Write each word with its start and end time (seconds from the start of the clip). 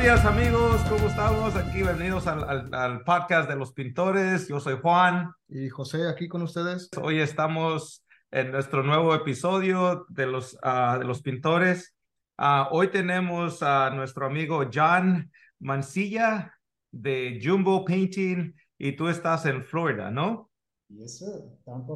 días 0.00 0.24
amigos, 0.24 0.80
¿cómo 0.88 1.08
estamos? 1.08 1.54
Aquí 1.56 1.82
bienvenidos 1.82 2.26
al, 2.26 2.72
al, 2.72 3.04
podcast 3.04 3.50
de 3.50 3.54
los 3.54 3.74
pintores. 3.74 4.48
Yo 4.48 4.58
soy 4.58 4.78
Juan. 4.80 5.30
Y 5.46 5.68
José 5.68 6.08
aquí 6.08 6.26
con 6.26 6.40
ustedes. 6.40 6.88
Hoy 7.02 7.20
estamos 7.20 8.02
en 8.30 8.50
nuestro 8.50 8.82
nuevo 8.82 9.14
episodio 9.14 10.06
de 10.08 10.24
los, 10.24 10.54
uh, 10.54 10.98
de 10.98 11.04
los 11.04 11.20
pintores. 11.20 11.94
Uh, 12.38 12.64
hoy 12.70 12.88
tenemos 12.88 13.62
a 13.62 13.90
nuestro 13.90 14.24
amigo 14.24 14.64
John 14.72 15.30
Mancilla 15.58 16.54
de 16.90 17.38
Jumbo 17.42 17.84
Painting 17.84 18.54
y 18.78 18.92
tú 18.92 19.08
estás 19.08 19.44
en 19.44 19.62
Florida, 19.62 20.10
¿no? 20.10 20.50
Yes, 20.88 21.18
sir. 21.18 21.28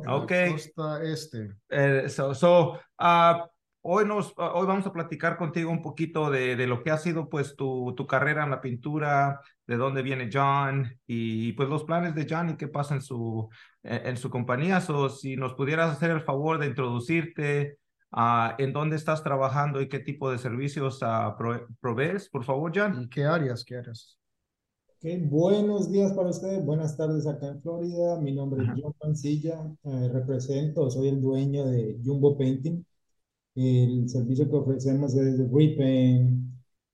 Okay. 0.07 0.53
Costa 0.53 1.03
Este. 1.03 1.55
Eh, 1.71 2.11
so, 2.11 2.35
so 2.35 2.79
uh, 3.01 3.49
Hoy, 3.87 4.07
nos, 4.07 4.33
hoy 4.39 4.67
vamos 4.67 4.87
a 4.87 4.93
platicar 4.95 5.37
contigo 5.37 5.71
un 5.71 5.83
poquito 5.83 6.31
de, 6.31 6.57
de, 6.57 6.67
lo 6.67 6.83
que 6.83 6.91
ha 6.91 6.97
sido 6.97 7.29
pues 7.29 7.55
tu, 7.55 7.93
tu 7.95 8.07
carrera 8.07 8.43
en 8.43 8.51
la 8.51 8.63
pintura, 8.63 9.43
de 9.67 9.77
dónde 9.77 10.01
viene 10.01 10.31
John 10.33 10.91
y 11.07 11.53
pues 11.53 11.69
los 11.69 11.85
planes 11.85 12.15
de 12.15 12.27
John 12.27 12.49
y 12.49 12.57
qué 12.57 12.67
pasa 12.67 12.95
en 12.95 13.03
su, 13.03 13.47
en 13.83 14.17
su 14.17 14.31
compañía. 14.31 14.81
So, 14.81 15.11
si 15.11 15.37
nos 15.37 15.53
pudieras 15.53 15.93
hacer 15.93 16.11
el 16.13 16.23
favor 16.23 16.59
de 16.59 16.69
introducirte, 16.69 17.77
uh, 18.13 18.55
en 18.57 18.73
dónde 18.73 18.97
estás 18.97 19.23
trabajando 19.23 19.83
y 19.83 19.89
qué 19.91 19.99
tipo 19.99 20.31
de 20.31 20.39
servicios 20.39 21.03
uh, 21.03 21.37
pro, 21.37 21.67
provees, 21.83 22.31
por 22.31 22.43
favor, 22.43 22.73
John. 22.75 23.03
¿Y 23.03 23.11
qué 23.11 23.25
áreas? 23.25 23.65
¿Qué 23.67 23.77
áreas? 23.77 24.19
Okay. 24.97 25.21
Buenos 25.27 25.93
días 25.93 26.15
para 26.15 26.31
ustedes, 26.31 26.65
buenas 26.65 26.97
tardes 26.97 27.27
acá 27.27 27.49
en 27.49 27.61
Florida. 27.61 28.19
Mi 28.19 28.33
nombre 28.33 28.65
es 28.65 28.71
John 28.83 28.95
Pancilla, 28.99 29.61
eh, 29.83 30.09
represento, 30.11 30.89
soy 30.89 31.09
el 31.09 31.21
dueño 31.21 31.67
de 31.67 31.99
Jumbo 32.03 32.39
Painting. 32.39 32.83
El 33.55 34.09
servicio 34.09 34.49
que 34.51 34.57
ofrecemos 34.57 35.15
es 35.15 35.39
repaint, 35.51 36.53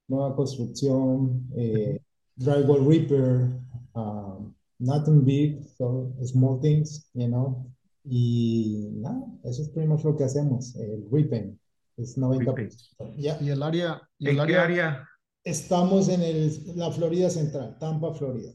nueva 0.08 0.34
construcción, 0.36 1.48
eh, 1.56 2.00
drywall 2.36 2.86
repair, 2.86 3.58
um, 3.94 4.52
nothing 4.78 5.25
big, 5.25 5.62
so 5.78 6.12
small 6.25 6.61
things, 6.61 7.08
you 7.14 7.27
know. 7.28 7.67
Y 8.05 8.89
nada, 8.94 9.25
eso 9.44 9.62
es 9.62 9.69
pretty 9.70 9.89
much 9.89 10.05
lo 10.05 10.17
que 10.17 10.25
hacemos, 10.25 10.75
el 10.77 11.06
repaint. 11.11 11.58
Es 11.97 12.17
90%. 12.19 13.14
Yeah. 13.17 13.39
¿Y 13.41 13.50
el 13.50 13.62
área? 13.62 14.00
Y 14.19 14.30
¿En 14.30 14.39
el 14.39 14.47
qué 14.47 14.56
área? 14.56 15.06
Estamos 15.45 16.08
en 16.08 16.22
el, 16.22 16.77
la 16.77 16.91
Florida 16.91 17.30
Central, 17.30 17.77
Tampa, 17.78 18.12
Florida. 18.14 18.52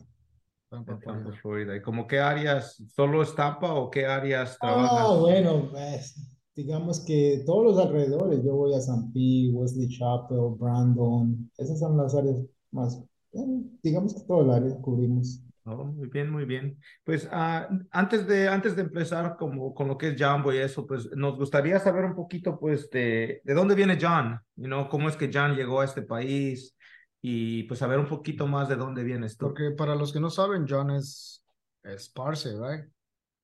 Tampa, 0.70 1.00
Tampa, 1.00 1.32
Florida. 1.42 1.76
¿Y 1.76 1.82
como 1.82 2.08
qué 2.08 2.20
áreas? 2.20 2.82
¿Solo 2.96 3.22
es 3.24 3.34
Tampa 3.36 3.74
o 3.74 3.90
qué 3.90 4.06
áreas 4.06 4.58
Ah, 4.62 4.68
trabajas? 4.68 5.20
bueno, 5.20 5.70
pues, 5.72 6.35
digamos 6.56 7.02
que 7.02 7.44
todos 7.46 7.64
los 7.64 7.78
alrededores, 7.78 8.44
yo 8.44 8.56
voy 8.56 8.74
a 8.74 8.82
San 8.82 9.12
P, 9.12 9.50
Wesley 9.52 9.90
Chapel, 9.90 10.56
Brandon, 10.58 11.52
esas 11.58 11.80
son 11.80 11.98
las 11.98 12.16
áreas 12.16 12.42
más, 12.72 13.04
eh, 13.34 13.46
digamos 13.84 14.14
que 14.14 14.22
todo 14.22 14.42
el 14.42 14.52
área 14.52 14.76
cubrimos. 14.78 15.42
Oh, 15.68 15.84
muy 15.84 16.08
bien, 16.10 16.30
muy 16.30 16.46
bien. 16.46 16.78
Pues 17.04 17.26
uh, 17.26 17.66
antes, 17.90 18.28
de, 18.28 18.48
antes 18.48 18.76
de 18.76 18.84
empezar 18.84 19.36
como, 19.36 19.74
con 19.74 19.88
lo 19.88 19.98
que 19.98 20.10
es 20.10 20.16
Jumbo 20.22 20.54
y 20.54 20.58
eso, 20.58 20.86
pues 20.86 21.10
nos 21.16 21.38
gustaría 21.38 21.80
saber 21.80 22.06
un 22.06 22.16
poquito 22.16 22.60
pues 22.60 22.90
de, 22.92 23.42
de 23.44 23.54
dónde 23.54 23.74
viene 23.74 23.98
John, 24.00 24.40
you 24.56 24.68
know, 24.68 24.88
cómo 24.88 25.10
es 25.10 25.18
que 25.18 25.32
John 25.34 25.56
llegó 25.56 25.82
a 25.82 25.86
este 25.86 26.04
país 26.04 26.76
y 27.20 27.64
pues 27.64 27.80
saber 27.80 27.98
un 27.98 28.08
poquito 28.08 28.46
más 28.46 28.70
de 28.70 28.76
dónde 28.76 29.04
vienes 29.04 29.38
tú. 29.38 29.48
Porque 29.48 29.72
para 29.72 29.96
los 29.96 30.14
que 30.14 30.20
no 30.20 30.30
saben, 30.30 30.68
John 30.70 30.92
es, 30.92 31.44
es 31.84 32.10
parce, 32.10 32.52
¿right? 32.52 32.86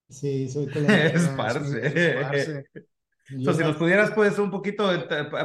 Sí, 0.08 0.48
soy 0.48 0.68
colombiano. 0.72 1.18
es 1.18 1.28
parce. 1.30 2.66
So, 3.44 3.54
si 3.54 3.60
nos 3.64 3.78
pudieras 3.78 4.12
pues 4.12 4.38
un 4.40 4.52
poquito, 4.52 4.90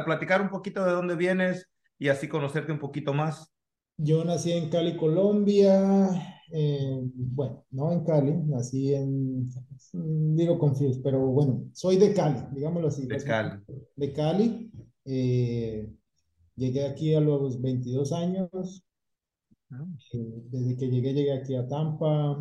platicar 0.05 0.41
un 0.41 0.49
poquito 0.49 0.83
de 0.85 0.91
dónde 0.91 1.15
vienes 1.15 1.67
y 1.99 2.09
así 2.09 2.27
conocerte 2.27 2.71
un 2.71 2.79
poquito 2.79 3.13
más. 3.13 3.51
Yo 3.97 4.23
nací 4.23 4.51
en 4.51 4.69
Cali, 4.69 4.95
Colombia. 4.97 6.09
eh, 6.51 6.99
bueno, 7.13 7.65
no 7.71 7.91
en 7.91 8.03
Cali, 8.05 8.31
nací 8.33 8.93
en, 8.93 9.49
digo 10.35 10.59
confused, 10.59 11.01
pero 11.03 11.19
bueno, 11.19 11.63
soy 11.73 11.97
de 11.97 12.13
Cali, 12.13 12.39
digámoslo 12.53 12.89
así. 12.89 13.07
De 13.07 13.17
Cali. 13.23 13.59
De 13.95 14.13
Cali. 14.13 14.71
eh, 15.05 15.89
llegué 16.55 16.85
aquí 16.85 17.15
a 17.15 17.21
los 17.21 17.61
22 17.61 18.11
años. 18.13 18.83
Eh, 20.13 20.43
Desde 20.49 20.77
que 20.77 20.87
llegué, 20.89 21.13
llegué 21.13 21.33
aquí 21.33 21.55
a 21.55 21.67
Tampa. 21.67 22.37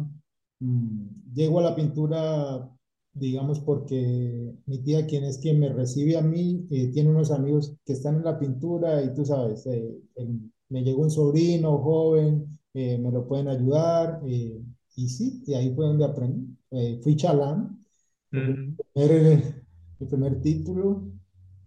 Mm, 0.61 1.09
Llego 1.35 1.59
a 1.61 1.63
la 1.63 1.75
pintura, 1.75 2.71
digamos, 3.19 3.61
porque 3.61 4.55
mi 4.67 4.79
tía, 4.79 5.07
quien 5.07 5.25
es 5.25 5.39
quien 5.39 5.61
me 5.61 5.69
recibe 5.73 6.17
a 6.19 6.23
mí, 6.23 6.67
eh, 6.71 6.91
tiene 6.93 7.11
unos 7.11 7.31
amigos 7.31 7.75
que 7.85 7.93
están 7.95 8.17
en 8.17 8.25
la 8.25 8.39
pintura 8.39 9.03
y 9.03 9.15
tú 9.15 9.25
sabes, 9.25 9.67
eh, 9.67 9.97
el- 10.17 10.53
me 10.69 10.83
llegó 10.83 11.03
un 11.03 11.11
sobrino 11.11 11.79
joven, 11.79 12.47
eh, 12.75 12.99
me 12.99 13.11
lo 13.13 13.27
pueden 13.29 13.49
ayudar. 13.49 14.21
eh, 14.27 14.63
y 14.97 15.09
sí, 15.09 15.43
y 15.47 15.55
ahí 15.55 15.75
fue 15.75 15.87
donde 15.87 16.05
aprendí. 16.07 16.57
Eh, 16.71 17.01
fui 17.03 17.17
chalán, 17.17 17.85
Mm, 18.33 18.79
primer- 18.95 19.65
mi 20.01 20.07
primer 20.07 20.41
título, 20.43 21.03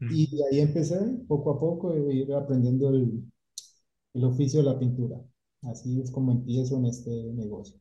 y 0.08 0.36
de 0.38 0.46
ahí 0.48 0.60
empecé 0.62 0.98
poco 1.28 1.52
a 1.52 1.60
poco 1.60 1.92
a 1.94 1.98
ir 2.00 2.34
aprendiendo 2.34 2.90
el, 2.90 3.24
el 4.14 4.24
oficio 4.26 4.62
de 4.62 4.68
la 4.68 4.80
pintura. 4.80 5.20
Así 5.64 6.00
es 6.02 6.12
como 6.12 6.32
empiezo 6.34 6.78
en 6.78 6.86
este 6.88 7.12
negocio. 7.34 7.80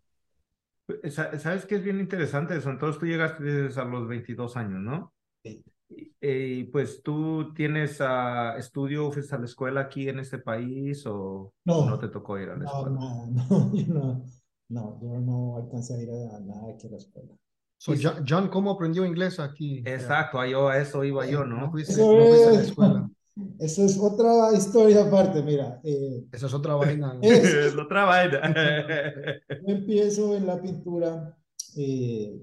Sa- 1.11 1.39
¿Sabes 1.39 1.67
qué 1.67 1.77
es 1.77 1.85
bien 1.85 2.01
interesante 2.01 2.57
eso? 2.57 2.71
Entonces 2.71 2.99
tú 2.99 3.07
llegaste 3.07 3.69
a 3.79 3.85
los 3.85 4.09
22 4.09 4.57
años, 4.57 4.81
¿no? 4.81 5.13
Sí. 5.45 5.63
Y, 5.91 6.13
y, 6.21 6.65
pues 6.65 7.03
tú 7.03 7.53
tienes 7.55 8.01
ah, 8.01 8.55
estudio, 8.59 9.11
fuiste 9.11 9.35
a 9.35 9.39
la 9.39 9.45
escuela 9.47 9.81
aquí 9.83 10.09
en 10.09 10.19
este 10.19 10.39
país 10.39 11.05
o 11.07 11.53
No. 11.65 11.87
no 11.87 11.99
te 11.99 12.09
tocó 12.09 12.39
ir 12.39 12.51
a 12.51 12.57
la 12.57 12.65
No, 12.65 12.67
escuela? 12.67 12.99
nada, 13.01 13.27
no, 13.31 13.75
yo 13.75 13.95
no, 13.95 14.25
no, 14.69 15.01
yo 15.03 15.21
no 15.21 15.57
alcancé 15.57 15.95
a 15.95 16.03
ir 16.03 16.11
a 16.11 16.41
nada 16.41 16.73
aquí 16.75 16.87
a 16.87 16.91
la 16.91 16.97
escuela. 16.97 17.35
So, 17.81 17.95
John, 18.27 18.49
¿cómo 18.49 18.73
aprendió 18.73 19.05
inglés 19.07 19.39
aquí? 19.39 19.83
Exacto, 19.87 20.41
a, 20.41 20.49
yo, 20.49 20.69
a 20.69 20.79
eso 20.79 21.05
iba 21.05 21.25
yo, 21.27 21.45
No 21.45 21.61
¿no? 21.61 21.71
fuiste, 21.71 21.95
no 21.97 22.27
fuiste 22.27 22.49
a 22.49 22.53
la 22.53 22.61
es, 22.61 22.69
escuela. 22.69 23.08
Eso 23.59 23.85
es 23.85 23.99
otra 23.99 24.53
historia 24.57 25.05
aparte, 25.07 25.43
mira, 25.43 25.81
eh, 25.85 26.25
Esa 26.33 26.47
es 26.47 26.55
otra 26.55 26.75
vaina. 26.75 27.15
¿no? 27.15 27.23
Es- 27.23 27.55
Es 27.73 27.77
otra 27.77 28.05
vaina. 28.05 28.41
yo 29.67 29.75
empiezo 29.75 30.37
en 30.37 30.47
la 30.47 30.61
pintura, 30.61 31.37
eh, 31.77 32.41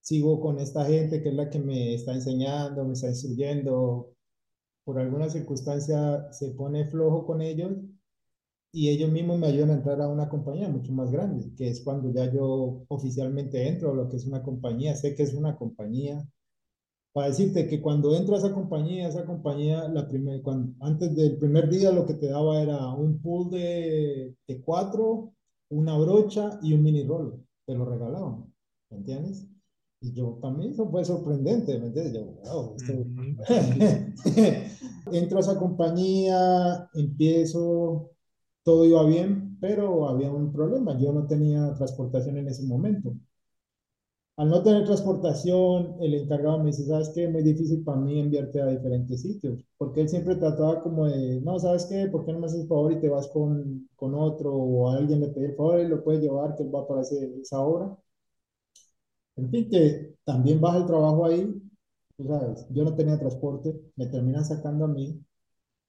sigo 0.00 0.40
con 0.40 0.58
esta 0.58 0.84
gente 0.84 1.22
que 1.22 1.28
es 1.28 1.34
la 1.34 1.48
que 1.50 1.58
me 1.58 1.94
está 1.94 2.12
enseñando, 2.12 2.84
me 2.84 2.92
está 2.94 3.08
instruyendo, 3.08 4.12
por 4.84 4.98
alguna 4.98 5.28
circunstancia 5.28 6.26
se 6.32 6.50
pone 6.52 6.84
flojo 6.86 7.24
con 7.24 7.40
ellos 7.40 7.72
y 8.72 8.88
ellos 8.88 9.10
mismos 9.12 9.38
me 9.38 9.46
ayudan 9.46 9.70
a 9.70 9.74
entrar 9.74 10.00
a 10.00 10.08
una 10.08 10.28
compañía 10.28 10.68
mucho 10.68 10.92
más 10.92 11.10
grande, 11.12 11.52
que 11.56 11.68
es 11.68 11.82
cuando 11.82 12.10
ya 12.12 12.32
yo 12.32 12.84
oficialmente 12.88 13.68
entro 13.68 13.92
a 13.92 13.94
lo 13.94 14.08
que 14.08 14.16
es 14.16 14.26
una 14.26 14.42
compañía, 14.42 14.96
sé 14.96 15.14
que 15.14 15.22
es 15.22 15.34
una 15.34 15.56
compañía. 15.56 16.26
Para 17.12 17.28
decirte 17.28 17.66
que 17.66 17.82
cuando 17.82 18.16
entro 18.16 18.34
a 18.34 18.38
esa 18.38 18.54
compañía, 18.54 19.08
esa 19.08 19.26
compañía, 19.26 19.86
la 19.88 20.08
primer, 20.08 20.40
cuando, 20.42 20.72
antes 20.84 21.14
del 21.14 21.36
primer 21.36 21.68
día 21.68 21.92
lo 21.92 22.06
que 22.06 22.14
te 22.14 22.28
daba 22.28 22.62
era 22.62 22.88
un 22.94 23.20
pool 23.20 23.50
de, 23.50 24.34
de 24.48 24.60
cuatro, 24.62 25.34
una 25.68 25.96
brocha 25.98 26.58
y 26.62 26.72
un 26.72 26.82
mini 26.82 27.04
rolo, 27.04 27.44
te 27.66 27.74
lo 27.74 27.84
regalaban, 27.84 28.50
¿me 28.90 28.98
entiendes? 28.98 29.46
Y 30.00 30.12
yo 30.12 30.38
también 30.42 30.72
eso 30.72 30.90
fue 30.90 31.04
sorprendente, 31.04 31.78
¿me 31.78 31.86
entiendes? 31.86 32.14
Yo, 32.14 32.24
wow, 32.24 32.74
esto. 32.76 32.92
Entro 35.12 35.36
a 35.36 35.40
esa 35.40 35.58
compañía, 35.58 36.88
empiezo, 36.94 38.10
todo 38.64 38.84
iba 38.84 39.04
bien, 39.04 39.58
pero 39.60 40.08
había 40.08 40.32
un 40.32 40.52
problema. 40.52 40.98
Yo 40.98 41.12
no 41.12 41.26
tenía 41.26 41.72
transportación 41.74 42.38
en 42.38 42.48
ese 42.48 42.64
momento. 42.64 43.14
Al 44.42 44.50
no 44.50 44.62
tener 44.62 44.84
transportación, 44.84 45.96
el 46.00 46.12
encargado 46.12 46.58
me 46.58 46.66
dice, 46.66 46.84
¿sabes 46.84 47.08
qué? 47.14 47.28
Muy 47.28 47.42
difícil 47.42 47.82
para 47.82 47.98
mí 47.98 48.20
enviarte 48.20 48.60
a 48.60 48.66
diferentes 48.66 49.22
sitios, 49.22 49.64
porque 49.78 50.02
él 50.02 50.08
siempre 50.10 50.36
trataba 50.36 50.80
como 50.82 51.06
de, 51.06 51.40
no, 51.40 51.58
¿sabes 51.58 51.86
qué? 51.86 52.08
¿Por 52.08 52.26
qué 52.26 52.32
no 52.34 52.40
me 52.40 52.46
haces 52.46 52.68
favor 52.68 52.92
y 52.92 53.00
te 53.00 53.08
vas 53.08 53.28
con, 53.28 53.88
con 53.96 54.14
otro? 54.14 54.52
O 54.54 54.90
a 54.90 54.96
alguien 54.98 55.20
le 55.20 55.28
pide 55.28 55.46
el 55.46 55.56
favor 55.56 55.80
y 55.80 55.88
lo 55.88 56.04
puedes 56.04 56.20
llevar, 56.20 56.54
que 56.56 56.62
él 56.64 56.74
va 56.74 56.86
para 56.86 57.00
hacer 57.00 57.30
esa 57.40 57.60
obra. 57.60 57.96
En 59.36 59.50
fin, 59.50 59.68
que 59.70 60.14
también 60.24 60.60
baja 60.60 60.78
el 60.78 60.86
trabajo 60.86 61.24
ahí, 61.26 61.62
tú 62.16 62.24
sabes, 62.26 62.66
yo 62.70 62.84
no 62.84 62.94
tenía 62.94 63.18
transporte, 63.18 63.78
me 63.96 64.06
terminan 64.06 64.44
sacando 64.44 64.84
a 64.86 64.88
mí 64.88 65.22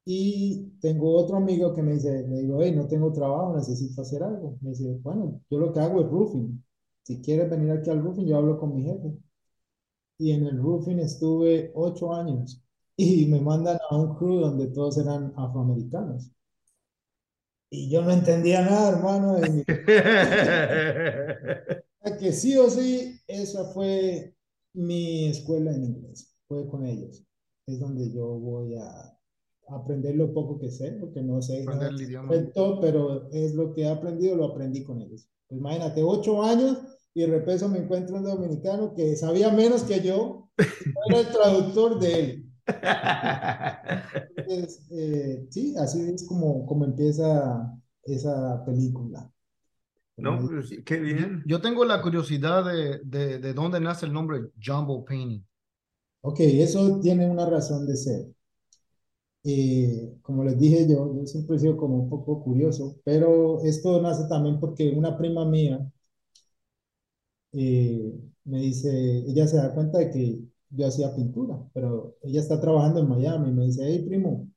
y 0.05 0.71
tengo 0.81 1.15
otro 1.17 1.37
amigo 1.37 1.73
que 1.75 1.83
me 1.83 1.93
dice, 1.93 2.27
le 2.27 2.41
digo, 2.41 2.61
hey, 2.63 2.73
no 2.75 2.87
tengo 2.87 3.13
trabajo, 3.13 3.55
necesito 3.57 4.01
hacer 4.03 4.23
algo. 4.23 4.57
Me 4.61 4.71
dice, 4.71 4.99
bueno, 5.03 5.41
yo 5.51 5.59
lo 5.59 5.73
que 5.73 5.81
hago 5.81 6.01
es 6.01 6.07
roofing. 6.09 6.62
Si 7.03 7.21
quieres 7.21 7.49
venir 7.49 7.71
aquí 7.71 7.89
al 7.89 8.01
roofing, 8.03 8.25
yo 8.27 8.37
hablo 8.37 8.59
con 8.59 8.75
mi 8.75 8.83
jefe. 8.83 9.13
Y 10.17 10.31
en 10.31 10.47
el 10.47 10.57
roofing 10.57 10.97
estuve 10.97 11.71
ocho 11.75 12.15
años 12.15 12.63
y 12.97 13.27
me 13.27 13.39
mandan 13.39 13.77
a 13.91 13.95
un 13.95 14.15
crew 14.15 14.39
donde 14.39 14.65
todos 14.69 14.97
eran 14.97 15.31
afroamericanos. 15.37 16.31
Y 17.69 17.89
yo 17.89 18.01
no 18.03 18.11
entendía 18.11 18.61
nada, 18.61 18.89
hermano. 18.97 19.37
mi- 19.39 19.63
que 22.19 22.31
sí 22.31 22.57
o 22.57 22.69
sí, 22.69 23.19
esa 23.27 23.65
fue 23.73 24.35
mi 24.73 25.25
escuela 25.27 25.71
en 25.73 25.83
inglés, 25.85 26.35
fue 26.47 26.67
con 26.67 26.85
ellos. 26.85 27.23
Es 27.65 27.79
donde 27.79 28.11
yo 28.11 28.27
voy 28.27 28.75
a 28.75 29.17
aprender 29.69 30.15
lo 30.15 30.33
poco 30.33 30.59
que 30.59 30.69
sé, 30.71 30.91
porque 30.93 31.21
no 31.21 31.41
sé, 31.41 31.65
perfecto, 32.27 32.79
pero 32.81 33.29
es 33.31 33.53
lo 33.55 33.73
que 33.73 33.83
he 33.83 33.89
aprendido, 33.89 34.35
lo 34.35 34.45
aprendí 34.45 34.83
con 34.83 35.01
ellos. 35.01 35.27
Pues 35.47 35.59
imagínate, 35.59 36.01
ocho 36.03 36.43
años 36.43 36.77
y 37.13 37.21
de 37.21 37.27
repente 37.27 37.67
me 37.67 37.79
encuentro 37.79 38.15
un 38.15 38.23
dominicano 38.23 38.93
que 38.95 39.15
sabía 39.15 39.51
menos 39.51 39.83
que 39.83 40.01
yo, 40.01 40.49
era 41.09 41.19
el 41.19 41.27
traductor 41.27 41.99
de 41.99 42.19
él. 42.19 42.45
Entonces, 44.37 44.87
eh, 44.91 45.47
sí, 45.49 45.75
así 45.77 46.01
es 46.09 46.25
como, 46.27 46.65
como 46.65 46.85
empieza 46.85 47.71
esa 48.03 48.63
película. 48.65 49.29
No, 50.17 50.39
pues, 50.39 50.69
qué 50.85 50.99
bien. 50.99 51.43
Yo 51.45 51.59
tengo 51.59 51.85
la 51.85 52.01
curiosidad 52.01 52.65
de, 52.65 52.99
de, 53.03 53.39
de 53.39 53.53
dónde 53.53 53.79
nace 53.79 54.05
el 54.05 54.13
nombre 54.13 54.51
Jumbo 54.63 55.03
Painting. 55.03 55.43
Ok, 56.21 56.39
eso 56.39 56.99
tiene 57.01 57.29
una 57.29 57.45
razón 57.45 57.85
de 57.85 57.97
ser. 57.97 58.27
Eh, 59.45 60.17
como 60.21 60.43
les 60.43 60.57
dije 60.59 60.87
yo, 60.87 61.13
yo 61.15 61.25
siempre 61.27 61.55
he 61.57 61.59
sido 61.59 61.77
como 61.77 61.95
un 61.97 62.09
poco 62.09 62.43
curioso, 62.43 62.97
pero 63.03 63.61
esto 63.63 64.01
nace 64.01 64.25
también 64.29 64.59
porque 64.59 64.89
una 64.91 65.17
prima 65.17 65.45
mía 65.45 65.85
eh, 67.51 68.13
me 68.45 68.59
dice, 68.61 68.89
ella 69.27 69.47
se 69.47 69.57
da 69.57 69.73
cuenta 69.73 69.99
de 69.99 70.09
que 70.11 70.39
yo 70.69 70.87
hacía 70.87 71.15
pintura, 71.15 71.57
pero 71.73 72.15
ella 72.23 72.39
está 72.41 72.59
trabajando 72.59 72.99
en 73.01 73.09
Miami 73.09 73.49
y 73.49 73.53
me 73.53 73.65
dice, 73.65 73.83
hey 73.85 74.05
primo, 74.07 74.49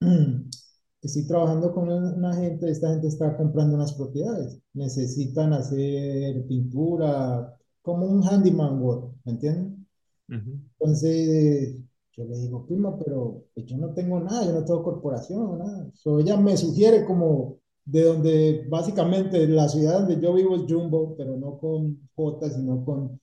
estoy 1.02 1.26
trabajando 1.26 1.72
con 1.74 1.88
una, 1.90 2.34
gente, 2.34 2.70
esta 2.70 2.90
gente 2.90 3.08
está 3.08 3.36
comprando 3.36 3.76
unas 3.76 3.94
propiedades, 3.94 4.60
necesitan 4.74 5.52
hacer 5.54 6.46
pintura, 6.48 7.56
como 7.82 8.06
un 8.06 8.24
handyman 8.24 8.80
work, 8.82 9.14
¿me 9.24 9.32
entienden? 9.32 9.86
Ujú. 10.28 10.60
Entonces, 10.78 11.76
yo 12.16 12.24
le 12.24 12.36
digo, 12.38 12.66
prima, 12.66 12.96
pero 12.98 13.44
pues, 13.54 13.66
yo 13.66 13.76
no 13.76 13.92
tengo 13.94 14.20
nada, 14.20 14.44
yo 14.46 14.52
no 14.52 14.64
tengo 14.64 14.82
corporación, 14.82 15.58
nada. 15.58 15.90
So, 15.94 16.18
ella 16.20 16.36
me 16.36 16.56
sugiere 16.56 17.04
como 17.04 17.58
de 17.84 18.02
donde 18.04 18.66
básicamente 18.68 19.46
la 19.48 19.68
ciudad 19.68 20.00
donde 20.00 20.20
yo 20.20 20.32
vivo 20.34 20.56
es 20.56 20.62
Jumbo, 20.68 21.14
pero 21.16 21.36
no 21.36 21.58
con 21.58 22.08
J, 22.16 22.50
sino 22.50 22.84
con 22.84 23.20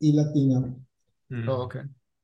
I 0.00 0.12
latina. 0.12 0.74
Mm. 1.28 1.48
Oh, 1.48 1.64
ok. 1.64 1.76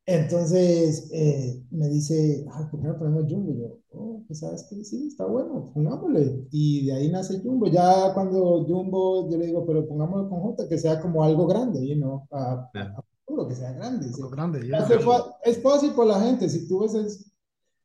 Entonces 0.07 1.09
eh, 1.13 1.63
me 1.71 1.89
dice, 1.89 2.45
ah, 2.53 2.69
¿por 2.71 2.81
qué 2.81 2.89
no 2.89 2.99
ponemos 2.99 3.25
Jumbo? 3.31 3.53
Y 3.53 3.59
yo, 3.61 3.79
oh, 3.93 4.23
pues 4.27 4.41
sabes 4.41 4.65
que 4.69 4.83
sí, 4.85 5.07
está 5.09 5.27
bueno, 5.27 5.71
pongámosle. 5.73 6.47
Y 6.51 6.87
de 6.87 6.93
ahí 6.93 7.09
nace 7.11 7.41
Jumbo. 7.41 7.67
Ya 7.69 8.13
cuando 8.15 8.65
Jumbo, 8.65 9.31
yo 9.31 9.39
le 9.39 9.47
digo, 9.47 9.65
pero 9.65 9.87
pongámoslo 9.87 10.29
con 10.29 10.41
J, 10.41 10.69
que 10.69 10.79
sea 10.79 11.01
como 11.01 11.23
algo 11.25 11.47
grande, 11.47 11.85
y 11.85 11.95
no 11.97 12.27
a, 12.33 12.71
a, 12.75 12.75
Ya. 12.75 12.83
a 12.97 13.05
futuro, 13.33 13.49
que 13.49 13.55
sea 13.55 13.73
grande. 13.73 14.13
Sí. 14.13 14.23
grande, 14.31 14.61
ya. 14.67 14.87
Fa- 15.01 15.37
Es 15.45 15.63
fácil 15.63 15.93
por 15.93 16.07
la 16.07 16.21
gente, 16.21 16.49
si 16.49 16.69
tú 16.69 16.81
ves 16.81 16.95
es, 16.95 17.33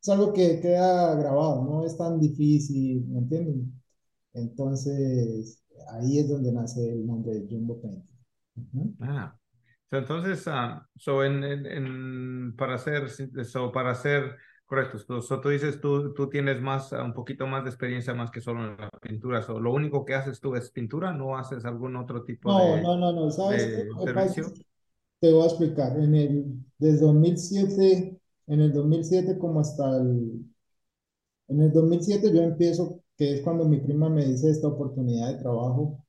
es 0.01 0.09
algo 0.09 0.33
que 0.33 0.59
queda 0.61 1.15
grabado, 1.15 1.63
no 1.65 1.85
es 1.85 1.97
tan 1.97 2.19
difícil, 2.19 3.05
¿me 3.07 3.19
entienden? 3.19 3.73
Entonces, 4.33 5.63
ahí 5.91 6.19
es 6.19 6.29
donde 6.29 6.51
nace 6.51 6.89
el 6.93 7.05
nombre 7.07 7.33
de 7.35 7.47
Jumbo 7.49 7.81
Painting. 7.81 8.09
Ujú. 8.57 8.95
Ah, 8.99 9.37
so, 9.89 9.97
entonces, 9.97 10.47
ah, 10.47 10.87
so 10.95 11.23
en, 11.23 11.43
en- 11.43 11.65
en- 11.67 12.55
para 12.57 12.77
ser, 12.79 13.09
so, 13.45 13.71
para 13.71 13.93
ser 13.95 14.37
correctos, 14.65 15.05
so, 15.07 15.21
so 15.21 15.39
tú 15.41 15.49
dices, 15.49 15.79
tú, 15.81 16.13
tú 16.13 16.29
tienes 16.29 16.61
más, 16.61 16.93
ah, 16.93 17.03
un 17.03 17.13
poquito 17.13 17.45
más 17.47 17.63
de 17.63 17.69
experiencia 17.69 18.13
más 18.15 18.31
que 18.31 18.41
solo 18.41 18.65
en 18.65 18.77
la 18.77 18.89
pintura, 19.01 19.41
so, 19.43 19.59
lo 19.59 19.71
único 19.73 20.03
que 20.05 20.15
haces 20.15 20.39
tú 20.41 20.55
es 20.55 20.71
pintura, 20.71 21.13
¿no 21.13 21.37
haces 21.37 21.65
algún 21.65 21.95
otro 21.95 22.23
tipo 22.23 22.53
No, 22.53 22.55
de, 22.55 22.81
no, 22.81 22.97
no, 22.97 23.11
no, 23.13 23.29
¿sabes 23.31 23.71
de 23.71 23.99
servicio? 23.99 24.51
Te 25.19 25.31
voy 25.31 25.43
a 25.43 25.45
explicar. 25.47 25.97
En 25.99 26.15
el, 26.15 26.45
desde 26.77 27.05
2007, 27.05 28.19
en 28.47 28.61
el 28.61 28.73
2007 28.73 29.37
como 29.37 29.59
hasta 29.61 29.97
el, 29.97 30.45
en 31.47 31.61
el 31.61 31.71
2007 31.71 32.31
yo 32.33 32.41
empiezo, 32.41 33.01
que 33.17 33.35
es 33.35 33.41
cuando 33.41 33.65
mi 33.65 33.77
prima 33.79 34.09
me 34.09 34.25
dice 34.25 34.49
esta 34.49 34.67
oportunidad 34.67 35.29
de 35.33 35.39
trabajo. 35.39 36.03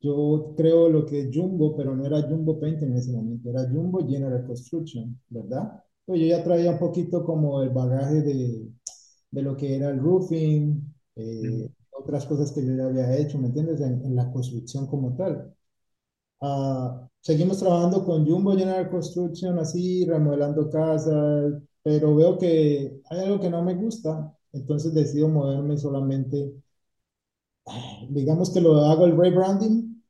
Yo 0.00 0.54
creo 0.56 0.90
lo 0.90 1.06
que 1.06 1.22
es 1.22 1.30
Jumbo, 1.34 1.76
pero 1.76 1.96
no 1.96 2.06
era 2.06 2.22
Jumbo 2.22 2.60
Painting 2.60 2.88
en 2.92 2.98
ese 2.98 3.12
momento, 3.12 3.50
era 3.50 3.68
Jumbo 3.70 4.06
General 4.08 4.46
Construction, 4.46 5.20
¿verdad? 5.30 5.82
Pues 6.06 6.20
yo 6.20 6.26
ya 6.28 6.44
traía 6.44 6.72
un 6.72 6.78
poquito 6.80 7.24
como 7.24 7.62
el 7.62 7.70
bagaje 7.70 8.22
de, 8.22 8.68
de 9.32 9.42
lo 9.42 9.56
que 9.56 9.76
era 9.76 9.90
el 9.90 10.00
roofing, 10.00 10.94
eh, 11.16 11.70
otras 11.92 12.26
cosas 12.26 12.52
que 12.52 12.66
yo 12.66 12.76
ya 12.76 12.86
había 12.86 13.16
hecho, 13.18 13.38
¿me 13.38 13.48
entiendes? 13.48 13.80
En, 13.82 14.04
en 14.06 14.16
la 14.16 14.30
construcción 14.32 14.86
como 14.88 15.16
tal. 15.16 15.55
Ah, 16.40 17.08
seguimos 17.20 17.58
trabajando 17.58 18.04
con 18.04 18.26
Jumbo 18.26 18.52
General 18.52 18.88
Construction, 18.90 19.58
así, 19.58 20.04
remodelando 20.06 20.70
casas, 20.70 21.62
pero 21.82 22.14
veo 22.14 22.38
que 22.38 23.00
hay 23.10 23.18
algo 23.20 23.40
que 23.40 23.50
no 23.50 23.62
me 23.62 23.74
gusta, 23.74 24.34
entonces 24.52 24.92
decido 24.94 25.28
moverme 25.28 25.76
solamente, 25.78 26.52
digamos 28.10 28.50
que 28.50 28.60
lo 28.60 28.76
hago 28.76 29.04
el 29.06 29.16
rebranding 29.16 30.02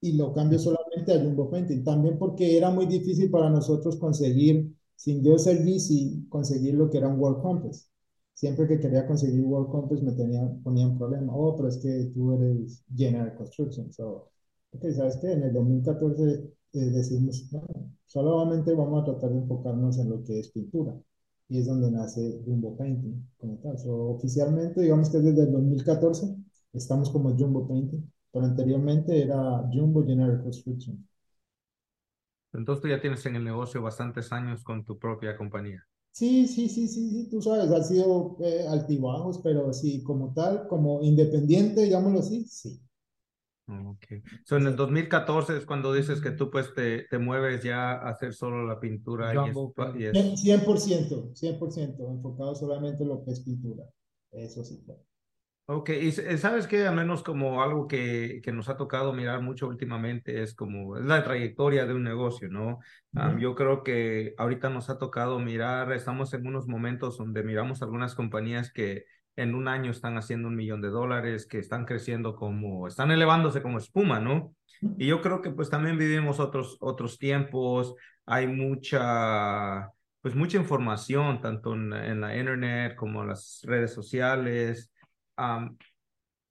y 0.00 0.12
lo 0.12 0.32
cambio 0.32 0.58
solamente 0.58 1.12
a 1.12 1.20
Jumbo 1.22 1.50
Painting, 1.50 1.84
también 1.84 2.18
porque 2.18 2.56
era 2.56 2.70
muy 2.70 2.86
difícil 2.86 3.30
para 3.30 3.50
nosotros 3.50 3.96
conseguir, 3.98 4.72
sin 4.96 5.22
yo 5.22 5.38
ser 5.38 5.58
GC, 5.64 6.28
conseguir 6.28 6.74
lo 6.74 6.90
que 6.90 6.98
era 6.98 7.08
un 7.08 7.20
World 7.20 7.42
Compass. 7.42 7.90
Siempre 8.34 8.68
que 8.68 8.80
quería 8.80 9.06
conseguir 9.06 9.42
World 9.44 9.70
Compass 9.70 10.02
me 10.02 10.12
tenían, 10.12 10.62
ponían 10.62 10.96
problema, 10.98 11.34
oh, 11.34 11.56
pero 11.56 11.68
es 11.68 11.78
que 11.78 12.10
tú 12.14 12.32
eres 12.34 12.84
General 12.96 13.34
Construction, 13.36 13.92
so, 13.92 14.30
Ok, 14.72 14.84
¿sabes 14.96 15.16
qué? 15.20 15.32
En 15.32 15.42
el 15.44 15.52
2014 15.52 16.24
eh, 16.72 16.78
decidimos, 16.78 17.48
bueno, 17.50 17.92
solamente 18.06 18.72
vamos 18.74 19.02
a 19.02 19.04
tratar 19.04 19.30
de 19.30 19.38
enfocarnos 19.38 19.98
en 19.98 20.10
lo 20.10 20.22
que 20.24 20.40
es 20.40 20.50
pintura. 20.50 20.94
Y 21.48 21.58
es 21.58 21.66
donde 21.66 21.90
nace 21.90 22.40
Jumbo 22.44 22.76
Painting 22.76 23.28
como 23.38 23.58
tal. 23.58 23.78
So, 23.78 24.10
oficialmente, 24.10 24.80
digamos 24.82 25.10
que 25.10 25.18
desde 25.18 25.42
el 25.42 25.52
2014 25.52 26.36
estamos 26.72 27.10
como 27.10 27.36
Jumbo 27.36 27.66
Painting, 27.68 28.08
pero 28.32 28.44
anteriormente 28.46 29.20
era 29.22 29.68
Jumbo 29.72 30.04
General 30.04 30.40
Construction. 30.42 31.04
Entonces 32.52 32.80
tú 32.82 32.86
ya 32.86 33.00
tienes 33.00 33.26
en 33.26 33.34
el 33.34 33.42
negocio 33.42 33.82
bastantes 33.82 34.30
años 34.30 34.62
con 34.62 34.84
tu 34.84 34.96
propia 35.00 35.36
compañía. 35.36 35.84
Sí, 36.12 36.46
sí, 36.46 36.68
sí, 36.68 36.86
sí, 36.88 37.10
sí, 37.10 37.28
tú 37.30 37.40
sabes, 37.42 37.70
ha 37.72 37.82
sido 37.82 38.36
eh, 38.44 38.66
altibajos, 38.68 39.38
pero 39.42 39.72
sí, 39.72 40.02
como 40.04 40.32
tal, 40.34 40.66
como 40.68 41.02
independiente, 41.02 41.82
digámoslo 41.82 42.20
así, 42.20 42.44
sí. 42.46 42.80
Okay. 43.72 44.22
So, 44.44 44.56
en 44.56 44.66
el 44.66 44.74
2014 44.74 45.56
es 45.56 45.64
cuando 45.64 45.92
dices 45.92 46.20
que 46.20 46.32
tú 46.32 46.50
pues 46.50 46.74
te, 46.74 47.04
te 47.04 47.18
mueves 47.18 47.62
ya 47.62 47.92
a 47.92 48.10
hacer 48.10 48.34
solo 48.34 48.64
la 48.66 48.80
pintura 48.80 49.36
y 49.36 49.48
es, 49.48 49.56
y 49.94 50.06
painting. 50.06 50.06
es- 50.06 50.40
100%, 50.40 51.30
100%, 51.34 52.10
enfocado 52.10 52.54
solamente 52.56 53.02
en 53.04 53.10
lo 53.10 53.24
que 53.24 53.30
es 53.30 53.40
pintura. 53.40 53.84
Eso 54.32 54.64
sí. 54.64 54.84
Ok, 55.66 55.90
y 55.90 56.08
s- 56.08 56.38
sabes 56.38 56.66
que 56.66 56.84
al 56.84 56.96
menos 56.96 57.22
como 57.22 57.62
algo 57.62 57.86
que, 57.86 58.40
que 58.42 58.50
nos 58.50 58.68
ha 58.68 58.76
tocado 58.76 59.12
mirar 59.12 59.40
mucho 59.40 59.68
últimamente 59.68 60.42
es 60.42 60.52
como 60.54 60.96
es 60.98 61.04
la 61.04 61.22
trayectoria 61.22 61.86
de 61.86 61.94
un 61.94 62.02
negocio, 62.02 62.48
¿no? 62.48 62.80
Am, 63.14 63.34
Ujú. 63.34 63.40
yo 63.40 63.54
creo 63.54 63.84
que 63.84 64.34
ahorita 64.36 64.68
nos 64.68 64.90
ha 64.90 64.98
tocado 64.98 65.38
mirar, 65.38 65.92
estamos 65.92 66.34
en 66.34 66.44
unos 66.48 66.66
momentos 66.66 67.18
donde 67.18 67.44
miramos 67.44 67.82
algunas 67.82 68.16
compañías 68.16 68.72
que 68.72 69.04
en 69.40 69.54
un 69.54 69.68
año 69.68 69.90
están 69.90 70.16
haciendo 70.18 70.48
un 70.48 70.56
millón 70.56 70.82
de 70.82 70.88
dólares, 70.88 71.46
que 71.46 71.58
están 71.58 71.84
creciendo 71.86 72.36
como, 72.36 72.86
están 72.86 73.10
elevándose 73.10 73.62
como 73.62 73.78
espuma, 73.78 74.20
¿no? 74.20 74.54
Y 74.98 75.06
yo 75.06 75.22
creo 75.22 75.40
que 75.42 75.50
pues 75.50 75.70
también 75.70 75.98
vivimos 75.98 76.40
otros, 76.40 76.76
otros 76.80 77.18
tiempos, 77.18 77.94
hay 78.26 78.46
mucha, 78.46 79.90
pues 80.20 80.34
mucha 80.34 80.58
información, 80.58 81.40
tanto 81.40 81.74
en, 81.74 81.92
en 81.92 82.20
la 82.20 82.36
internet 82.36 82.96
como 82.96 83.22
en 83.22 83.28
las 83.28 83.60
redes 83.64 83.92
sociales. 83.94 84.92
Am, 85.36 85.76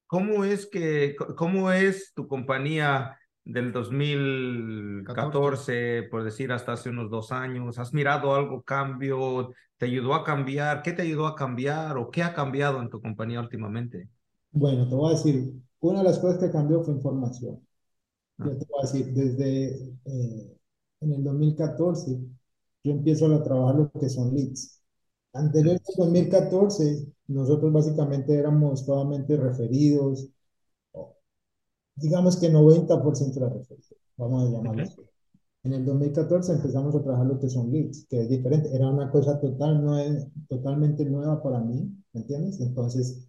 ¿cómo 0.08 0.43
es 0.43 0.67
que, 0.67 1.15
cómo 1.38 1.72
es 1.72 2.13
tu 2.15 2.27
compañía 2.27 3.18
del 3.43 3.72
2014, 3.72 6.03
por 6.03 6.24
decir, 6.24 6.51
hasta 6.51 6.74
hace 6.74 6.89
unos 6.89 7.10
dos 7.10 7.31
años? 7.31 7.79
¿Has 7.79 7.93
mirado 7.93 8.36
algo 8.36 8.62
cambio? 8.62 9.53
¿Te 9.77 9.86
ayudó 9.86 10.13
a 10.13 10.24
cambiar? 10.24 10.81
¿Qué 10.81 10.93
te 10.93 11.03
ayudó 11.03 11.27
a 11.27 11.36
cambiar 11.36 11.98
o 11.98 12.12
qué 12.12 12.24
ha 12.24 12.34
cambiado 12.34 12.81
en 12.81 12.89
tu 12.89 13.01
compañía 13.01 13.39
últimamente? 13.39 14.10
Bueno, 14.51 14.88
te 14.88 14.96
voy 14.96 15.13
a 15.13 15.15
decir, 15.15 15.53
una 15.79 16.00
de 16.00 16.05
las 16.05 16.19
cosas 16.19 16.39
que 16.39 16.51
cambió 16.51 16.84
fue 16.84 16.93
información. 16.93 17.60
Ah. 18.38 18.46
Yo 18.48 18.58
te 18.58 18.65
voy 18.69 18.79
a 18.79 18.86
decir, 18.86 19.13
desde 19.13 19.96
eh, 20.05 20.58
en 21.01 21.13
el 21.13 21.24
2014, 21.24 22.19
yo 22.84 22.91
empiezo 22.91 23.34
a 23.34 23.43
trabajar 23.43 23.75
lo 23.75 23.91
que 23.91 24.10
son 24.10 24.34
leads. 24.34 24.81
Anterior 25.34 25.75
al 25.75 25.96
2014, 25.96 27.08
nosotros 27.27 27.72
básicamente 27.72 28.36
éramos 28.36 28.86
totalmente 28.86 29.38
referidos, 29.38 30.29
digamos 31.99 32.37
que 32.37 32.49
90% 32.49 33.39
era 33.39 33.49
referido, 33.49 33.97
vamos 34.17 34.47
a 34.49 34.51
llamarlo 34.51 34.83
así. 34.83 35.01
En 35.63 35.73
el 35.73 35.85
2014 35.85 36.53
empezamos 36.53 36.95
a 36.95 37.03
trabajar 37.03 37.27
lo 37.27 37.39
que 37.39 37.49
son 37.49 37.71
leads, 37.71 38.05
que 38.09 38.21
es 38.21 38.29
diferente, 38.29 38.69
era 38.75 38.89
una 38.89 39.11
cosa 39.11 39.39
total, 39.39 39.83
nue- 39.83 40.31
totalmente 40.49 41.05
nueva 41.05 41.41
para 41.43 41.59
mí, 41.61 41.91
¿me 42.13 42.21
entiendes? 42.21 42.59
Entonces, 42.61 43.27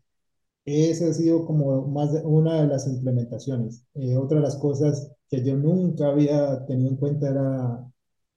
esa 0.64 1.08
ha 1.08 1.12
sido 1.12 1.46
como 1.46 1.86
más 1.88 2.12
de 2.12 2.20
una 2.24 2.62
de 2.62 2.68
las 2.68 2.86
implementaciones. 2.88 3.84
Eh, 3.94 4.16
otra 4.16 4.38
de 4.38 4.44
las 4.44 4.56
cosas 4.56 5.10
que 5.28 5.44
yo 5.44 5.56
nunca 5.56 6.08
había 6.08 6.64
tenido 6.66 6.90
en 6.90 6.96
cuenta 6.96 7.30
era 7.30 7.86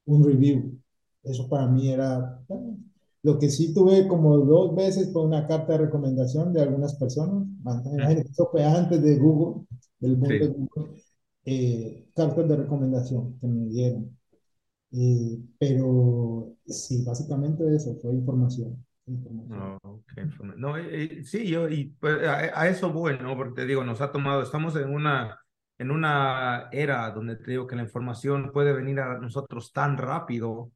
un 0.05 0.23
review. 0.25 0.79
Eso 1.23 1.47
para 1.49 1.67
mí 1.67 1.89
era, 1.91 2.41
bueno, 2.47 2.77
Lo 3.23 3.39
que 3.39 3.49
sí 3.49 3.73
tuve 3.73 4.07
como 4.07 4.37
dos 4.39 4.75
veces 4.75 5.11
fue 5.13 5.23
una 5.25 5.47
carta 5.47 5.73
de 5.73 5.79
recomendación 5.85 6.53
de 6.53 6.61
algunas 6.61 6.95
personas. 6.95 7.47
Eso 8.29 8.49
fue 8.51 8.63
antes 8.65 9.01
de 9.01 9.17
Google, 9.17 9.65
del 9.99 10.19
de 10.19 10.47
Sí. 10.47 10.49
Google. 10.49 11.01
eh, 11.45 12.07
cartas 12.15 12.47
de 12.49 12.55
recomendación 12.57 13.37
que 13.39 13.47
me 13.47 13.65
dieron. 13.69 14.17
Eh, 14.93 15.39
pero 15.59 16.55
sí, 16.67 17.03
básicamente 17.05 17.63
eso 17.75 17.95
fue 18.01 18.13
información. 18.13 18.85
información. 19.07 19.49
No, 19.49 19.77
ok, 19.83 20.03
informe- 20.17 20.55
no, 20.55 20.77
eh, 20.77 21.19
eh, 21.19 21.23
sí, 21.25 21.47
yo, 21.49 21.67
y 21.67 21.85
pues, 21.99 22.25
a, 22.25 22.59
a 22.61 22.67
eso 22.69 22.91
voy, 22.93 23.17
¿no? 23.19 23.35
Porque 23.35 23.53
te 23.61 23.65
digo, 23.67 23.83
nos 23.83 23.99
ha 24.01 24.11
tomado, 24.11 24.41
estamos 24.41 24.75
en 24.77 24.89
una, 24.89 25.37
en 25.77 25.91
una 25.91 26.69
era 26.71 27.11
donde 27.11 27.35
te 27.35 27.51
digo 27.51 27.67
que 27.67 27.75
la 27.75 27.83
información 27.83 28.51
puede 28.53 28.71
venir 28.73 28.99
a 29.01 29.19
nosotros 29.19 29.73
tan 29.73 29.97
rápido 29.97 30.71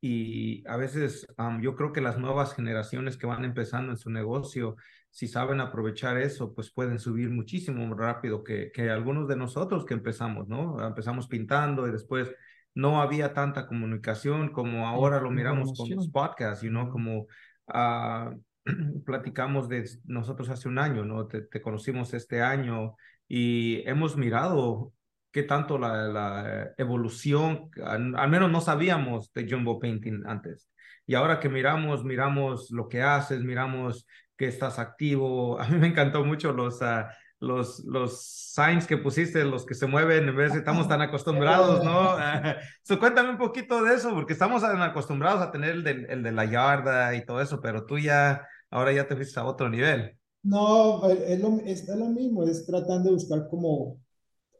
y 0.00 0.66
a 0.68 0.76
veces 0.76 1.26
yo 1.60 1.74
creo 1.74 1.92
que 1.92 2.00
las 2.00 2.18
nuevas 2.18 2.54
generaciones 2.54 3.16
que 3.16 3.26
van 3.26 3.44
empezando 3.44 3.90
en 3.92 3.98
su 3.98 4.10
negocio, 4.10 4.76
si 5.10 5.26
saben 5.26 5.60
aprovechar 5.60 6.18
eso, 6.18 6.54
pues 6.54 6.72
pueden 6.72 6.98
subir 6.98 7.30
muchísimo 7.30 7.84
más 7.86 7.98
rápido 7.98 8.44
que, 8.44 8.70
que 8.72 8.90
algunos 8.90 9.26
de 9.26 9.36
nosotros 9.36 9.84
que 9.84 9.94
empezamos, 9.94 10.46
¿no? 10.48 10.86
Empezamos 10.86 11.26
pintando 11.26 11.88
y 11.88 11.92
después 11.92 12.32
no 12.74 13.00
había 13.02 13.32
tanta 13.34 13.66
comunicación 13.66 14.52
como 14.52 14.86
ahora 14.86 15.20
lo 15.20 15.30
miramos 15.30 15.72
con 15.76 15.90
los 15.90 16.08
podcasts, 16.08 16.62
you 16.62 16.70
know, 16.70 16.88
como 16.90 17.26
ah, 17.66 18.32
platicamos 19.04 19.68
de 19.68 19.88
nosotros 20.04 20.48
hace 20.48 20.68
un 20.68 20.78
año, 20.78 21.04
¿no? 21.04 21.26
Te, 21.26 21.42
te 21.42 21.60
conocimos 21.60 22.14
este 22.14 22.40
año 22.40 22.94
y 23.26 23.82
hemos 23.88 24.16
mirado 24.16 24.92
qué 25.32 25.42
tanto 25.42 25.78
la, 25.78 26.72
evolución, 26.78 27.70
al, 27.84 28.16
al 28.16 28.30
menos 28.30 28.50
no 28.50 28.60
sabíamos 28.60 29.32
de 29.32 29.48
Jumbo 29.48 29.78
Painting 29.78 30.22
antes. 30.26 30.68
Y 31.06 31.14
ahora 31.14 31.40
que 31.40 31.48
miramos, 31.48 32.04
miramos 32.04 32.70
lo 32.70 32.88
que 32.88 33.02
haces, 33.02 33.40
miramos 33.42 34.06
que 34.36 34.46
estás 34.46 34.78
activo. 34.78 35.60
A 35.60 35.68
mí 35.68 35.78
me 35.78 35.88
encantó 35.88 36.24
mucho 36.24 36.52
los, 36.52 36.80
ah, 36.82 37.10
los, 37.40 37.84
los 37.84 38.22
signs 38.54 38.86
que 38.86 38.96
pusiste, 38.96 39.44
los 39.44 39.66
que 39.66 39.74
se 39.74 39.86
mueven, 39.86 40.28
en 40.28 40.36
vez 40.36 40.52
de 40.52 40.58
estamos 40.58 40.88
tan 40.88 41.00
acostumbrados, 41.00 41.84
¿no? 41.84 42.16
so, 42.82 42.98
cuéntame 42.98 43.30
un 43.30 43.38
poquito 43.38 43.82
de 43.82 43.94
eso, 43.94 44.10
porque 44.14 44.32
estamos 44.32 44.62
acostumbrados 44.64 45.42
a 45.42 45.50
tener 45.50 45.70
el 45.70 45.84
de, 45.84 45.94
de 45.94 46.32
la 46.32 46.44
yarda 46.44 47.14
y 47.14 47.24
todo 47.24 47.40
eso, 47.40 47.60
pero 47.60 47.84
tú 47.84 47.98
ya, 47.98 48.46
ahora 48.70 48.92
ya 48.92 49.06
te 49.06 49.16
fuiste 49.16 49.38
a 49.38 49.44
otro 49.44 49.68
nivel. 49.68 50.16
No, 50.42 51.08
es 51.10 51.40
lo, 51.40 51.60
es, 51.64 51.88
lo 51.88 52.06
mismo, 52.06 52.44
es 52.44 52.64
tratando 52.64 53.04
de 53.04 53.14
buscar 53.14 53.46
cómo 53.50 53.98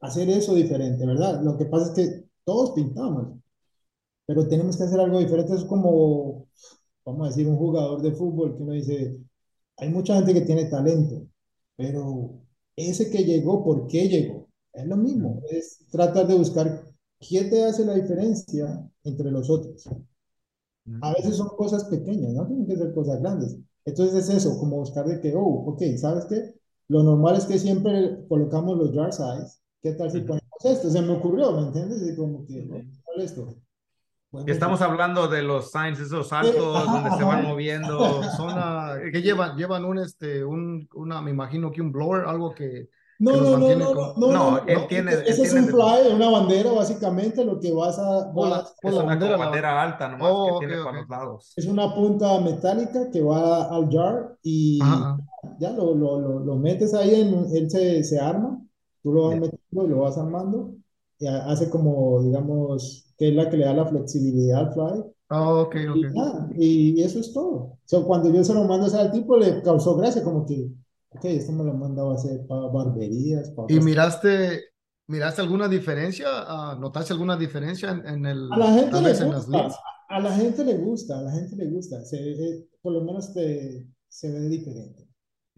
hacer 0.01 0.29
eso 0.31 0.55
diferente, 0.55 1.07
¿verdad? 1.07 1.43
Lo 1.43 1.57
que 1.57 1.67
pasa 1.67 1.87
es 1.87 1.93
que 1.93 2.25
todos 2.45 2.73
pintamos, 2.73 3.39
pero 4.27 4.49
tenemos 4.49 4.77
que 4.77 4.85
hacer 4.85 5.01
algo 5.01 5.19
diferente. 5.19 5.55
Es 5.55 5.65
como, 5.65 6.49
vamos 7.05 7.27
a 7.27 7.31
decir, 7.31 7.47
un 7.49 7.57
jugador 7.57 8.03
de 8.03 8.13
fútbol 8.13 8.57
que 8.57 8.63
uno 8.63 8.73
dice, 8.73 9.19
hay 9.77 9.91
mucha 9.91 10.17
gente 10.17 10.35
que 10.35 10.43
tiene 10.43 10.67
talento, 10.67 11.27
pero 11.77 12.41
ese 12.77 13.11
que 13.11 13.25
llegó, 13.25 13.65
¿por 13.65 13.87
qué 13.89 14.09
llegó? 14.09 14.49
Es 14.73 14.87
lo 14.87 14.97
mismo, 14.97 15.43
es 15.51 15.87
tratar 15.91 16.27
de 16.27 16.35
buscar 16.37 16.85
qué 17.21 17.45
te 17.45 17.65
hace 17.65 17.85
la 17.85 17.95
diferencia 17.95 18.89
entre 19.05 19.31
los 19.31 19.51
otros. 19.51 19.89
A 21.01 21.13
veces 21.13 21.37
son 21.37 21.49
cosas 21.49 21.85
pequeñas, 21.85 22.33
no 22.35 22.47
tienen 22.47 22.67
que 22.67 22.77
ser 22.77 22.93
cosas 22.95 23.21
grandes. 23.21 23.57
Entonces 23.85 24.29
es 24.29 24.37
eso, 24.37 24.59
como 24.59 24.79
buscar 24.79 25.07
de 25.07 25.21
que, 25.21 25.35
oh, 25.35 25.65
ok, 25.71 25.83
¿sabes 25.97 26.25
qué? 26.27 26.55
Lo 26.89 27.03
normal 27.03 27.37
es 27.37 27.47
que 27.47 27.59
siempre 27.59 28.27
colocamos 28.29 28.77
los 28.77 28.95
jar 28.95 29.13
size. 29.13 29.59
¿Qué 29.83 29.93
tal 29.93 30.11
si 30.11 30.21
ponemos 30.21 30.43
esto? 30.65 30.91
Se 30.91 31.01
me 31.03 31.13
ocurrió, 31.13 31.53
¿me 31.53 31.63
entiendes? 31.69 32.03
Y 32.13 32.17
como 32.17 32.45
que, 32.47 32.67
¿cuál 33.05 33.19
es 33.19 33.25
esto? 33.31 33.55
Bueno, 34.31 34.45
Que 34.45 34.53
estamos 34.53 34.83
hablando 34.83 35.29
de 35.29 35.43
los 35.43 35.71
signs, 35.71 36.01
esos 36.01 36.33
altos, 36.33 36.77
ajá, 36.77 36.93
donde 37.03 37.17
se 37.17 37.25
van 37.25 37.45
moviendo. 37.45 38.23
Son, 38.37 38.51
ah, 38.57 38.97
¿qué 39.13 39.23
llevan? 39.23 39.57
Llevan 39.57 39.85
un, 39.85 39.99
este, 39.99 40.45
un, 40.45 40.89
una, 40.95 41.23
me 41.23 41.31
imagino 41.31 41.71
que 41.71 41.81
un 41.81 41.93
blower, 41.93 42.27
algo 42.27 42.55
que, 42.55 42.89
No, 43.21 43.31
que 43.33 43.37
no, 43.39 43.57
no, 43.57 43.75
no, 43.77 44.15
no, 44.17 44.33
no, 44.33 44.59
él 44.67 44.87
tiene- 44.89 45.13
ese 45.13 45.23
él 45.23 45.29
es 45.29 45.37
tiene 45.43 45.61
un 45.61 45.67
de- 45.67 45.73
fly, 45.73 46.13
una 46.15 46.29
bandera, 46.31 46.73
básicamente, 46.73 47.45
lo 47.45 47.59
que 47.59 47.73
vas 47.73 47.99
a, 47.99 48.33
la- 48.35 48.67
Es 48.83 48.95
la 48.95 49.01
una 49.01 49.03
bandera, 49.05 49.37
bandera 49.37 49.83
alta 49.83 50.09
nomás 50.09 50.29
Oh, 50.31 50.45
que 50.45 50.51
ok, 50.53 50.59
tiene 50.59 50.79
ok. 50.81 50.85
para 50.85 51.01
los 51.01 51.09
lados. 51.09 51.53
es 51.57 51.67
una 51.67 51.95
punta 51.95 52.41
metálica 52.41 53.11
que 53.11 53.23
va 53.23 53.65
al 53.75 53.89
jar 53.91 54.37
y 54.43 54.79
Ajá, 54.83 55.17
ya 55.59 55.71
lo, 55.71 55.95
lo, 55.95 56.21
lo, 56.21 56.39
lo 56.41 56.57
metes 56.57 56.93
ahí, 56.95 57.15
en, 57.23 57.47
él 57.57 57.71
se, 57.71 58.05
se 58.05 58.21
arma, 58.21 58.61
tú 59.09 59.13
lo 59.15 59.31
vas 59.31 59.37
Ya. 59.37 59.41
metiendo 59.41 59.87
y 59.87 59.89
lo 59.91 60.01
vas 60.01 60.19
armando, 60.19 60.75
y 61.19 61.27
ha- 61.27 61.47
hace 61.51 61.71
como, 61.71 62.23
digamos, 62.23 63.13
que 63.19 63.29
es 63.29 63.35
la 63.35 63.49
que 63.51 63.57
le 63.57 63.65
da 63.67 63.75
la 63.75 63.87
flexibilidad 63.87 64.61
al 64.61 64.73
fly, 64.75 65.05
Oh, 65.31 65.61
ok, 65.63 65.77
y, 65.93 66.05
ok. 66.05 66.15
ya, 66.15 66.49
y 66.57 67.03
eso 67.03 67.21
es 67.21 67.33
todo. 67.33 67.79
So, 67.87 68.07
cuando 68.07 68.33
yo 68.33 68.45
se 68.45 68.55
lo 68.55 68.65
mando 68.65 68.87
al 68.99 69.13
tipo, 69.13 69.37
le 69.39 69.63
causó 69.63 69.97
gracia, 69.97 70.25
como 70.25 70.47
que, 70.47 70.71
ok, 71.11 71.25
esto 71.27 71.53
me 71.53 71.65
lo 71.65 71.73
han 71.73 71.79
mandado 71.81 72.13
a 72.13 72.15
hacer 72.17 72.47
para 72.47 72.69
barberías, 72.69 73.51
para 73.53 73.69
¿Y 73.69 73.81
miraste, 73.81 74.71
miraste 75.07 75.41
alguna 75.43 75.69
diferencia? 75.69 76.27
Ah, 76.31 76.77
¿Notaste 76.79 77.13
alguna 77.13 77.37
diferencia 77.37 77.91
en, 77.91 78.07
en 78.07 78.27
el, 78.27 78.41
A 78.55 78.57
la 78.59 78.67
gente 78.73 79.01
tal 79.01 79.05
le 79.05 79.13
gusta, 79.23 79.63
leads? 79.63 79.85
a 80.09 80.21
la 80.21 80.33
gente 80.35 80.65
le 80.65 80.77
gusta, 80.77 81.19
a 81.19 81.23
la 81.23 81.33
gente 81.33 81.57
le 81.57 81.67
gusta, 81.71 82.05
se, 82.05 82.17
eh, 82.33 82.69
por 82.83 82.93
lo 82.93 83.01
menos 83.03 83.33
te, 83.33 83.87
se 84.09 84.31
ve 84.31 84.49
diferente. 84.49 85.08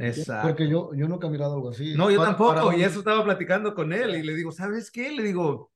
Exacto. 0.01 0.49
Porque 0.49 0.69
yo, 0.69 0.91
yo 0.95 1.07
nunca 1.09 1.27
he 1.27 1.31
mirado 1.31 1.55
algo 1.55 1.71
así. 1.71 1.95
No, 1.95 2.11
yo 2.11 2.19
Para- 2.19 2.31
tampoco, 2.31 2.67
para 2.67 2.77
y 2.77 2.83
eso 2.83 3.01
estaba 3.01 3.23
platicando 3.25 3.75
con 3.75 3.93
él, 3.93 4.15
y 4.17 4.23
le 4.23 4.35
digo, 4.35 4.51
¿sabes 4.51 4.91
qué? 4.91 5.13
Le 5.13 5.23
digo, 5.23 5.71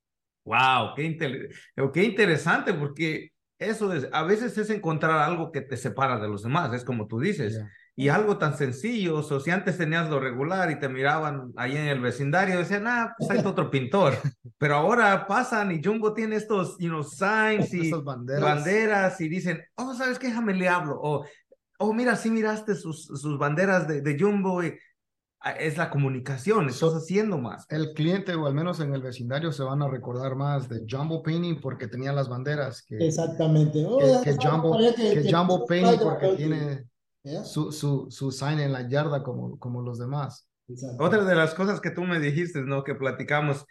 wow, 0.45 0.95
qué, 0.97 1.05
inte- 1.05 1.49
qué 1.93 2.03
interesante, 2.05 2.75
porque 2.75 3.31
eso 3.59 3.93
es, 3.93 4.09
a 4.13 4.23
veces 4.25 4.57
es 4.59 4.71
encontrar 4.71 5.19
algo 5.21 5.53
que 5.53 5.61
te 5.61 5.77
separa 5.77 6.19
de 6.19 6.29
los 6.29 6.43
demás, 6.43 6.73
es 6.75 6.85
como 6.85 7.07
tú 7.07 7.21
dices, 7.21 7.61
y 7.97 8.09
algo 8.09 8.39
tan 8.39 8.57
sencillo, 8.59 9.19
o 9.19 9.41
si 9.41 9.51
antes 9.53 9.79
tenías 9.79 10.11
lo 10.11 10.19
regular 10.19 10.69
y 10.71 10.81
te 10.81 10.89
miraban 10.89 11.53
ahí 11.57 11.77
en 11.77 11.87
el 11.87 12.01
vecindario, 12.01 12.59
decían, 12.59 12.87
ah, 12.89 13.15
pues 13.17 13.31
está 13.31 13.49
otro 13.49 13.71
pintor, 13.71 14.15
pero 14.59 14.75
ahora 14.75 15.27
pasan 15.29 15.71
y 15.71 15.81
Jumbo 15.83 16.13
tiene 16.13 16.35
estos, 16.37 16.77
you 16.79 16.89
know, 16.89 17.05
signs 17.05 17.73
y 17.73 17.93
banderas. 17.93 18.43
banderas 18.43 19.21
y 19.21 19.29
dicen, 19.29 19.63
oh, 19.77 19.95
¿sabes 19.95 20.19
qué? 20.19 20.27
Déjame 20.27 20.55
le 20.55 20.69
hablo, 20.69 20.99
o, 21.01 21.25
oh, 21.79 21.93
mira, 21.93 22.17
sí 22.17 22.31
miraste 22.31 22.75
sus, 22.75 23.05
sus 23.07 23.39
banderas 23.39 23.87
de, 23.89 24.01
de 24.01 24.19
Jumbo 24.19 24.63
y 24.63 24.75
ah, 25.41 25.53
es 25.53 25.77
la 25.77 25.91
comunicación, 25.91 26.67
estás 26.69 26.91
So- 26.93 26.97
haciendo 26.97 27.39
más. 27.39 27.67
El 27.71 27.93
cliente, 27.95 28.35
o 28.35 28.47
al 28.47 28.55
menos 28.55 28.81
en 28.81 28.95
el 28.95 29.03
vecindario, 29.03 29.53
se 29.53 29.63
van 29.63 29.83
a 29.83 29.89
recordar 29.89 30.37
más 30.37 30.69
de 30.69 30.85
Jumbo 30.89 31.23
Painting 31.23 31.61
porque 31.61 31.89
tenía 31.89 32.13
las 32.13 32.29
banderas 32.29 32.83
que, 32.83 32.97
Exactamente. 33.07 33.85
Oh, 33.87 33.99
que, 33.99 34.31
que 34.33 34.37
Jumbo, 34.37 34.79
que 34.79 35.23
que- 35.23 35.33
Jumbo 35.33 35.61
que- 35.61 35.67
Painting 35.69 35.99
que- 35.99 36.05
porque 36.05 36.31
que- 36.31 36.37
tiene 36.37 36.85
¿Ya? 37.25 37.43
su, 37.45 37.73
su, 37.73 38.07
su 38.11 38.31
sign 38.33 38.61
en 38.61 38.73
la 38.73 38.89
yarda 38.89 39.23
como, 39.23 39.59
como 39.59 39.83
los 39.83 39.99
demás. 39.99 40.49
Exacto. 40.69 41.05
Otra 41.05 41.25
de 41.25 41.35
las 41.35 41.55
cosas 41.55 41.81
que 41.81 41.91
tú 41.91 42.03
me 42.05 42.19
dijiste, 42.21 42.63
¿no? 42.63 42.85
Que 42.85 42.95
platicamos. 42.95 43.67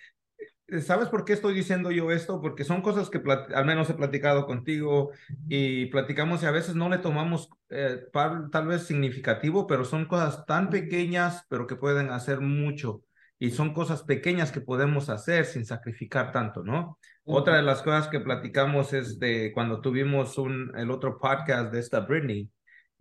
Eh, 0.74 0.82
¿Sabes 0.82 1.10
por 1.10 1.24
qué 1.24 1.34
estoy 1.34 1.54
diciendo 1.54 1.92
yo 1.92 2.12
esto? 2.12 2.42
Porque 2.42 2.64
son 2.64 2.82
cosas 2.82 3.10
que 3.10 3.22
al 3.54 3.66
menos 3.66 3.90
he 3.90 3.94
platicado 3.94 4.46
contigo 4.46 5.12
y 5.48 5.86
platicamos 5.88 6.42
y 6.44 6.46
a 6.48 6.52
veces 6.52 6.76
no 6.76 6.90
le 6.90 6.98
tomamos 6.98 7.50
eh, 7.70 8.02
tal 8.52 8.68
vez 8.68 8.84
significativo, 8.84 9.68
pero 9.68 9.86
son 9.86 10.06
cosas 10.06 10.46
tan 10.46 10.70
pequeñas, 10.70 11.46
pero 11.50 11.68
que 11.68 11.76
pueden 11.76 12.10
hacer 12.10 12.42
mucho. 12.42 13.04
Y 13.40 13.52
son 13.52 13.74
cosas 13.74 14.04
pequeñas 14.04 14.52
que 14.52 14.62
podemos 14.62 15.10
hacer 15.10 15.46
sin 15.46 15.66
sacrificar 15.66 16.32
tanto, 16.32 16.64
¿no? 16.64 16.98
Otra 17.26 17.58
de 17.58 17.64
las 17.64 17.82
cosas 17.82 18.08
que 18.08 18.20
platicamos 18.20 18.94
es 18.94 19.20
de 19.20 19.52
cuando 19.54 19.82
tuvimos 19.82 20.38
un, 20.38 20.72
el 20.76 20.92
otro 20.92 21.18
podcast 21.20 21.72
de 21.72 21.80
esta 21.80 22.02
Britney 22.02 22.50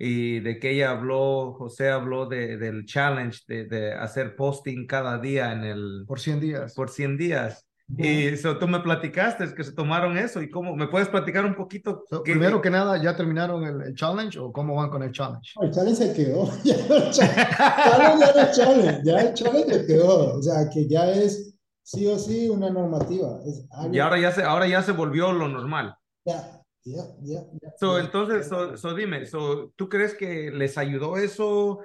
y 0.04 0.40
de 0.40 0.58
que 0.58 0.72
ella 0.72 0.90
habló, 0.90 1.52
José 1.56 1.88
habló 1.90 2.26
de, 2.26 2.56
del 2.56 2.84
challenge 2.86 3.40
de, 3.46 3.66
de 3.66 3.92
hacer 3.94 4.34
posting 4.34 4.86
cada 4.86 5.18
día 5.18 5.52
en 5.52 5.62
el, 5.62 6.04
Por 6.08 6.18
100 6.18 6.40
días. 6.40 6.74
por 6.74 6.90
100 6.90 7.16
días. 7.16 7.66
Y 7.98 8.36
so, 8.38 8.56
tú 8.58 8.66
me 8.66 8.80
platicaste 8.80 9.54
que 9.54 9.62
se 9.64 9.72
tomaron 9.72 10.16
eso 10.16 10.40
y 10.40 10.48
cómo, 10.48 10.74
¿me 10.74 10.86
puedes 10.88 11.08
platicar 11.08 11.44
un 11.44 11.54
poquito? 11.54 12.04
So, 12.08 12.22
qué- 12.22 12.32
primero 12.32 12.62
que 12.62 12.70
nada, 12.70 12.96
¿ya 13.02 13.14
terminaron 13.14 13.64
el, 13.64 13.82
el 13.82 13.94
challenge 13.94 14.38
o 14.38 14.50
cómo 14.50 14.74
van 14.76 14.88
con 14.88 15.02
el 15.02 15.12
challenge? 15.12 15.52
El 15.60 15.70
challenge 15.70 16.06
se 16.06 16.14
quedó. 16.14 16.48
Ya 16.64 16.74
el 16.74 17.10
challenge 17.10 18.32
ya 18.34 18.42
es 18.42 18.56
challenge, 18.56 19.00
ya 19.04 19.20
el 19.20 19.34
challenge 19.34 19.74
se 19.74 19.86
quedó. 19.86 20.38
O 20.38 20.42
sea, 20.42 20.68
que 20.72 20.88
ya 20.88 21.10
es 21.10 21.54
sí 21.82 22.06
o 22.06 22.18
sí 22.18 22.48
una 22.48 22.70
normativa. 22.70 23.38
Es 23.46 23.66
algo- 23.70 23.94
Y 23.94 23.98
ahora 24.00 24.18
ya 24.18 24.32
se, 24.32 24.42
ahora 24.42 24.66
ya 24.66 24.82
se 24.82 24.92
volvió 24.92 25.30
lo 25.32 25.48
normal. 25.48 25.94
Ya, 26.24 26.61
ya, 26.84 27.02
ya, 27.22 27.40
ya, 27.62 27.70
So, 27.76 27.98
entonces, 27.98 28.48
so, 28.48 28.76
so 28.76 28.94
dime, 28.94 29.26
so, 29.26 29.70
¿tú 29.76 29.88
crees 29.88 30.14
que 30.14 30.50
les 30.52 30.78
ayudó 30.78 31.16
eso? 31.16 31.80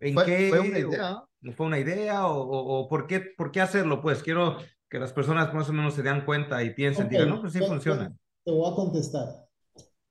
¿En 0.00 0.14
fue, 0.14 0.24
qué? 0.26 0.48
fue 0.48 0.60
una 0.60 0.78
idea. 0.78 1.24
¿Fue 1.56 1.66
una 1.66 1.78
idea? 1.78 2.26
¿O, 2.26 2.40
o, 2.42 2.80
o 2.80 2.88
por, 2.88 3.06
qué, 3.06 3.20
por 3.20 3.50
qué 3.52 3.60
hacerlo? 3.60 4.00
Pues 4.00 4.22
quiero 4.22 4.58
que 4.88 4.98
las 4.98 5.12
personas 5.12 5.52
más 5.54 5.68
o 5.68 5.72
menos 5.72 5.94
se 5.94 6.02
den 6.02 6.24
cuenta 6.24 6.62
y 6.62 6.70
piensen, 6.74 7.04
Ok, 7.06 7.12
digan, 7.12 7.28
no, 7.28 7.40
pues 7.40 7.52
sí 7.52 7.60
te- 7.60 7.66
funciona. 7.66 8.12
Te 8.44 8.50
voy 8.52 8.70
a 8.72 8.74
contestar. 8.74 9.46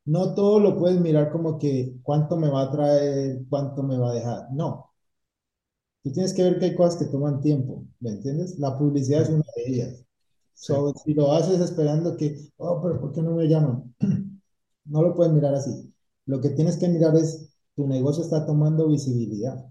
No 0.05 0.35
todo 0.35 0.59
lo 0.59 0.77
puedes 0.77 0.99
mirar 1.01 1.31
como 1.31 1.57
que 1.59 1.95
cuánto 2.03 2.37
me 2.37 2.49
va 2.49 2.63
a 2.63 2.71
traer, 2.71 3.41
cuánto 3.49 3.83
me 3.83 3.97
va 3.97 4.11
a 4.11 4.13
dejar. 4.15 4.47
No. 4.53 4.91
Tú 6.03 6.11
tienes 6.11 6.33
que 6.35 6.43
ver 6.43 6.59
que 6.59 6.65
hay 6.65 6.75
cosas 6.75 6.99
que 6.99 7.05
toman 7.11 7.41
tiempo, 7.41 7.85
¿me 7.99 8.11
entiendes? 8.11 8.59
La 8.59 8.77
publicidad 8.77 9.23
es 9.23 9.29
una 9.29 9.43
de 9.55 9.63
ellas. 9.65 10.05
So, 10.61 10.93
si 10.93 11.15
lo 11.15 11.31
haces 11.31 11.59
esperando 11.59 12.15
que, 12.15 12.37
oh, 12.57 12.79
pero 12.83 13.01
¿por 13.01 13.11
qué 13.11 13.23
no 13.23 13.31
me 13.31 13.47
llaman? 13.47 13.95
No 14.83 15.03
lo 15.03 15.13
puedes 15.15 15.31
mirar 15.31 15.53
así. 15.53 15.93
Lo 16.25 16.41
que 16.41 16.49
tienes 16.49 16.75
que 16.75 16.87
mirar 16.89 17.15
es, 17.15 17.53
tu 17.75 17.87
negocio 17.87 18.23
está 18.23 18.45
tomando 18.45 18.87
visibilidad. 18.87 19.63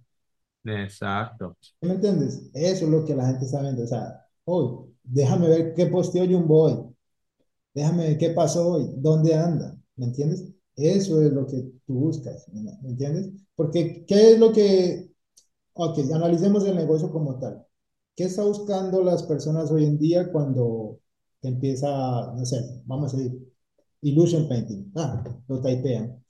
Exacto. 0.65 1.57
¿Me 1.81 1.93
entiendes? 1.95 2.49
Eso 2.55 2.85
es 2.87 2.91
lo 2.91 3.05
que 3.05 3.15
la 3.15 3.27
gente 3.27 3.45
está 3.45 3.61
viendo. 3.61 3.83
O 3.83 3.87
sea, 3.87 4.25
hoy, 4.45 4.95
déjame 5.03 5.49
ver 5.49 5.75
qué 5.75 5.87
posteó 5.87 6.25
Boy. 6.41 6.95
Déjame 7.75 8.09
ver 8.09 8.19
qué 8.19 8.31
pasó 8.31 8.69
hoy, 8.69 8.91
dónde 8.97 9.35
anda. 9.35 9.77
¿Me 9.97 10.07
entiendes? 10.07 10.49
Eso 10.77 11.21
es 11.23 11.33
lo 11.33 11.47
que 11.47 11.71
tú 11.87 11.95
buscas. 11.95 12.49
¿Me 12.53 12.89
entiendes? 12.89 13.31
Porque, 13.55 14.05
¿qué 14.07 14.33
es 14.33 14.39
lo 14.39 14.53
que... 14.53 15.13
Ok, 15.75 15.99
analicemos 16.15 16.65
el 16.65 16.77
negocio 16.77 17.11
como 17.11 17.39
tal. 17.39 17.67
¿Qué 18.21 18.27
está 18.27 18.45
buscando 18.45 19.03
las 19.03 19.23
personas 19.23 19.71
hoy 19.71 19.87
en 19.87 19.97
día 19.97 20.31
cuando 20.31 21.01
empieza, 21.41 22.35
no 22.37 22.45
sé, 22.45 22.83
vamos 22.85 23.15
a 23.15 23.17
decir, 23.17 23.51
Illusion 24.03 24.47
Painting? 24.47 24.93
Ah, 24.95 25.25
lo 25.49 25.63
typean. 25.63 26.23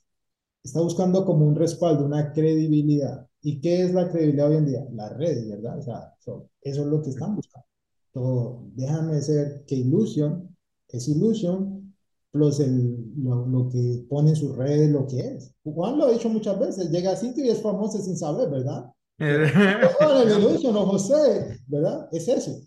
Está 0.63 0.83
buscando 0.83 1.25
como 1.25 1.45
un 1.45 1.57
respaldo, 1.57 2.07
una 2.07 2.33
credibilidad. 2.33 3.27
¿Y 3.43 3.61
qué 3.61 3.83
es 3.83 3.93
la 3.93 4.09
credibilidad 4.09 4.51
hoy 4.51 4.59
en 4.59 4.67
día? 4.67 4.87
Las 4.93 5.17
redes, 5.17 5.51
¿verdad? 5.51 5.81
O 5.81 5.83
sea, 5.83 6.15
eso 6.21 6.49
es 6.63 6.87
lo 6.87 7.03
que 7.03 7.11
están 7.11 7.35
buscando. 7.35 7.67
Todo, 8.13 8.69
déjame 8.77 9.21
ser 9.21 9.65
que 9.67 9.75
Illusion 9.75 10.57
es 10.91 11.09
Illusion, 11.09 11.93
plus 12.31 12.61
el, 12.61 13.21
lo, 13.21 13.47
lo, 13.47 13.69
que 13.69 14.07
pone 14.09 14.31
en 14.31 14.37
sus 14.37 14.55
redes, 14.55 14.93
lo 14.93 15.09
que 15.09 15.19
es. 15.19 15.53
Juan 15.65 15.99
lo 15.99 16.05
ha 16.05 16.13
dicho 16.13 16.29
muchas 16.29 16.57
veces, 16.57 16.89
llega 16.89 17.11
a 17.11 17.17
sitio 17.17 17.45
y 17.45 17.49
es 17.49 17.61
famoso 17.61 17.99
sin 18.01 18.17
saber, 18.17 18.49
¿verdad? 18.49 18.93
El 19.21 20.41
Illusion 20.41 20.77
o 20.77 20.87
José, 20.87 21.61
¿verdad? 21.67 22.09
Es 22.13 22.29
eso. 22.29 22.61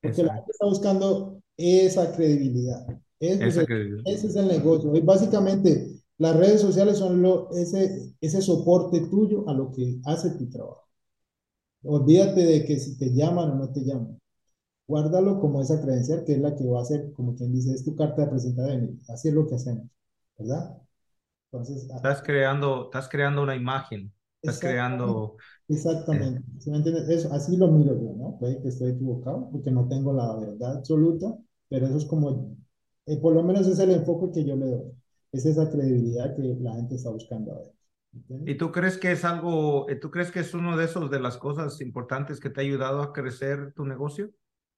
Porque 0.00 0.22
la 0.22 0.34
gente 0.34 0.50
está 0.50 0.66
buscando 0.66 1.40
esa 1.56 2.14
credibilidad. 2.14 2.86
Ese, 3.20 3.46
esa 3.46 3.60
es, 3.60 3.66
credibilidad. 3.66 4.02
ese 4.06 4.26
es 4.26 4.36
el 4.36 4.48
negocio. 4.48 4.94
Y 4.94 5.00
básicamente, 5.00 6.02
las 6.18 6.36
redes 6.36 6.60
sociales 6.60 6.98
son 6.98 7.22
lo, 7.22 7.50
ese, 7.52 8.14
ese 8.20 8.42
soporte 8.42 9.00
tuyo 9.08 9.48
a 9.48 9.54
lo 9.54 9.70
que 9.70 10.00
hace 10.04 10.30
tu 10.30 10.50
trabajo. 10.50 10.84
Olvídate 11.84 12.44
de 12.44 12.64
que 12.64 12.78
si 12.78 12.98
te 12.98 13.12
llaman 13.12 13.50
o 13.50 13.54
no 13.54 13.72
te 13.72 13.80
llaman. 13.80 14.20
Guárdalo 14.86 15.40
como 15.40 15.62
esa 15.62 15.80
credencial 15.80 16.24
que 16.24 16.32
es 16.32 16.40
la 16.40 16.54
que 16.54 16.66
va 16.66 16.82
a 16.82 16.84
ser, 16.84 17.12
como 17.12 17.34
quien 17.34 17.52
dice, 17.52 17.72
es 17.72 17.84
tu 17.84 17.96
carta 17.96 18.22
de 18.22 18.28
presentación. 18.28 19.00
Así 19.08 19.28
es 19.28 19.34
lo 19.34 19.46
que 19.46 19.54
hacemos, 19.54 19.86
¿verdad? 20.38 20.76
Entonces, 21.50 21.88
ah, 21.92 21.96
estás 21.96 22.22
creando, 22.22 22.86
estás 22.86 23.08
creando 23.08 23.42
una 23.42 23.54
imagen, 23.54 24.12
estás 24.44 24.60
creando... 24.60 25.36
Exactamente. 25.68 26.42
¿Sí 26.58 26.70
me 26.70 26.78
entiendes? 26.78 27.08
Eso, 27.08 27.32
así 27.32 27.56
lo 27.56 27.68
miro 27.68 27.94
yo, 27.94 28.14
¿no? 28.14 28.36
Puede 28.38 28.60
que 28.60 28.68
esté 28.68 28.90
equivocado 28.90 29.48
porque 29.50 29.70
no 29.70 29.88
tengo 29.88 30.12
la 30.12 30.36
verdad 30.36 30.76
absoluta, 30.76 31.36
pero 31.68 31.86
eso 31.86 31.96
es 31.96 32.04
como, 32.04 32.56
eh, 33.06 33.16
por 33.18 33.34
lo 33.34 33.42
menos 33.42 33.66
es 33.66 33.78
el 33.78 33.90
enfoque 33.90 34.30
que 34.32 34.44
yo 34.44 34.56
le 34.56 34.66
doy 34.66 34.92
es 35.34 35.44
esa 35.46 35.68
credibilidad 35.68 36.36
que 36.36 36.42
la 36.42 36.74
gente 36.74 36.94
está 36.94 37.10
buscando 37.10 37.52
a 37.52 37.58
ver. 37.58 37.72
¿Y 38.46 38.56
tú 38.56 38.70
crees 38.70 38.96
que 38.96 39.10
es 39.10 39.24
algo, 39.24 39.88
eh, 39.88 39.96
tú 39.96 40.12
crees 40.12 40.30
que 40.30 40.38
es 40.38 40.54
uno 40.54 40.76
de 40.76 40.84
esos 40.84 41.10
de 41.10 41.18
las 41.18 41.36
cosas 41.36 41.80
importantes 41.80 42.38
que 42.38 42.50
te 42.50 42.60
ha 42.60 42.64
ayudado 42.64 43.02
a 43.02 43.12
crecer 43.12 43.72
tu 43.74 43.84
negocio? 43.84 44.30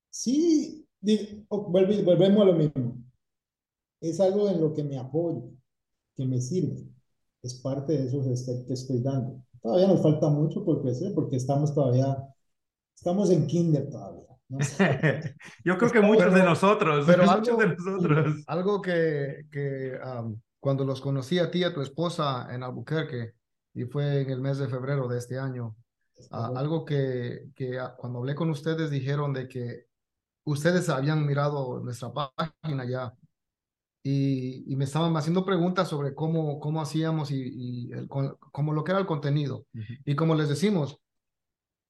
Sí, 0.09 0.89
volvemos 1.51 2.43
a 2.43 2.45
lo 2.47 2.55
mismo. 2.55 2.97
Es 4.01 4.19
algo 4.19 4.49
en 4.49 4.63
lo 4.63 4.73
que 4.73 4.83
me 4.83 4.99
apoyo, 4.99 5.51
que 6.17 6.25
me 6.25 6.41
sirve. 6.41 6.89
Es 7.43 7.57
parte 7.57 7.93
de 7.93 8.07
esos 8.07 8.25
steps 8.39 8.65
que 8.67 8.73
estoy 8.73 9.03
dando. 9.03 9.45
Todavía 9.63 9.89
nos 9.89 10.03
falta 10.03 10.29
mucho 10.29 10.65
por 10.65 10.83
crecer 10.83 11.13
porque 11.15 11.37
estamos 11.37 11.75
todavía, 11.75 12.17
estamos 12.95 13.31
en 13.31 13.47
kinder 13.47 13.89
todavía. 13.91 14.27
Yo 15.65 15.77
creo 15.77 15.91
que 15.91 16.01
muchos 16.01 16.33
de 16.33 16.45
nosotros, 16.45 17.05
pero 17.07 17.25
muchos 17.37 17.49
algo, 17.49 17.61
de 17.61 17.77
nosotros. 17.77 18.45
Algo 18.47 18.81
que, 18.81 19.47
que 19.51 19.99
cuando 20.61 20.85
los 20.85 21.01
conocí 21.01 21.39
a 21.39 21.51
ti 21.51 21.61
y 21.61 21.65
a 21.65 21.75
tu 21.75 21.81
esposa 21.81 22.49
en 22.55 22.63
Albuquerque, 22.63 23.33
y 23.75 23.85
fue 23.85 24.23
en 24.23 24.31
el 24.31 24.41
mes 24.41 24.59
de 24.59 24.69
febrero 24.69 25.07
de 25.07 25.19
este 25.19 25.39
año, 25.39 25.77
ah, 26.31 26.51
algo 26.57 26.85
que, 26.85 27.51
que 27.55 27.79
ah, 27.79 27.95
cuando 27.97 28.21
hablé 28.21 28.35
con 28.35 28.49
ustedes 28.51 28.91
dijeron 28.91 29.33
de 29.35 29.49
que 29.49 29.87
ustedes 30.45 30.89
habían 30.89 31.27
mirado 31.27 31.81
nuestra 31.81 32.11
página 32.13 32.89
ya 32.89 33.15
y, 34.09 34.73
y 34.73 34.77
me 34.77 34.85
estaban 34.85 35.17
haciendo 35.17 35.45
preguntas 35.45 35.89
sobre 35.89 36.15
cómo, 36.15 36.61
cómo 36.61 36.81
hacíamos 36.81 37.33
y, 37.33 37.89
y 37.89 37.93
el, 37.93 38.07
cómo 38.07 38.73
lo 38.73 38.85
que 38.85 38.93
era 38.93 39.01
el 39.01 39.07
contenido. 39.07 39.67
Y 40.05 40.15
como 40.15 40.37
les 40.37 40.49
decimos, 40.49 41.01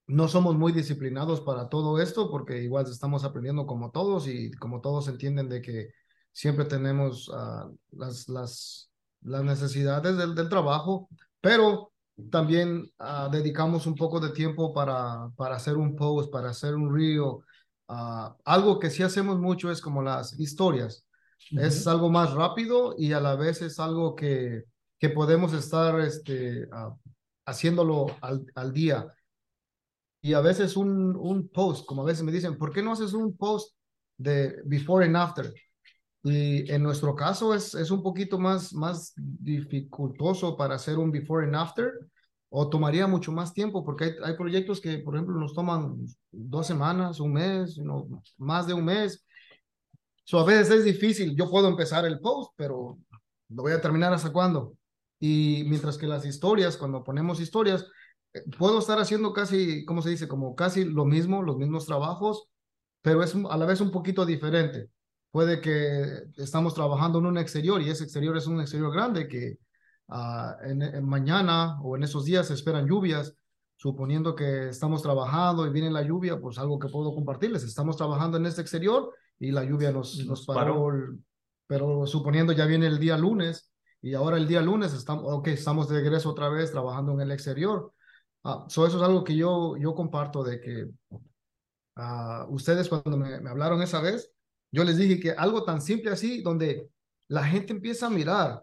no 0.07 0.27
somos 0.27 0.57
muy 0.57 0.73
disciplinados 0.73 1.43
para 1.43 1.69
todo 1.69 2.01
esto 2.01 2.31
porque 2.31 2.63
igual 2.63 2.87
estamos 2.87 3.25
aprendiendo 3.25 3.67
como 3.67 3.91
todos 3.91 4.29
y 4.29 4.51
como 4.53 4.81
todos 4.81 5.09
entienden 5.09 5.51
de 5.51 5.61
que 5.61 5.91
siempre 6.33 6.65
tenemos 6.65 7.29
uh, 7.29 7.77
las, 7.91 8.29
las, 8.29 8.91
las 9.21 9.43
necesidades 9.43 10.17
del, 10.17 10.35
del 10.35 10.49
trabajo, 10.49 11.11
pero 11.43 11.93
también 12.31 12.91
uh, 12.99 13.31
dedicamos 13.31 13.87
un 13.87 13.95
poco 13.95 14.21
de 14.21 14.31
tiempo 14.31 14.73
para, 14.73 15.31
para 15.37 15.57
hacer 15.57 15.77
un 15.77 15.95
post, 15.95 16.33
para 16.33 16.49
hacer 16.49 16.77
un 16.77 16.95
reel. 16.95 17.21
Uh, 17.89 18.33
algo 18.45 18.79
que 18.79 18.89
sí 18.89 19.03
hacemos 19.03 19.39
mucho 19.39 19.71
es 19.71 19.83
como 19.83 20.03
las 20.03 20.39
historias. 20.41 21.06
Uh 21.53 21.57
-huh. 21.57 21.67
Es 21.67 21.87
algo 21.87 22.11
más 22.11 22.33
rápido 22.33 22.95
y 22.99 23.13
a 23.13 23.21
la 23.21 23.37
vez 23.37 23.63
es 23.63 23.79
algo 23.79 24.15
que, 24.15 24.65
que 24.99 25.11
podemos 25.11 25.53
estar 25.53 26.01
este, 26.01 26.69
haciéndolo 27.45 28.07
al, 28.21 28.45
al, 28.55 28.73
día. 28.73 29.07
Y 30.23 30.35
a 30.35 30.41
veces 30.41 30.77
un, 30.77 31.15
un 31.17 31.49
post, 31.49 31.87
como 31.87 32.03
a 32.03 32.07
veces 32.07 32.25
me 32.25 32.33
dicen, 32.33 32.59
¿por 32.59 32.73
qué 32.73 32.83
no 32.83 32.93
haces 32.93 33.13
un 33.13 33.37
post 33.37 33.77
de 34.19 34.57
before 34.65 35.07
and 35.07 35.17
after? 35.17 35.53
Y 36.25 36.71
en 36.73 36.83
nuestro 36.83 37.15
caso 37.15 37.55
es, 37.55 37.75
es 37.75 37.91
un 37.93 38.03
poquito 38.03 38.39
más, 38.39 38.73
más 38.73 39.13
dificultoso 39.17 40.57
para 40.57 40.75
hacer 40.75 40.99
un 40.99 41.13
before 41.13 41.47
and 41.47 41.55
after 41.55 41.93
o 42.49 42.69
tomaría 42.69 43.07
mucho 43.07 43.31
más 43.33 43.53
tiempo 43.53 43.85
porque 43.85 44.05
hay, 44.05 44.13
hay 44.25 44.37
proyectos 44.37 44.81
que, 44.81 44.99
por 44.99 45.15
ejemplo, 45.15 45.39
nos 45.39 45.55
toman 45.55 46.05
dos 46.33 46.67
semanas, 46.67 47.21
un 47.21 47.33
mes, 47.35 47.79
no, 47.79 48.09
más 48.39 48.67
de 48.67 48.75
un 48.75 48.85
mes. 48.85 49.26
So, 50.27 50.41
a 50.41 50.45
veces 50.45 50.71
es 50.71 50.85
difícil. 50.85 51.37
Yo 51.37 51.49
puedo 51.49 51.69
empezar 51.69 52.05
el 52.05 52.21
post, 52.21 52.53
pero 52.57 52.99
lo 53.49 53.63
voy 53.63 53.73
a 53.73 53.81
terminar 53.81 54.13
hasta 54.13 54.33
cuándo. 54.33 54.77
Y 55.21 55.65
mientras 55.67 55.97
que 55.99 56.07
las 56.07 56.27
historias, 56.27 56.77
cuando 56.77 57.05
ponemos 57.05 57.41
historias, 57.41 57.87
eh, 58.35 58.43
puedo 58.59 58.81
estar 58.81 58.99
haciendo 58.99 59.33
casi, 59.33 59.85
¿cómo 59.85 60.03
se 60.03 60.11
dice? 60.11 60.29
Como 60.29 60.55
casi 60.55 60.85
lo 60.85 61.05
mismo, 61.05 61.43
los 61.43 61.57
mismos 61.57 61.87
trabajos, 61.87 62.49
pero 63.03 63.23
es 63.23 63.35
a 63.35 63.57
la 63.57 63.67
vez 63.67 63.81
un 63.81 63.91
poquito 63.91 64.27
diferente 64.27 64.91
puede 65.37 65.61
que 65.61 66.31
estamos 66.39 66.73
trabajando 66.73 67.19
en 67.19 67.27
un 67.27 67.37
exterior 67.37 67.83
y 67.83 67.91
ese 67.91 68.05
exterior 68.05 68.39
es 68.39 68.47
un 68.47 68.59
exterior 68.59 68.91
grande 68.91 69.29
que 69.29 69.59
uh, 70.09 70.65
en, 70.65 70.81
en, 70.81 71.05
mañana 71.05 71.79
o 71.83 71.95
en 71.95 72.05
esos 72.05 72.25
días 72.25 72.47
se 72.47 72.55
esperan 72.55 72.87
lluvias, 72.87 73.35
suponiendo 73.77 74.35
que 74.35 74.71
estamos 74.71 75.03
trabajando 75.03 75.67
y 75.67 75.71
viene 75.71 75.91
la 75.91 76.01
lluvia, 76.01 76.41
pues 76.41 76.57
algo 76.57 76.79
que 76.79 76.89
puedo 76.89 77.15
compartirles, 77.15 77.65
estamos 77.65 77.99
trabajando 77.99 78.39
en 78.39 78.47
este 78.47 78.63
exterior 78.63 79.13
y 79.39 79.51
la 79.51 79.65
lluvia 79.65 79.93
nos, 79.93 80.25
nos 80.25 80.47
paró, 80.47 80.85
paró. 80.87 81.19
pero 81.67 82.07
suponiendo 82.07 82.53
ya 82.53 82.67
viene 82.67 82.87
el 82.87 82.99
día 82.99 83.17
lunes 83.17 83.73
y 84.03 84.15
ahora 84.15 84.37
el 84.37 84.47
día 84.47 84.63
lunes 84.63 84.93
estamos, 84.93 85.25
okay, 85.27 85.55
estamos 85.55 85.89
de 85.89 86.01
regreso 86.01 86.31
otra 86.31 86.49
vez 86.49 86.71
trabajando 86.71 87.13
en 87.13 87.21
el 87.23 87.33
exterior. 87.33 87.93
Uh, 88.45 88.69
so 88.69 88.87
eso 88.87 88.99
es 88.99 89.03
algo 89.03 89.25
que 89.25 89.35
yo, 89.35 89.77
yo 89.77 89.95
comparto 89.95 90.45
de 90.45 90.61
que 90.61 90.89
uh, 91.11 92.45
ustedes 92.49 92.89
cuando 92.89 93.17
me, 93.17 93.41
me 93.41 93.51
hablaron 93.51 93.83
esa 93.83 94.01
vez, 94.01 94.31
yo 94.71 94.85
les 94.85 94.97
dije 94.97 95.19
que 95.19 95.31
algo 95.33 95.65
tan 95.65 95.81
simple 95.81 96.11
así, 96.11 96.43
donde 96.43 96.89
la 97.29 97.45
gente 97.45 97.73
empieza 97.73 98.07
a 98.07 98.11
mirar 98.11 98.63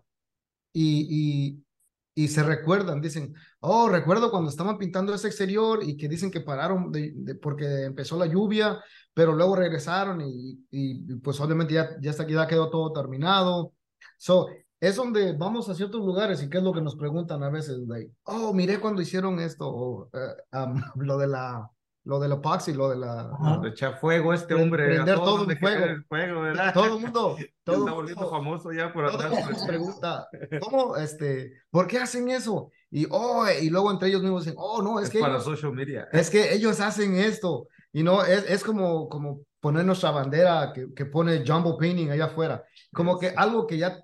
y, 0.71 1.07
y, 1.09 1.65
y 2.15 2.27
se 2.27 2.43
recuerdan, 2.43 3.01
dicen, 3.01 3.33
oh, 3.59 3.89
recuerdo 3.89 4.29
cuando 4.29 4.49
estaban 4.49 4.77
pintando 4.77 5.13
ese 5.13 5.27
exterior 5.27 5.79
y 5.83 5.97
que 5.97 6.07
dicen 6.07 6.29
que 6.31 6.41
pararon 6.41 6.91
de, 6.91 7.11
de, 7.15 7.35
porque 7.35 7.83
empezó 7.85 8.17
la 8.17 8.27
lluvia, 8.27 8.79
pero 9.13 9.33
luego 9.33 9.55
regresaron 9.55 10.21
y, 10.21 10.65
y 10.71 11.15
pues 11.17 11.39
obviamente 11.39 11.73
ya, 11.73 11.89
ya 12.01 12.11
hasta 12.11 12.23
aquí 12.23 12.33
ya 12.33 12.47
quedó 12.47 12.69
todo 12.69 12.91
terminado. 12.93 13.73
So, 14.17 14.47
es 14.79 14.97
donde 14.97 15.31
vamos 15.31 15.69
a 15.69 15.75
ciertos 15.75 16.05
lugares 16.05 16.43
y 16.43 16.49
qué 16.49 16.57
es 16.57 16.63
lo 16.63 16.73
que 16.73 16.81
nos 16.81 16.97
preguntan 16.97 17.41
a 17.41 17.49
veces, 17.49 17.77
oh, 18.23 18.53
miré 18.53 18.79
cuando 18.81 19.01
hicieron 19.01 19.39
esto, 19.39 19.65
o 19.67 20.09
uh, 20.11 20.57
um, 20.57 20.81
lo 20.95 21.17
de 21.17 21.27
la 21.27 21.71
lo 22.05 22.19
del 22.19 22.33
epoxi, 22.33 22.73
lo 22.73 22.89
de 22.89 22.97
la... 22.97 23.31
De 23.61 23.69
echar 23.69 23.97
fuego 23.99 24.33
este 24.33 24.53
hombre. 24.53 24.85
Prender 24.85 25.15
todo 25.15 25.49
en 25.49 25.57
fuego. 25.57 25.85
El 25.85 26.03
fuego 26.03 26.41
¿verdad? 26.41 26.73
Todo 26.73 26.97
el 26.97 27.01
mundo. 27.01 27.37
Todo 27.63 27.77
está 27.77 27.91
volviendo 27.93 28.29
famoso 28.29 28.71
ya 28.73 28.91
por 28.91 29.05
atrás. 29.05 29.31
Todo 29.31 29.67
pregunta, 29.67 30.27
¿cómo, 30.61 30.97
este, 30.97 31.53
por 31.69 31.87
qué 31.87 31.99
hacen 31.99 32.29
eso? 32.29 32.71
Y, 32.91 33.07
oh, 33.09 33.45
y 33.49 33.69
luego 33.69 33.89
entre 33.89 34.09
ellos 34.09 34.21
mismos 34.21 34.43
dicen, 34.43 34.57
oh, 34.59 34.81
no, 34.81 34.99
es, 34.99 35.05
es 35.05 35.11
que... 35.11 35.19
para 35.19 35.35
ellos, 35.35 35.45
social 35.45 35.73
media. 35.73 36.07
Es 36.11 36.29
que 36.29 36.53
ellos 36.53 36.79
hacen 36.81 37.15
esto. 37.15 37.67
Y 37.93 38.03
no, 38.03 38.23
es, 38.23 38.49
es 38.49 38.63
como, 38.63 39.07
como 39.07 39.41
poner 39.61 39.85
nuestra 39.85 40.11
bandera 40.11 40.73
que, 40.73 40.93
que 40.93 41.05
pone 41.05 41.43
Jumbo 41.47 41.77
Painting 41.77 42.11
allá 42.11 42.25
afuera. 42.25 42.63
Como 42.91 43.17
que 43.17 43.29
algo 43.29 43.65
que 43.65 43.77
ya 43.77 44.03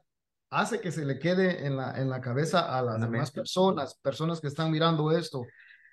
hace 0.49 0.79
que 0.79 0.91
se 0.91 1.05
le 1.05 1.19
quede 1.19 1.65
en 1.65 1.77
la, 1.77 1.99
en 1.99 2.09
la 2.09 2.21
cabeza 2.21 2.77
a 2.77 2.81
las 2.81 2.99
demás 2.99 3.31
personas, 3.31 3.95
personas 3.95 4.39
que 4.39 4.47
están 4.47 4.71
mirando 4.71 5.11
esto. 5.11 5.45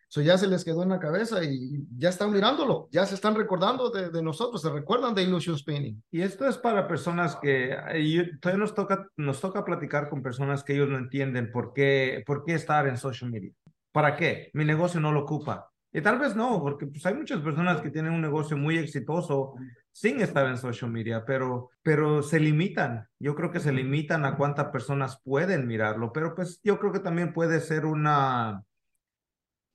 Eso 0.08 0.20
ya 0.20 0.38
se 0.38 0.46
les 0.46 0.64
quedó 0.64 0.82
en 0.82 0.90
la 0.90 1.00
cabeza 1.00 1.42
y 1.42 1.84
ya 1.96 2.10
están 2.10 2.32
mirándolo, 2.32 2.88
ya 2.92 3.04
se 3.06 3.16
están 3.16 3.34
recordando 3.34 3.90
de, 3.90 4.10
de 4.10 4.22
nosotros, 4.22 4.62
se 4.62 4.70
recuerdan 4.70 5.14
de 5.14 5.22
Illusion 5.22 5.58
Spinning. 5.58 6.02
Y 6.10 6.22
esto 6.22 6.46
es 6.46 6.56
para 6.56 6.86
personas 6.86 7.36
que 7.36 7.76
y 7.98 8.38
todavía 8.38 8.60
nos 8.60 8.74
toca, 8.74 9.08
nos 9.16 9.40
toca 9.40 9.64
platicar 9.64 10.08
con 10.08 10.22
personas 10.22 10.62
que 10.62 10.74
ellos 10.74 10.88
no 10.88 10.98
entienden 10.98 11.50
por 11.50 11.72
qué, 11.72 12.22
por 12.26 12.44
qué 12.44 12.54
estar 12.54 12.86
en 12.86 12.96
social 12.96 13.30
media. 13.30 13.52
¿Para 13.92 14.16
qué? 14.16 14.50
Mi 14.52 14.64
negocio 14.64 15.00
no 15.00 15.10
lo 15.10 15.20
ocupa. 15.20 15.70
Y 15.92 16.02
tal 16.02 16.18
vez 16.18 16.36
no, 16.36 16.60
porque 16.60 16.86
pues, 16.86 17.06
hay 17.06 17.14
muchas 17.14 17.40
personas 17.40 17.80
que 17.80 17.90
tienen 17.90 18.12
un 18.12 18.20
negocio 18.20 18.54
muy 18.56 18.76
exitoso 18.76 19.54
sin 19.90 20.20
estar 20.20 20.46
en 20.46 20.58
social 20.58 20.90
media, 20.90 21.24
pero, 21.24 21.70
pero 21.82 22.22
se 22.22 22.38
limitan. 22.38 23.08
Yo 23.18 23.34
creo 23.34 23.50
que 23.50 23.60
se 23.60 23.72
limitan 23.72 24.26
a 24.26 24.36
cuántas 24.36 24.66
personas 24.66 25.18
pueden 25.24 25.66
mirarlo, 25.66 26.12
pero 26.12 26.34
pues 26.34 26.60
yo 26.62 26.78
creo 26.78 26.92
que 26.92 27.00
también 27.00 27.32
puede 27.32 27.60
ser 27.60 27.86
una, 27.86 28.62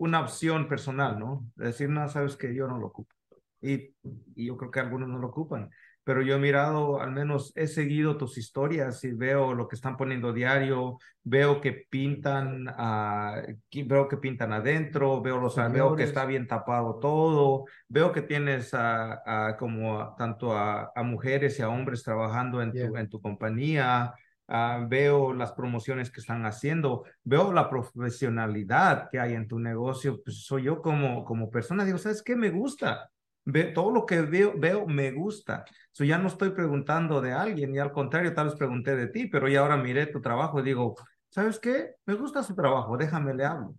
una 0.01 0.21
opción 0.21 0.67
personal, 0.67 1.19
¿no? 1.19 1.45
Decir, 1.55 1.89
no, 1.89 2.07
sabes 2.09 2.35
que 2.35 2.53
yo 2.55 2.67
no 2.67 2.77
lo 2.77 2.87
ocupo. 2.87 3.15
Y, 3.61 3.95
y 4.35 4.47
yo 4.47 4.57
creo 4.57 4.71
que 4.71 4.79
algunos 4.79 5.07
no 5.07 5.19
lo 5.19 5.27
ocupan 5.27 5.69
pero 6.03 6.21
yo 6.23 6.35
he 6.35 6.39
mirado, 6.39 6.99
al 6.99 7.11
menos 7.11 7.53
he 7.55 7.67
seguido 7.67 8.17
tus 8.17 8.37
historias 8.37 9.03
y 9.03 9.11
veo 9.11 9.53
lo 9.53 9.67
que 9.67 9.75
están 9.75 9.97
poniendo 9.97 10.33
diario, 10.33 10.97
veo 11.23 11.61
que 11.61 11.85
pintan, 11.89 12.67
uh, 12.67 13.55
veo 13.85 14.07
que 14.07 14.17
pintan 14.17 14.51
adentro, 14.51 15.21
veo, 15.21 15.39
los, 15.39 15.55
veo 15.71 15.95
que 15.95 16.03
está 16.03 16.25
bien 16.25 16.47
tapado 16.47 16.97
todo, 16.99 17.65
veo 17.87 18.11
que 18.11 18.23
tienes 18.23 18.73
a, 18.73 19.49
a 19.49 19.57
como 19.57 20.15
tanto 20.17 20.53
a, 20.57 20.91
a, 20.95 21.03
mujeres 21.03 21.59
y 21.59 21.61
a 21.61 21.69
hombres 21.69 22.03
trabajando 22.03 22.61
en, 22.61 22.71
yeah. 22.71 22.89
tu, 22.89 22.97
en 22.97 23.09
tu 23.09 23.21
compañía. 23.21 24.13
Uh, 24.51 24.85
veo 24.85 25.33
las 25.33 25.53
promociones 25.53 26.11
que 26.11 26.19
están 26.19 26.45
haciendo, 26.45 27.05
veo 27.23 27.53
la 27.53 27.69
profesionalidad 27.69 29.07
que 29.09 29.17
hay 29.17 29.33
en 29.33 29.47
tu 29.47 29.59
negocio, 29.59 30.21
pues 30.21 30.43
soy 30.43 30.63
yo 30.63 30.81
como, 30.81 31.23
como 31.23 31.49
persona, 31.49 31.85
digo, 31.85 31.97
¿sabes 31.97 32.21
qué? 32.21 32.35
Me 32.35 32.49
gusta, 32.49 33.09
Ve, 33.43 33.65
todo 33.65 33.91
lo 33.91 34.05
que 34.05 34.21
veo, 34.21 34.53
veo 34.57 34.85
me 34.85 35.11
gusta. 35.11 35.65
So, 35.91 36.03
ya 36.03 36.17
no 36.17 36.27
estoy 36.27 36.51
preguntando 36.51 37.21
de 37.21 37.31
alguien 37.31 37.73
y 37.73 37.79
al 37.79 37.91
contrario, 37.91 38.33
tal 38.33 38.47
vez 38.47 38.55
pregunté 38.55 38.95
de 38.95 39.07
ti, 39.07 39.27
pero 39.27 39.47
ya 39.47 39.61
ahora 39.61 39.77
miré 39.77 40.07
tu 40.07 40.21
trabajo 40.21 40.59
y 40.59 40.63
digo, 40.63 40.95
¿sabes 41.29 41.59
qué? 41.59 41.95
Me 42.05 42.13
gusta 42.13 42.43
su 42.43 42.53
trabajo, 42.53 42.97
déjame 42.97 43.33
le 43.33 43.45
hablo. 43.45 43.75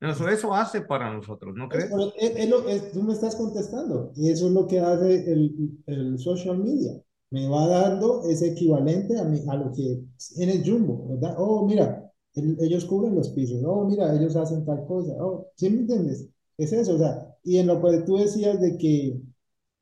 Eso, 0.00 0.28
eso 0.28 0.54
hace 0.54 0.80
para 0.80 1.12
nosotros, 1.12 1.54
¿no 1.54 1.68
crees? 1.68 1.90
Es, 2.16 2.36
es 2.36 2.52
es, 2.68 2.92
tú 2.92 3.02
me 3.02 3.12
estás 3.12 3.36
contestando 3.36 4.12
y 4.16 4.30
eso 4.30 4.46
es 4.46 4.52
lo 4.52 4.66
que 4.66 4.80
hace 4.80 5.32
el, 5.32 5.78
el 5.86 6.18
social 6.18 6.58
media. 6.58 6.92
Me 7.32 7.48
va 7.48 7.66
dando 7.66 8.22
ese 8.28 8.48
equivalente 8.48 9.18
a, 9.18 9.24
mi, 9.24 9.40
a 9.48 9.56
lo 9.56 9.72
que 9.72 10.04
en 10.36 10.50
el 10.50 10.62
Jumbo, 10.62 11.08
¿verdad? 11.08 11.34
Oh, 11.38 11.66
mira, 11.66 12.12
el, 12.34 12.58
ellos 12.60 12.84
cubren 12.84 13.14
los 13.14 13.30
pisos. 13.30 13.62
Oh, 13.64 13.86
mira, 13.86 14.14
ellos 14.14 14.36
hacen 14.36 14.66
tal 14.66 14.84
cosa. 14.86 15.12
Oh, 15.18 15.48
¿sí 15.56 15.70
me 15.70 15.80
entiendes? 15.80 16.28
Es 16.58 16.74
eso, 16.74 16.94
o 16.94 16.98
sea, 16.98 17.34
y 17.42 17.56
en 17.56 17.68
lo 17.68 17.80
que 17.82 18.02
tú 18.02 18.18
decías 18.18 18.60
de 18.60 18.76
que, 18.76 19.18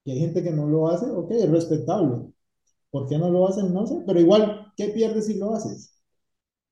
que, 0.04 0.12
hay 0.12 0.20
gente 0.20 0.44
que 0.44 0.52
no 0.52 0.68
lo 0.68 0.88
hace, 0.88 1.10
ok, 1.10 1.32
es 1.32 1.50
respetable. 1.50 2.32
¿Por 2.90 3.08
qué 3.08 3.18
no 3.18 3.30
lo 3.30 3.48
hacen? 3.48 3.74
No 3.74 3.84
sé, 3.84 3.96
pero 4.06 4.20
igual, 4.20 4.72
¿qué 4.76 4.88
pierdes 4.90 5.26
si 5.26 5.34
lo 5.34 5.52
haces? 5.52 6.00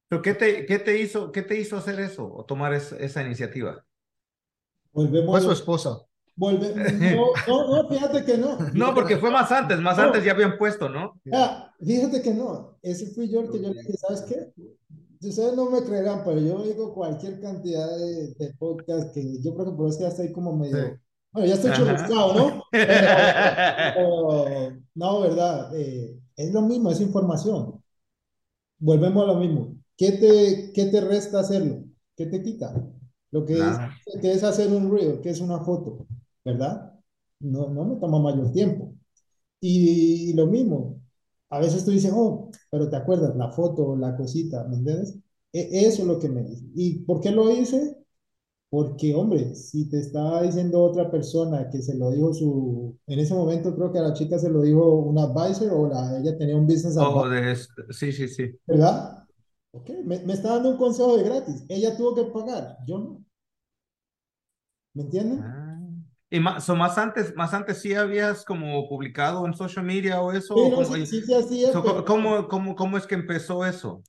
¿Pero 0.08 0.22
qué 0.22 0.34
te, 0.34 0.64
qué 0.64 0.78
te, 0.78 1.00
hizo, 1.00 1.32
qué 1.32 1.42
te 1.42 1.60
hizo 1.60 1.76
hacer 1.76 1.98
eso 1.98 2.32
o 2.32 2.44
tomar 2.44 2.72
es, 2.72 2.92
esa 2.92 3.22
iniciativa? 3.22 3.84
Volvemos 4.92 5.30
fue 5.32 5.40
su 5.40 5.52
esposa. 5.52 6.07
Volve, 6.38 6.72
no, 7.16 7.32
no, 7.48 7.82
no, 7.82 7.88
fíjate 7.88 8.24
que 8.24 8.38
no. 8.38 8.58
No, 8.72 8.94
porque 8.94 9.16
fue 9.16 9.28
más 9.28 9.50
antes, 9.50 9.80
más 9.80 9.96
no. 9.96 10.04
antes 10.04 10.24
ya 10.24 10.30
habían 10.30 10.56
puesto, 10.56 10.88
¿no? 10.88 11.20
Ah, 11.32 11.74
fíjate 11.84 12.22
que 12.22 12.32
no. 12.32 12.78
Ese 12.80 13.08
fui 13.08 13.28
yo 13.28 13.40
el 13.40 13.50
que 13.50 13.60
yo 13.60 13.72
le 13.72 13.80
dije, 13.80 13.96
¿sabes 13.96 14.22
qué? 14.22 14.52
ustedes 15.20 15.56
no 15.56 15.68
me 15.68 15.82
creerán, 15.82 16.22
pero 16.24 16.38
yo 16.38 16.58
oigo 16.58 16.94
cualquier 16.94 17.40
cantidad 17.40 17.88
de, 17.98 18.34
de 18.34 18.54
podcast 18.56 19.12
que 19.12 19.42
yo 19.42 19.52
creo 19.52 19.66
que 19.66 19.76
por 19.76 19.88
eso 19.88 19.98
ya 19.98 20.08
estoy 20.08 20.30
como 20.30 20.56
medio. 20.56 20.76
Sí. 20.76 20.92
Bueno, 21.32 21.48
ya 21.48 21.54
estoy 21.54 21.72
churrascado, 21.72 22.34
¿no? 22.34 22.62
Pero, 22.70 24.44
pero, 24.44 24.76
no, 24.94 25.20
¿verdad? 25.20 25.76
Eh, 25.76 26.18
es 26.36 26.52
lo 26.52 26.62
mismo, 26.62 26.90
es 26.90 27.00
información. 27.00 27.82
Volvemos 28.78 29.24
a 29.24 29.26
lo 29.26 29.34
mismo. 29.34 29.76
¿Qué 29.96 30.12
te, 30.12 30.72
qué 30.72 30.86
te 30.86 31.00
resta 31.00 31.40
hacerlo? 31.40 31.84
¿Qué 32.16 32.26
te 32.26 32.42
quita? 32.42 32.72
Lo 33.30 33.44
que, 33.44 33.56
claro. 33.56 33.92
es, 34.06 34.20
que 34.20 34.32
es 34.32 34.42
hacer 34.42 34.72
un 34.72 34.90
reel, 34.90 35.20
que 35.20 35.30
es 35.30 35.40
una 35.40 35.58
foto, 35.60 36.06
¿verdad? 36.52 36.92
No, 37.40 37.68
no 37.68 37.84
me 37.84 37.96
toma 37.96 38.20
mayor 38.20 38.52
tiempo. 38.52 38.94
Y, 39.60 40.30
y 40.30 40.32
lo 40.34 40.46
mismo, 40.46 41.00
a 41.50 41.60
veces 41.60 41.84
tú 41.84 41.90
dices, 41.90 42.12
oh, 42.14 42.50
pero 42.70 42.88
te 42.88 42.96
acuerdas, 42.96 43.36
la 43.36 43.50
foto, 43.50 43.96
la 43.96 44.16
cosita, 44.16 44.64
¿me 44.68 44.76
entiendes? 44.76 45.18
E 45.52 45.86
eso 45.86 46.02
es 46.02 46.08
lo 46.08 46.18
que 46.18 46.28
me 46.28 46.42
dice. 46.42 46.64
¿Y 46.74 47.00
por 47.00 47.20
qué 47.20 47.30
lo 47.30 47.50
hice? 47.50 47.96
Porque, 48.70 49.14
hombre, 49.14 49.54
si 49.54 49.88
te 49.88 49.98
está 49.98 50.42
diciendo 50.42 50.82
otra 50.82 51.10
persona 51.10 51.70
que 51.70 51.80
se 51.80 51.96
lo 51.96 52.10
dijo 52.10 52.34
su, 52.34 52.98
en 53.06 53.18
ese 53.18 53.34
momento 53.34 53.74
creo 53.74 53.90
que 53.90 53.98
a 53.98 54.02
la 54.02 54.12
chica 54.12 54.38
se 54.38 54.50
lo 54.50 54.60
dijo 54.60 54.94
un 54.94 55.18
advisor 55.18 55.72
o 55.72 55.88
la, 55.88 56.18
ella 56.18 56.36
tenía 56.36 56.56
un 56.56 56.66
business 56.66 56.98
advisor. 56.98 57.66
Oh. 57.88 57.92
Sí, 57.92 58.12
sí, 58.12 58.28
sí. 58.28 58.50
¿Verdad? 58.66 59.24
Ok, 59.72 59.90
me, 60.04 60.18
me, 60.24 60.34
está 60.34 60.54
dando 60.54 60.70
un 60.70 60.76
consejo 60.76 61.16
de 61.16 61.24
gratis. 61.24 61.64
Ella 61.68 61.96
tuvo 61.96 62.14
que 62.14 62.24
pagar, 62.24 62.76
yo 62.86 62.98
no. 62.98 63.24
¿Me 64.94 65.04
entiendes? 65.04 65.40
Ah. 65.42 65.67
Y 66.30 66.40
más, 66.40 66.64
so 66.64 66.76
más 66.76 66.98
antes, 66.98 67.34
más 67.36 67.54
antes 67.54 67.80
sí 67.80 67.94
habías 67.94 68.44
como 68.44 68.86
publicado 68.86 69.46
en 69.46 69.54
social 69.54 69.84
media 69.84 70.20
o 70.20 70.32
eso. 70.32 70.54
Sí, 70.54 70.70
no, 70.70 70.84
sí, 70.84 71.06
sí, 71.06 71.22
sí, 71.22 71.66
so, 71.72 71.82
pero... 71.82 72.04
¿cómo, 72.04 72.46
cómo, 72.48 72.76
¿Cómo 72.76 72.98
es 72.98 73.06
que 73.06 73.14
empezó 73.14 73.64
eso? 73.64 74.02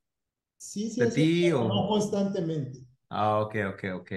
Sí, 0.57 0.89
sí, 0.89 0.99
¿De 0.99 1.07
ti 1.07 1.43
pero 1.45 1.61
o...? 1.61 1.67
no 1.69 1.87
constantemente. 1.87 2.79
Ah, 3.09 3.39
ok, 3.39 3.55
ok, 3.73 3.83
ok. 4.01 4.11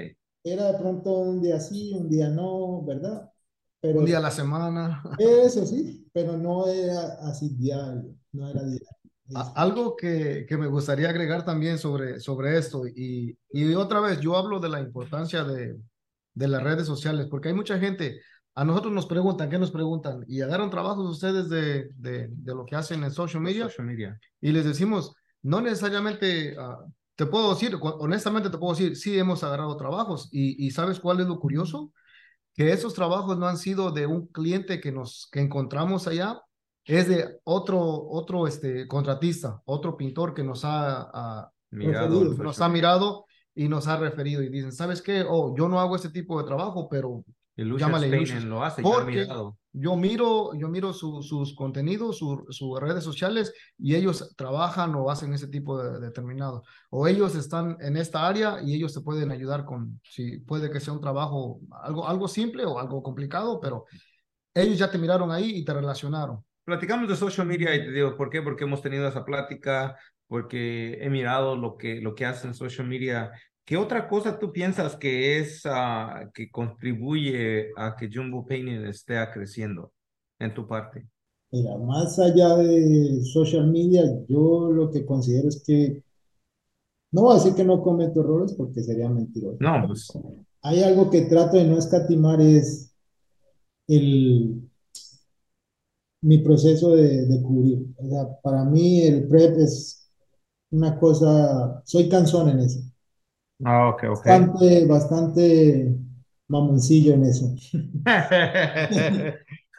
Era 0.45 0.73
de 0.73 0.79
pronto 0.79 1.13
un 1.13 1.41
día 1.41 1.61
sí, 1.61 1.93
un 1.95 2.09
día 2.09 2.29
no, 2.29 2.83
¿verdad? 2.85 3.31
Pero, 3.81 4.01
un 4.01 4.05
día 4.05 4.19
a 4.19 4.23
la 4.23 4.31
semana. 4.33 5.03
Eso 5.19 5.65
sí, 5.65 6.09
pero 6.13 6.37
no 6.37 6.67
era 6.67 7.19
así 7.23 7.51
diario, 7.51 8.17
no 8.33 8.49
era 8.49 8.65
diario. 8.65 8.89
Algo 9.55 9.97
que, 9.97 10.45
que, 10.47 10.57
me 10.59 10.67
gustaría 10.67 11.09
agregar 11.09 11.45
también 11.45 11.79
sobre, 11.79 12.21
sobre 12.21 12.59
esto, 12.59 12.87
y, 12.87 13.39
y 13.51 13.75
otra 13.75 14.01
vez, 14.01 14.21
yo 14.21 14.37
hablo 14.37 14.61
de 14.61 14.69
la 14.69 14.81
importancia 14.81 15.43
de, 15.45 15.79
de 16.35 16.49
las 16.49 16.63
redes 16.63 16.87
sociales, 16.87 17.27
porque 17.31 17.49
hay 17.49 17.55
mucha 17.55 17.79
gente, 17.79 18.21
a 18.55 18.65
nosotros 18.65 18.93
nos 18.93 19.07
preguntan, 19.07 19.49
¿qué 19.49 19.59
nos 19.59 19.71
preguntan? 19.71 20.25
Y 20.29 20.41
agarran 20.41 20.71
trabajos 20.71 21.09
ustedes 21.09 21.49
de, 21.49 21.91
de, 21.97 22.29
de 22.31 22.55
lo 22.55 22.65
que 22.65 22.77
hacen 22.77 23.03
en 23.05 23.11
social 23.11 23.43
media, 23.43 23.65
social 23.65 23.87
media, 23.87 24.19
y 24.41 24.53
les 24.53 24.65
decimos, 24.65 25.15
no 25.43 25.61
necesariamente, 25.61 26.57
uh, 26.59 26.91
te 27.17 27.27
puedo 27.27 27.51
decir, 27.55 27.77
honestamente 27.81 28.51
te 28.51 28.59
puedo 28.59 28.75
decir, 28.75 28.97
sí 28.97 29.19
hemos 29.19 29.43
agarrado 29.43 29.77
trabajos, 29.77 30.29
y, 30.33 30.67
y 30.67 30.71
¿sabes 30.71 31.01
cuál 31.01 31.21
es 31.21 31.27
lo 31.27 31.39
curioso? 31.39 31.93
Que 32.55 32.73
esos 32.73 32.95
trabajos 32.95 33.39
no 33.39 33.47
han 33.47 33.57
sido 33.57 33.91
de 33.91 34.07
un 34.07 34.27
cliente 34.27 34.81
que 34.81 34.93
nos 34.93 35.29
que 35.33 35.41
encontramos 35.41 36.07
allá, 36.07 36.41
es 36.85 37.09
de 37.09 37.41
otro, 37.45 37.81
otro 37.81 38.47
este, 38.47 38.87
contratista, 38.89 39.63
otro 39.65 39.97
pintor 39.97 40.35
que 40.35 40.43
nos 40.43 40.65
ha, 40.65 41.49
uh, 41.51 41.77
mirado, 41.77 42.25
nos 42.25 42.61
ha 42.61 42.69
mirado 42.69 43.25
y 43.55 43.69
nos 43.69 43.87
ha 43.89 43.97
referido 43.97 44.43
y 44.43 44.49
dicen, 44.49 44.73
¿sabes 44.73 45.03
qué? 45.03 45.25
Oh, 45.29 45.55
yo 45.57 45.69
no 45.69 45.81
hago 45.81 45.97
este 45.97 46.11
tipo 46.11 46.41
de 46.41 46.47
trabajo, 46.47 46.89
pero 46.89 47.25
llámale 47.57 48.09
Illusion 48.09 48.49
lo 48.49 48.65
hace, 48.65 48.83
porque 48.83 49.27
yo 49.75 49.97
miro, 49.97 50.55
yo 50.55 50.69
miro 50.69 50.93
su, 50.93 51.23
sus 51.23 51.55
contenidos, 51.55 52.19
sus 52.19 52.41
su 52.51 52.77
redes 52.77 53.05
sociales 53.05 53.55
y 53.79 53.95
ellos 53.95 54.35
trabajan 54.37 54.95
o 54.95 55.11
hacen 55.11 55.33
ese 55.33 55.49
tipo 55.49 55.83
de 55.83 55.99
determinado. 55.99 56.63
O 56.91 57.07
ellos 57.07 57.35
están 57.35 57.79
en 57.81 57.97
esta 57.97 58.27
área 58.27 58.59
y 58.63 58.75
ellos 58.75 58.93
te 58.93 59.01
pueden 59.01 59.31
ayudar 59.31 59.65
con, 59.65 60.01
si 60.03 60.39
puede 60.41 60.71
que 60.71 60.81
sea 60.81 60.93
un 60.93 61.01
trabajo 61.01 61.61
algo, 61.83 62.07
algo 62.07 62.29
simple 62.29 62.65
o 62.67 62.79
algo 62.79 63.03
complicado, 63.03 63.61
pero 63.61 63.87
ellos 64.55 64.79
ya 64.79 64.91
te 64.91 64.99
miraron 64.99 65.31
ahí 65.31 65.57
y 65.57 65.65
te 65.65 65.73
relacionaron. 65.73 66.45
Platicamos 66.65 67.09
de 67.09 67.17
social 67.17 67.47
media 67.47 67.75
y 67.75 67.81
te 67.81 67.91
digo, 67.91 68.17
¿por 68.17 68.31
qué? 68.31 68.41
Porque 68.41 68.65
hemos 68.65 68.83
tenido 68.83 69.09
esa 69.09 69.25
plática, 69.25 69.97
porque 70.33 70.95
he 70.99 71.11
mirado 71.11 71.57
lo 71.57 71.77
que, 71.77 72.01
lo 72.01 72.15
que 72.15 72.25
hacen 72.25 72.55
social 72.55 72.89
media. 72.89 73.33
¿Qué 73.67 73.77
otra 73.77 74.09
cosa 74.09 74.39
tú 74.39 74.51
piensas 74.51 74.97
que 74.97 75.39
es, 75.39 75.63
uh, 75.67 76.31
que 76.33 76.51
contribuye 76.51 77.69
a 77.77 77.95
que 77.95 78.09
Jumbo 78.11 78.47
Painting 78.47 78.87
esté 78.87 79.17
creciendo 79.31 79.93
en 80.39 80.55
tu 80.55 80.67
parte? 80.67 81.07
Mira, 81.51 81.77
más 81.77 82.19
allá 82.19 82.57
de 82.57 83.23
social 83.25 83.71
media, 83.71 84.05
yo 84.27 84.71
lo 84.73 84.91
que 84.91 85.05
considero 85.05 85.49
es 85.49 85.63
que, 85.67 86.03
no 87.11 87.25
voy 87.25 87.33
a 87.33 87.39
decir 87.39 87.55
que 87.55 87.65
no 87.65 87.83
cometo 87.83 88.21
errores 88.21 88.55
porque 88.55 88.83
sería 88.83 89.11
mentiroso. 89.11 89.59
No, 89.61 89.87
pues. 89.87 90.09
Hay 90.63 90.83
algo 90.83 91.11
que 91.11 91.27
trato 91.27 91.59
de 91.59 91.67
no 91.67 91.77
escatimar 91.77 92.41
es 92.41 92.95
el, 93.87 94.63
mi 96.23 96.39
proceso 96.39 96.97
de, 96.97 97.27
de 97.27 97.43
cubrir. 97.43 97.85
O 97.99 98.09
sea, 98.09 98.41
para 98.41 98.65
mí 98.65 99.03
el 99.03 99.29
prep 99.29 99.59
es 99.59 100.02
una 100.73 100.99
cosa, 100.99 101.83
soy 101.85 102.09
cansón 102.09 102.49
en 102.49 102.61
eso. 102.61 102.81
Ah, 103.65 103.89
ok, 103.89 104.05
ok. 104.11 104.27
Bastante, 104.27 104.87
bastante 104.87 105.97
mamoncillo 106.49 107.15
en 107.15 107.25
eso. 107.25 107.55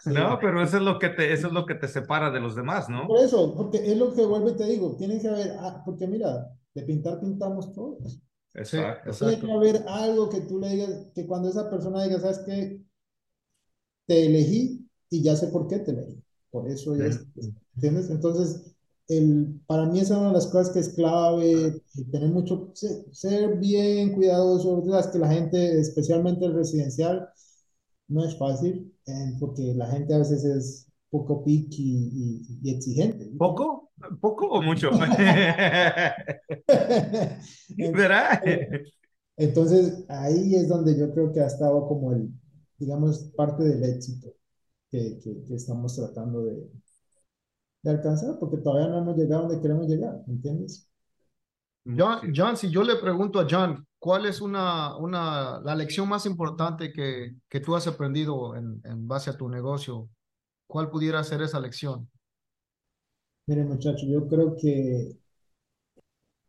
no, 0.06 0.40
pero 0.40 0.64
eso 0.64 0.78
es 0.78 0.84
lo 0.84 1.00
que 1.00 1.10
te, 1.10 1.34
eso 1.34 1.48
es 1.48 1.54
lo 1.54 1.66
que 1.66 1.76
te 1.76 1.88
separa 1.88 2.32
de 2.32 2.40
los 2.40 2.56
demás, 2.56 2.90
¿no? 2.90 3.08
Por 3.08 3.20
eso, 3.20 3.54
porque 3.56 3.78
es 3.78 3.98
lo 3.98 4.14
que 4.14 4.26
vuelvo 4.26 4.52
y 4.52 4.56
te 4.56 4.66
digo, 4.66 4.96
tienen 4.96 5.20
que 5.20 5.28
haber, 5.28 5.56
ah, 5.60 5.82
porque 5.86 6.08
mira, 6.08 6.56
de 6.74 6.84
pintar 6.84 7.20
pintamos 7.20 7.74
todos. 7.74 8.22
Exacto. 8.54 9.12
Tiene 9.12 9.40
que 9.40 9.52
haber 9.52 9.84
algo 9.88 10.30
que 10.30 10.42
tú 10.42 10.60
le 10.60 10.70
digas, 10.70 10.90
que 11.16 11.26
cuando 11.26 11.50
esa 11.50 11.70
persona 11.70 12.04
diga, 12.04 12.20
¿sabes 12.20 12.40
qué? 12.46 12.80
Te 14.06 14.26
elegí 14.26 14.88
y 15.10 15.24
ya 15.24 15.36
sé 15.36 15.48
por 15.48 15.68
qué 15.68 15.80
te 15.80 15.92
elegí. 15.92 16.22
Por 16.52 16.70
eso 16.70 16.96
es, 16.96 17.26
¿entiendes? 17.76 18.10
Entonces, 18.12 18.73
el, 19.08 19.62
para 19.68 19.86
mí 19.86 20.00
esa 20.00 20.14
es 20.14 20.20
una 20.20 20.30
de 20.30 20.34
las 20.34 20.48
cosas 20.48 20.74
que 20.74 20.80
es 20.80 20.90
clave, 20.90 21.82
tener 22.12 22.30
mucho, 22.30 22.72
ser, 23.12 23.58
bien 23.58 24.14
cuidadoso, 24.14 24.84
las 24.86 25.08
que 25.08 25.20
la 25.20 25.30
gente, 25.30 25.80
especialmente 25.80 26.46
el 26.46 26.54
residencial, 26.54 27.28
no 28.08 28.24
es 28.26 28.38
fácil, 28.38 28.94
eh, 29.06 29.36
porque 29.40 29.74
la 29.76 29.88
gente 29.88 30.14
a 30.14 30.20
veces 30.20 30.44
es 30.46 30.88
poco 31.10 31.44
picky 31.44 32.10
y, 32.62 32.72
exigente. 32.72 33.32
¿Poco? 33.38 33.92
¿Poco 34.20 34.48
o 34.48 34.62
mucho? 34.62 34.90
¿Verdad? 37.78 38.42
Entonces, 39.38 40.06
ahí 40.10 40.56
es 40.56 40.68
donde 40.68 40.98
yo 40.98 41.14
creo 41.14 41.32
que 41.32 41.42
ha 41.42 41.48
estado 41.48 41.88
como 41.88 42.14
el, 42.14 42.30
digamos, 42.78 43.32
parte 43.36 43.64
del 43.64 43.84
éxito 43.84 44.34
que, 44.90 45.20
que, 45.20 45.56
estamos 45.56 45.96
tratando 45.96 46.44
de, 46.46 46.68
de, 47.84 47.92
alcanzar, 47.92 48.40
porque 48.40 48.58
todavía 48.58 48.88
no 48.88 49.00
hemos 49.00 49.18
llegado 49.18 49.44
donde 49.44 49.62
queremos 49.62 49.88
llegar, 49.88 50.24
¿entiendes? 50.28 50.90
John, 51.86 52.34
John, 52.36 52.56
si 52.56 52.70
yo 52.70 52.82
le 52.84 52.96
pregunto 52.96 53.40
a 53.40 53.48
John, 53.50 53.86
¿cuál 54.00 54.26
es 54.26 54.40
una, 54.40 54.96
una, 54.98 55.60
la 55.60 55.76
lección 55.76 56.08
más 56.08 56.26
importante 56.26 56.94
que, 56.94 57.36
que 57.50 57.60
tú 57.60 57.76
has 57.76 57.86
aprendido 57.88 58.56
en, 58.56 58.82
en 58.86 59.08
base 59.08 59.30
a 59.30 59.38
tu 59.38 59.50
negocio 59.50 60.10
¿Cuál 60.74 60.90
pudiera 60.90 61.24
ser 61.24 61.40
esa 61.44 61.60
lección? 61.60 62.10
Mire, 63.46 63.64
muchacho, 63.64 64.08
yo 64.08 64.28
creo 64.28 64.56
que 64.56 65.20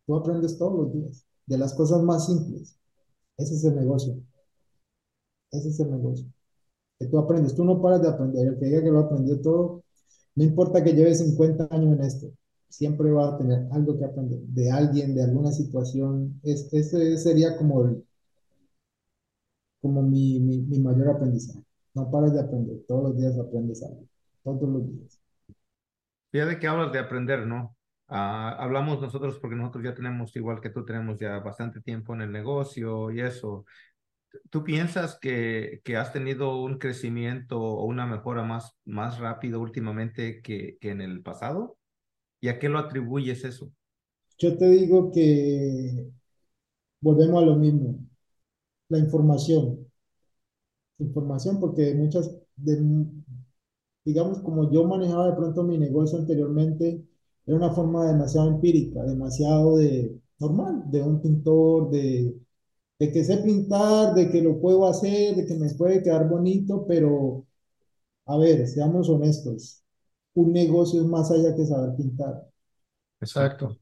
tú 0.06 0.16
aprendes 0.16 0.56
todos 0.56 0.78
los 0.78 0.92
días 0.94 1.26
de 1.44 1.58
las 1.58 1.74
cosas 1.74 2.02
más 2.02 2.24
simples. 2.24 2.78
Ese 3.36 3.54
es 3.54 3.64
el 3.64 3.74
negocio. 3.74 4.16
Ese 5.50 5.68
es 5.68 5.78
el 5.78 5.90
negocio. 5.90 6.26
Que 6.98 7.06
tú 7.06 7.18
aprendes. 7.18 7.54
Tú 7.54 7.66
no 7.66 7.82
paras 7.82 8.00
de 8.00 8.08
aprender. 8.08 8.48
El 8.48 8.58
que 8.58 8.64
diga 8.64 8.82
que 8.82 8.90
lo 8.90 9.00
aprendió 9.00 9.38
todo, 9.42 9.84
no 10.34 10.44
importa 10.44 10.82
que 10.82 10.92
lleve 10.92 11.14
50 11.14 11.68
años 11.70 11.96
en 11.96 12.04
esto, 12.04 12.26
siempre 12.68 13.10
va 13.10 13.34
a 13.34 13.38
tener 13.38 13.68
algo 13.72 13.98
que 13.98 14.04
aprender 14.04 14.40
de 14.40 14.70
alguien, 14.70 15.14
de 15.14 15.22
alguna 15.22 15.52
situación. 15.52 16.40
Es, 16.42 16.72
ese 16.72 17.16
sería 17.18 17.56
como, 17.56 18.02
como 19.80 20.02
mi, 20.02 20.40
mi, 20.40 20.78
mayor 20.80 21.10
aprendizaje. 21.10 21.62
No 21.94 22.10
paras 22.10 22.32
de 22.32 22.40
aprender. 22.40 22.84
Todos 22.88 23.04
los 23.04 23.16
días 23.16 23.38
aprendes 23.38 23.82
algo 23.82 24.04
todos 24.44 24.68
los 24.68 24.86
días. 24.86 25.20
Fíjate 26.30 26.58
que 26.58 26.66
hablas 26.66 26.92
de 26.92 26.98
aprender, 26.98 27.46
¿no? 27.46 27.76
Ah, 28.08 28.56
hablamos 28.58 29.00
nosotros 29.00 29.38
porque 29.40 29.56
nosotros 29.56 29.84
ya 29.84 29.94
tenemos, 29.94 30.36
igual 30.36 30.60
que 30.60 30.70
tú, 30.70 30.84
tenemos 30.84 31.18
ya 31.18 31.38
bastante 31.38 31.80
tiempo 31.80 32.14
en 32.14 32.22
el 32.22 32.32
negocio 32.32 33.10
y 33.10 33.20
eso. 33.20 33.64
¿Tú 34.50 34.64
piensas 34.64 35.18
que, 35.20 35.80
que 35.84 35.96
has 35.96 36.12
tenido 36.12 36.60
un 36.62 36.78
crecimiento 36.78 37.60
o 37.60 37.84
una 37.84 38.06
mejora 38.06 38.42
más, 38.42 38.76
más 38.84 39.18
rápido 39.18 39.60
últimamente 39.60 40.42
que, 40.42 40.78
que 40.80 40.90
en 40.90 41.00
el 41.00 41.22
pasado? 41.22 41.78
¿Y 42.40 42.48
a 42.48 42.58
qué 42.58 42.68
lo 42.68 42.78
atribuyes 42.78 43.44
eso? 43.44 43.72
Yo 44.38 44.56
te 44.56 44.68
digo 44.68 45.10
que 45.12 46.08
volvemos 47.00 47.42
a 47.42 47.46
lo 47.46 47.56
mismo, 47.56 47.98
la 48.90 48.98
información. 48.98 49.86
Información 50.98 51.60
porque 51.60 51.94
muchas 51.94 52.30
digamos, 54.04 54.40
como 54.40 54.70
yo 54.70 54.84
manejaba 54.84 55.28
de 55.30 55.36
pronto 55.36 55.62
mi 55.64 55.78
negocio 55.78 56.18
anteriormente, 56.18 57.04
era 57.46 57.56
una 57.56 57.70
forma 57.72 58.06
demasiado 58.06 58.48
empírica, 58.48 59.02
demasiado 59.04 59.76
de 59.76 60.18
normal, 60.38 60.84
de 60.90 61.02
un 61.02 61.20
pintor, 61.22 61.90
de, 61.90 62.34
de 63.04 63.12
que 63.12 63.24
sé 63.24 63.38
pintar, 63.38 64.14
de 64.14 64.30
que 64.30 64.40
lo 64.40 64.60
puedo 64.60 64.86
hacer, 64.86 65.36
de 65.36 65.44
que 65.44 65.54
me 65.54 65.72
puede 65.74 66.02
quedar 66.02 66.28
bonito, 66.28 66.86
pero 66.86 67.44
a 68.26 68.38
ver, 68.38 68.66
seamos 68.66 69.08
honestos, 69.10 69.82
un 70.34 70.52
negocio 70.52 71.02
es 71.02 71.06
más 71.06 71.30
allá 71.30 71.54
que 71.54 71.66
saber 71.66 71.94
pintar. 71.96 72.48
Exacto. 73.20 73.76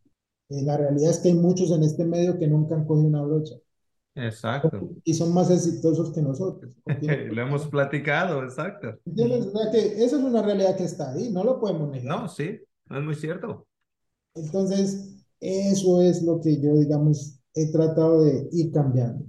Eh, 0.49 0.63
la 0.63 0.77
realidad 0.77 1.11
es 1.11 1.19
que 1.19 1.29
hay 1.29 1.35
muchos 1.35 1.71
en 1.71 1.85
este 1.85 2.05
medio 2.05 2.39
que 2.39 2.49
nunca 2.49 2.75
han 2.75 2.85
cogido 2.85 3.07
una 3.07 3.23
brocha. 3.23 3.55
Exacto. 4.15 4.91
Y 5.05 5.15
son 5.15 5.33
más 5.33 5.51
exitosos 5.51 6.13
que 6.13 6.21
nosotros. 6.21 6.75
lo 7.31 7.43
hemos 7.43 7.69
platicado, 7.69 8.43
exacto. 8.43 8.99
Que 9.15 10.05
esa 10.05 10.17
es 10.17 10.23
una 10.25 10.43
realidad 10.43 10.77
que 10.77 10.85
está 10.85 11.13
ahí, 11.13 11.31
no 11.31 11.45
lo 11.45 11.61
podemos 11.61 11.89
negar. 11.91 12.23
No, 12.23 12.29
sí, 12.29 12.59
no 12.89 12.99
es 12.99 13.05
muy 13.05 13.15
cierto. 13.15 13.67
Entonces, 14.35 15.25
eso 15.39 16.03
es 16.03 16.23
lo 16.23 16.41
que 16.41 16.61
yo, 16.61 16.75
digamos, 16.75 17.42
he 17.55 17.71
tratado 17.73 18.23
de 18.25 18.49
ir 18.53 18.73
cambiando. 18.73 19.25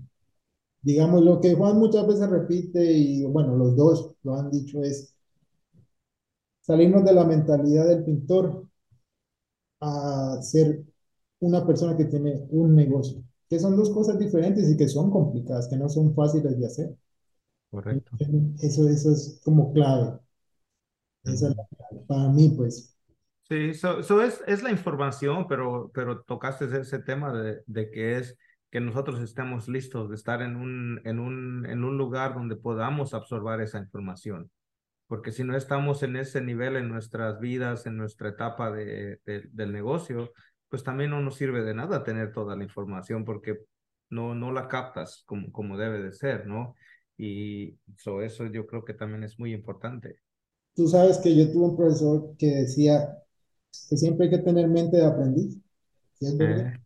Digamos, 0.81 1.23
lo 1.23 1.41
que 1.41 1.55
Juan 1.55 1.79
muchas 1.79 2.07
veces 2.07 2.29
repite, 2.29 2.93
y 2.93 3.25
bueno, 3.25 3.55
los 3.57 3.75
dos 3.77 4.15
lo 4.23 4.35
han 4.35 4.51
dicho, 4.51 4.83
es 4.83 5.15
salirnos 6.61 7.05
de 7.05 7.13
la 7.13 7.25
mentalidad 7.25 7.87
del 7.87 8.03
pintor 8.03 8.65
a 9.81 10.39
ser 10.41 10.83
una 11.41 11.65
persona 11.65 11.95
que 11.97 12.05
tiene 12.05 12.47
un 12.49 12.75
negocio 12.75 13.23
que 13.49 13.59
son 13.59 13.75
dos 13.77 13.91
cosas 13.91 14.17
diferentes 14.17 14.67
y 14.69 14.75
que 14.77 14.87
son 14.87 15.11
complicadas, 15.11 15.67
que 15.67 15.77
no 15.77 15.87
son 15.87 16.15
fáciles 16.15 16.57
de 16.59 16.65
hacer. 16.65 16.97
Correcto. 17.71 18.21
Eso, 18.61 18.87
eso 18.89 19.11
es 19.11 19.39
como 19.43 19.71
clave. 19.73 20.17
Esa 21.25 21.49
es 21.49 21.55
para 22.07 22.29
mí, 22.29 22.47
pues. 22.55 22.92
Sí, 23.53 23.69
eso 23.69 24.23
es, 24.23 24.41
es 24.47 24.63
la 24.63 24.71
información, 24.71 25.45
pero, 25.47 25.91
pero 25.93 26.23
tocaste 26.23 26.65
ese 26.75 26.97
tema 26.97 27.31
de, 27.31 27.61
de 27.67 27.91
que 27.91 28.17
es 28.17 28.35
que 28.71 28.79
nosotros 28.79 29.21
estemos 29.21 29.67
listos 29.67 30.09
de 30.09 30.15
estar 30.15 30.41
en 30.41 30.55
un, 30.55 30.99
en, 31.03 31.19
un, 31.19 31.67
en 31.67 31.83
un 31.83 31.95
lugar 31.95 32.33
donde 32.33 32.55
podamos 32.55 33.13
absorber 33.13 33.61
esa 33.61 33.77
información. 33.77 34.49
Porque 35.05 35.31
si 35.31 35.43
no 35.43 35.55
estamos 35.55 36.01
en 36.01 36.15
ese 36.15 36.41
nivel 36.41 36.77
en 36.77 36.89
nuestras 36.89 37.39
vidas, 37.39 37.85
en 37.85 37.95
nuestra 37.95 38.29
etapa 38.29 38.71
de, 38.71 39.19
del 39.23 39.71
negocio, 39.71 40.31
pues 40.67 40.83
también 40.83 41.11
no 41.11 41.21
nos 41.21 41.35
sirve 41.35 41.61
de 41.61 41.75
nada 41.75 42.03
tener 42.03 42.31
toda 42.31 42.55
la 42.55 42.63
información 42.63 43.23
porque 43.23 43.59
no, 44.09 44.33
no 44.33 44.51
la 44.51 44.67
captas 44.67 45.21
como, 45.27 45.51
como 45.51 45.77
debe 45.77 46.01
de 46.01 46.11
ser, 46.11 46.47
¿no? 46.47 46.73
Y 47.19 47.77
eso 48.23 48.47
yo 48.47 48.65
creo 48.65 48.83
que 48.83 48.95
también 48.95 49.23
es 49.23 49.37
muy 49.37 49.53
importante. 49.53 50.21
Tú 50.75 50.87
sabes 50.87 51.19
que 51.19 51.37
yo 51.37 51.51
tuve 51.51 51.65
un 51.65 51.77
profesor 51.77 52.35
que 52.39 52.47
decía 52.47 53.19
que 53.89 53.97
siempre 53.97 54.25
hay 54.25 54.31
que 54.31 54.43
tener 54.43 54.67
mente 54.67 54.97
de 54.97 55.05
aprendiz. 55.05 55.57
¿Sí 56.13 56.25
es 56.25 56.37
verdad? 56.37 56.73
Eh, 56.73 56.79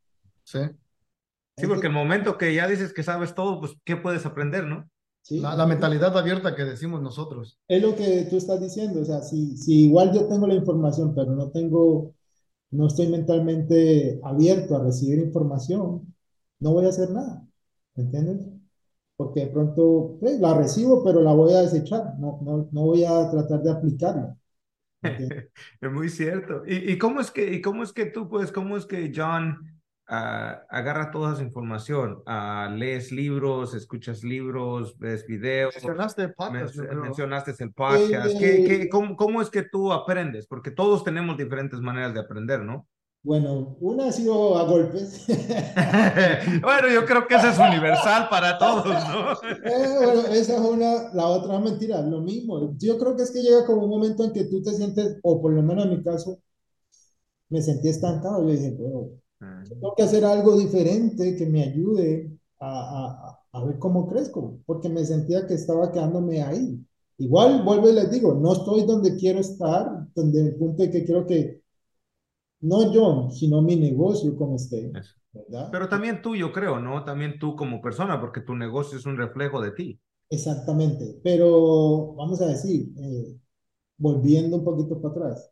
sí. 0.44 0.60
Sí, 1.58 1.66
porque 1.66 1.88
el 1.88 1.94
momento 1.94 2.38
que 2.38 2.54
ya 2.54 2.68
dices 2.68 2.94
que 2.94 3.02
sabes 3.02 3.34
todo, 3.34 3.60
pues, 3.60 3.74
¿qué 3.84 3.96
puedes 3.96 4.26
aprender, 4.26 4.66
no? 4.66 4.88
Sí. 5.22 5.40
La, 5.40 5.56
la, 5.56 5.66
mentalidad 5.66 6.16
abierta 6.18 6.56
que 6.56 6.64
decimos 6.64 7.02
nosotros. 7.02 7.60
Es 7.68 7.82
lo 7.82 7.96
que 7.96 8.28
tú 8.30 8.38
estás 8.38 8.62
diciendo, 8.62 9.02
o 9.02 9.06
sea, 9.06 9.22
si, 9.22 9.58
si 9.58 9.86
igual 9.86 10.14
yo 10.14 10.28
tengo 10.28 10.48
la 10.48 10.54
información, 10.54 11.14
pero 11.16 11.36
no 11.36 11.50
tengo 11.50 12.14
no 12.72 12.88
estoy 12.88 13.08
mentalmente 13.08 14.20
abierto 14.24 14.76
a 14.76 14.84
recibir 14.84 15.20
información, 15.20 16.14
no 16.60 16.74
voy 16.74 16.86
a 16.86 16.90
hacer 16.90 17.12
nada, 17.12 17.46
¿me 17.96 18.04
entiendes? 18.04 18.46
Porque 19.16 19.42
de 19.42 19.48
pronto 19.48 20.18
pues, 20.20 20.40
la 20.40 20.54
recibo, 20.56 21.04
pero 21.04 21.22
la 21.22 21.34
voy 21.34 21.54
a 21.54 21.62
desechar, 21.62 22.16
no, 22.20 22.40
no, 22.44 22.70
no 22.72 22.82
voy 22.82 23.04
a 23.06 23.30
tratar 23.32 23.64
de 23.64 23.72
aplicarla. 23.72 24.38
es 25.82 25.92
muy 25.92 26.10
cierto. 26.10 26.64
¿Y, 26.66 26.92
¿Y, 26.92 26.98
cómo 26.98 27.20
es 27.20 27.32
que, 27.32 27.52
¿Y 27.54 27.62
cómo 27.62 27.84
es 27.84 27.94
que 27.94 28.06
tú, 28.06 28.30
pues, 28.30 28.52
cómo 28.52 28.78
es 28.78 28.86
que 28.86 29.12
John 29.16 29.80
uh, 30.10 30.14
agarra 30.70 31.12
toda 31.12 31.34
esa 31.34 31.44
información, 31.44 32.24
uh, 32.26 32.72
lees 32.76 33.12
libros, 33.12 33.74
escuchas 33.74 34.24
libros, 34.24 34.98
ves 35.00 35.26
videos. 35.28 35.74
Mencionaste 35.76 36.24
el 36.24 36.34
podcast. 36.34 36.76
Men 36.76 37.02
mencionaste 37.02 37.64
el 37.64 37.74
podcast. 37.74 38.36
Eh, 38.36 38.38
¿Qué, 38.40 38.64
qué, 38.68 38.90
cómo, 38.90 39.16
¿Cómo 39.16 39.42
es 39.42 39.50
que 39.50 39.64
tú 39.64 39.92
aprendes? 39.92 40.48
Porque 40.48 40.72
todos 40.72 41.04
tenemos 41.04 41.38
diferentes 41.38 41.80
maneras 41.82 42.14
de 42.14 42.20
aprender, 42.20 42.62
¿no? 42.62 42.88
Bueno, 43.28 43.76
una 43.82 44.08
ha 44.08 44.12
sido 44.14 44.58
a 44.58 44.64
golpes. 44.64 45.26
bueno, 46.62 46.88
yo 46.94 47.06
creo 47.06 47.28
que 47.28 47.36
eso 47.36 47.50
es 47.50 47.60
universal 47.60 48.30
para 48.30 48.58
todos, 48.58 48.86
¿no? 48.86 49.34
eh, 49.66 49.98
bueno, 50.02 50.22
esa 50.28 50.56
es 50.56 50.62
una, 50.62 51.14
la 51.14 51.28
otra 51.28 51.60
mentira, 51.60 52.02
lo 52.02 52.22
mismo. 52.22 52.74
Yo 52.78 52.98
creo 52.98 53.18
que 53.18 53.24
es 53.24 53.32
que 53.32 53.42
llega 53.42 53.66
como 53.66 53.84
un 53.84 53.90
momento 53.90 54.24
en 54.24 54.32
que 54.32 54.46
tú 54.46 54.64
te 54.64 54.72
sientes, 54.72 55.18
o 55.24 55.42
por 55.42 55.52
lo 55.52 55.62
menos 55.62 55.84
en 55.84 55.98
mi 55.98 56.04
caso, 56.04 56.40
me 57.50 57.62
sentí 57.62 57.90
estancado. 57.90 58.46
Yo 58.46 58.52
dije, 58.52 58.78
bueno, 58.80 59.10
tengo 59.68 59.94
que 59.98 60.04
hacer 60.04 60.24
algo 60.24 60.58
diferente 60.58 61.36
que 61.36 61.46
me 61.48 61.64
ayude 61.64 62.32
a, 62.62 63.42
a, 63.52 63.60
a, 63.60 63.66
ver 63.66 63.78
cómo 63.78 64.08
crezco, 64.08 64.60
porque 64.66 64.88
me 64.88 65.04
sentía 65.04 65.46
que 65.46 65.56
estaba 65.56 65.92
quedándome 65.92 66.42
ahí. 66.44 66.80
Igual, 67.18 67.64
vuelvo 67.66 67.90
y 67.90 67.94
les 67.94 68.10
digo, 68.10 68.36
no 68.36 68.54
estoy 68.54 68.86
donde 68.86 69.18
quiero 69.18 69.40
estar, 69.40 70.08
donde 70.16 70.40
el 70.40 70.56
punto 70.56 70.84
de 70.84 70.92
que 70.92 71.04
quiero 71.04 71.26
que, 71.26 71.67
no 72.62 72.94
yo, 72.94 73.30
sino 73.32 73.62
mi 73.62 73.76
negocio 73.76 74.36
como 74.36 74.56
esté. 74.56 74.92
¿verdad? 75.32 75.70
Pero 75.72 75.88
también 75.88 76.22
tú, 76.22 76.36
yo 76.36 76.52
creo, 76.52 76.80
¿no? 76.80 77.04
También 77.04 77.38
tú 77.40 77.56
como 77.56 77.82
persona, 77.82 78.20
porque 78.20 78.42
tu 78.42 78.56
negocio 78.56 78.98
es 78.98 79.06
un 79.06 79.18
reflejo 79.18 79.62
de 79.62 79.72
ti. 79.72 80.00
Exactamente, 80.30 81.20
pero 81.24 82.14
vamos 82.16 82.42
a 82.42 82.48
decir, 82.48 82.90
eh, 82.98 83.36
volviendo 83.98 84.58
un 84.58 84.64
poquito 84.64 85.02
para 85.02 85.14
atrás, 85.14 85.52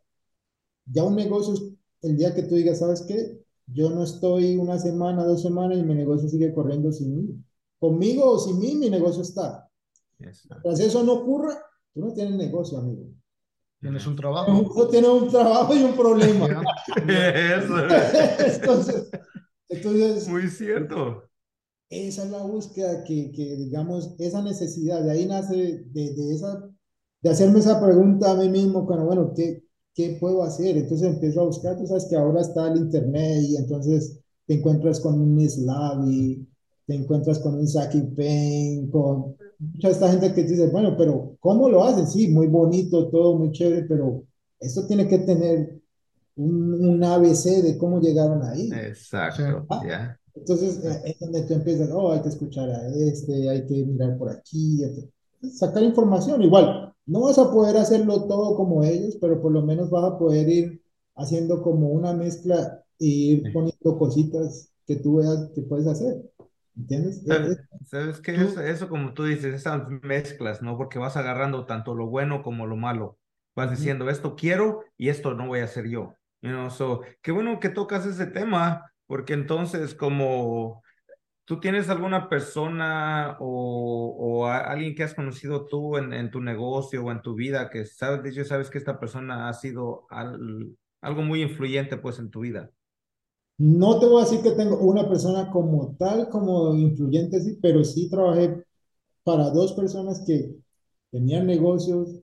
ya 0.85 1.03
un 1.03 1.15
negocio, 1.15 1.53
el 2.01 2.17
día 2.17 2.35
que 2.35 2.43
tú 2.43 2.55
digas, 2.55 2.79
¿sabes 2.79 3.05
qué? 3.07 3.45
yo 3.67 3.89
no 3.89 4.03
estoy 4.03 4.57
una 4.57 4.77
semana, 4.77 5.23
dos 5.23 5.41
semanas 5.41 5.77
y 5.77 5.83
mi 5.83 5.95
negocio 5.95 6.29
sigue 6.29 6.53
corriendo 6.53 6.91
sin 6.91 7.15
mí. 7.15 7.43
Conmigo 7.79 8.31
o 8.31 8.39
sin 8.39 8.59
mí, 8.59 8.75
mi 8.75 8.89
negocio 8.89 9.21
está. 9.21 9.69
Mientras 10.17 10.79
eso 10.79 11.03
no 11.03 11.13
ocurra, 11.13 11.61
tú 11.93 12.01
no 12.01 12.13
tienes 12.13 12.35
negocio, 12.35 12.77
amigo. 12.77 13.07
Tienes 13.85 14.07
un 14.07 14.15
trabajo. 14.15 14.71
Tú 14.73 14.89
tienes 14.89 15.09
un 15.11 15.29
trabajo 15.29 15.75
y 15.75 15.83
un 15.83 15.95
problema. 15.95 16.47
entonces, 16.97 19.11
entonces, 19.69 20.27
muy 20.27 20.49
cierto. 20.49 21.21
Esa 21.87 22.23
es 22.23 22.31
la 22.31 22.41
búsqueda 22.41 23.03
que, 23.03 23.31
que 23.31 23.55
digamos, 23.55 24.15
esa 24.17 24.41
necesidad, 24.41 25.03
de 25.03 25.11
ahí 25.11 25.27
nace, 25.27 25.83
de, 25.85 26.15
de, 26.15 26.33
esa, 26.33 26.67
de 27.21 27.29
hacerme 27.29 27.59
esa 27.59 27.79
pregunta 27.79 28.31
a 28.31 28.35
mí 28.35 28.49
mismo, 28.49 28.87
bueno, 28.87 29.05
bueno, 29.05 29.33
¿qué, 29.35 29.63
¿qué 29.93 30.17
puedo 30.19 30.41
hacer? 30.41 30.77
Entonces 30.77 31.07
empiezo 31.07 31.41
a 31.41 31.45
buscar, 31.45 31.77
tú 31.77 31.85
sabes 31.85 32.07
que 32.09 32.15
ahora 32.15 32.41
está 32.41 32.71
el 32.71 32.77
internet 32.77 33.43
y 33.47 33.55
entonces 33.55 34.19
te 34.47 34.55
encuentras 34.55 34.99
con 34.99 35.21
un 35.21 35.47
Slavi, 35.47 36.47
te 36.85 36.95
encuentras 36.95 37.39
con 37.39 37.55
un 37.55 37.67
Saki 37.67 38.01
Pain, 38.15 38.89
con 38.89 39.35
mucha 39.59 39.89
esta 39.89 40.09
gente 40.11 40.33
que 40.33 40.43
dice, 40.43 40.67
bueno, 40.67 40.95
pero 40.97 41.35
¿cómo 41.39 41.69
lo 41.69 41.83
hacen? 41.83 42.07
Sí, 42.07 42.27
muy 42.27 42.47
bonito, 42.47 43.09
todo 43.09 43.37
muy 43.37 43.51
chévere, 43.51 43.83
pero 43.83 44.23
esto 44.59 44.85
tiene 44.85 45.07
que 45.07 45.19
tener 45.19 45.81
un, 46.35 46.73
un 46.73 47.03
ABC 47.03 47.63
de 47.63 47.77
cómo 47.77 47.99
llegaron 47.99 48.43
ahí. 48.43 48.69
Exacto, 48.73 49.65
ya. 49.87 50.19
Entonces 50.35 50.83
eh, 50.83 51.01
es 51.05 51.19
donde 51.19 51.43
tú 51.43 51.53
empiezas, 51.53 51.89
oh, 51.91 52.11
hay 52.11 52.21
que 52.21 52.29
escuchar 52.29 52.69
a 52.69 52.87
este, 52.89 53.49
hay 53.49 53.65
que 53.65 53.85
mirar 53.85 54.17
por 54.17 54.29
aquí, 54.29 54.83
sacar 55.53 55.83
información. 55.83 56.43
Igual, 56.43 56.93
no 57.05 57.21
vas 57.21 57.39
a 57.39 57.51
poder 57.51 57.77
hacerlo 57.77 58.27
todo 58.27 58.55
como 58.55 58.83
ellos, 58.83 59.17
pero 59.19 59.41
por 59.41 59.51
lo 59.51 59.61
menos 59.61 59.89
vas 59.89 60.03
a 60.11 60.17
poder 60.17 60.49
ir 60.49 60.81
haciendo 61.15 61.61
como 61.61 61.89
una 61.89 62.13
mezcla 62.13 62.83
e 62.99 63.05
ir 63.05 63.53
poniendo 63.53 63.97
cositas 63.97 64.69
que 64.85 64.97
tú 64.97 65.17
veas 65.17 65.49
que 65.55 65.61
puedes 65.61 65.87
hacer. 65.87 66.21
¿Entiendes? 66.77 67.23
¿Sabes, 67.85 68.19
qué? 68.21 68.35
Eso, 68.35 68.61
eso, 68.61 68.89
como 68.89 69.13
tú 69.13 69.23
dices, 69.23 69.53
esas 69.53 69.87
mezclas, 70.01 70.61
¿no? 70.61 70.77
Porque 70.77 70.99
vas 70.99 71.15
agarrando 71.15 71.65
tanto 71.65 71.95
lo 71.95 72.07
bueno 72.07 72.43
como 72.43 72.67
lo 72.67 72.75
malo. 72.75 73.17
Vas 73.55 73.71
diciendo, 73.71 74.09
esto 74.09 74.35
quiero 74.35 74.83
y 74.97 75.09
esto 75.09 75.33
no 75.33 75.47
voy 75.47 75.61
a 75.61 75.65
hacer 75.65 75.87
yo. 75.87 76.15
You 76.41 76.49
know? 76.51 76.69
so, 76.69 77.01
qué 77.21 77.31
bueno 77.31 77.59
que 77.59 77.69
tocas 77.69 78.05
ese 78.05 78.27
tema, 78.27 78.91
porque 79.07 79.33
entonces 79.33 79.95
como 79.95 80.83
tú 81.45 81.59
tienes 81.59 81.89
alguna 81.89 82.27
persona 82.27 83.37
o, 83.39 84.15
o 84.19 84.47
alguien 84.47 84.95
que 84.95 85.03
has 85.03 85.13
conocido 85.13 85.67
tú 85.67 85.97
en, 85.97 86.11
en, 86.11 86.31
tu 86.31 86.41
negocio 86.41 87.03
o 87.03 87.11
en 87.11 87.21
tu 87.21 87.35
vida 87.35 87.69
que 87.69 87.85
sabes, 87.85 88.25
hecho, 88.25 88.43
sabes 88.43 88.69
que 88.69 88.79
esta 88.79 88.99
persona 88.99 89.47
ha 89.47 89.53
sido 89.53 90.07
al, 90.09 90.75
algo 91.01 91.21
muy 91.21 91.41
influyente 91.41 91.97
pues 91.97 92.19
en 92.19 92.31
tu 92.31 92.41
vida. 92.41 92.71
No 93.57 93.99
te 93.99 94.05
voy 94.05 94.21
a 94.21 94.25
decir 94.25 94.41
que 94.41 94.51
tengo 94.51 94.77
una 94.79 95.07
persona 95.07 95.49
como 95.49 95.95
tal, 95.97 96.29
como 96.29 96.75
influyente, 96.75 97.39
sí, 97.41 97.57
pero 97.61 97.83
sí 97.83 98.09
trabajé 98.09 98.63
para 99.23 99.49
dos 99.51 99.73
personas 99.73 100.21
que 100.25 100.55
tenían 101.11 101.47
negocios. 101.47 102.19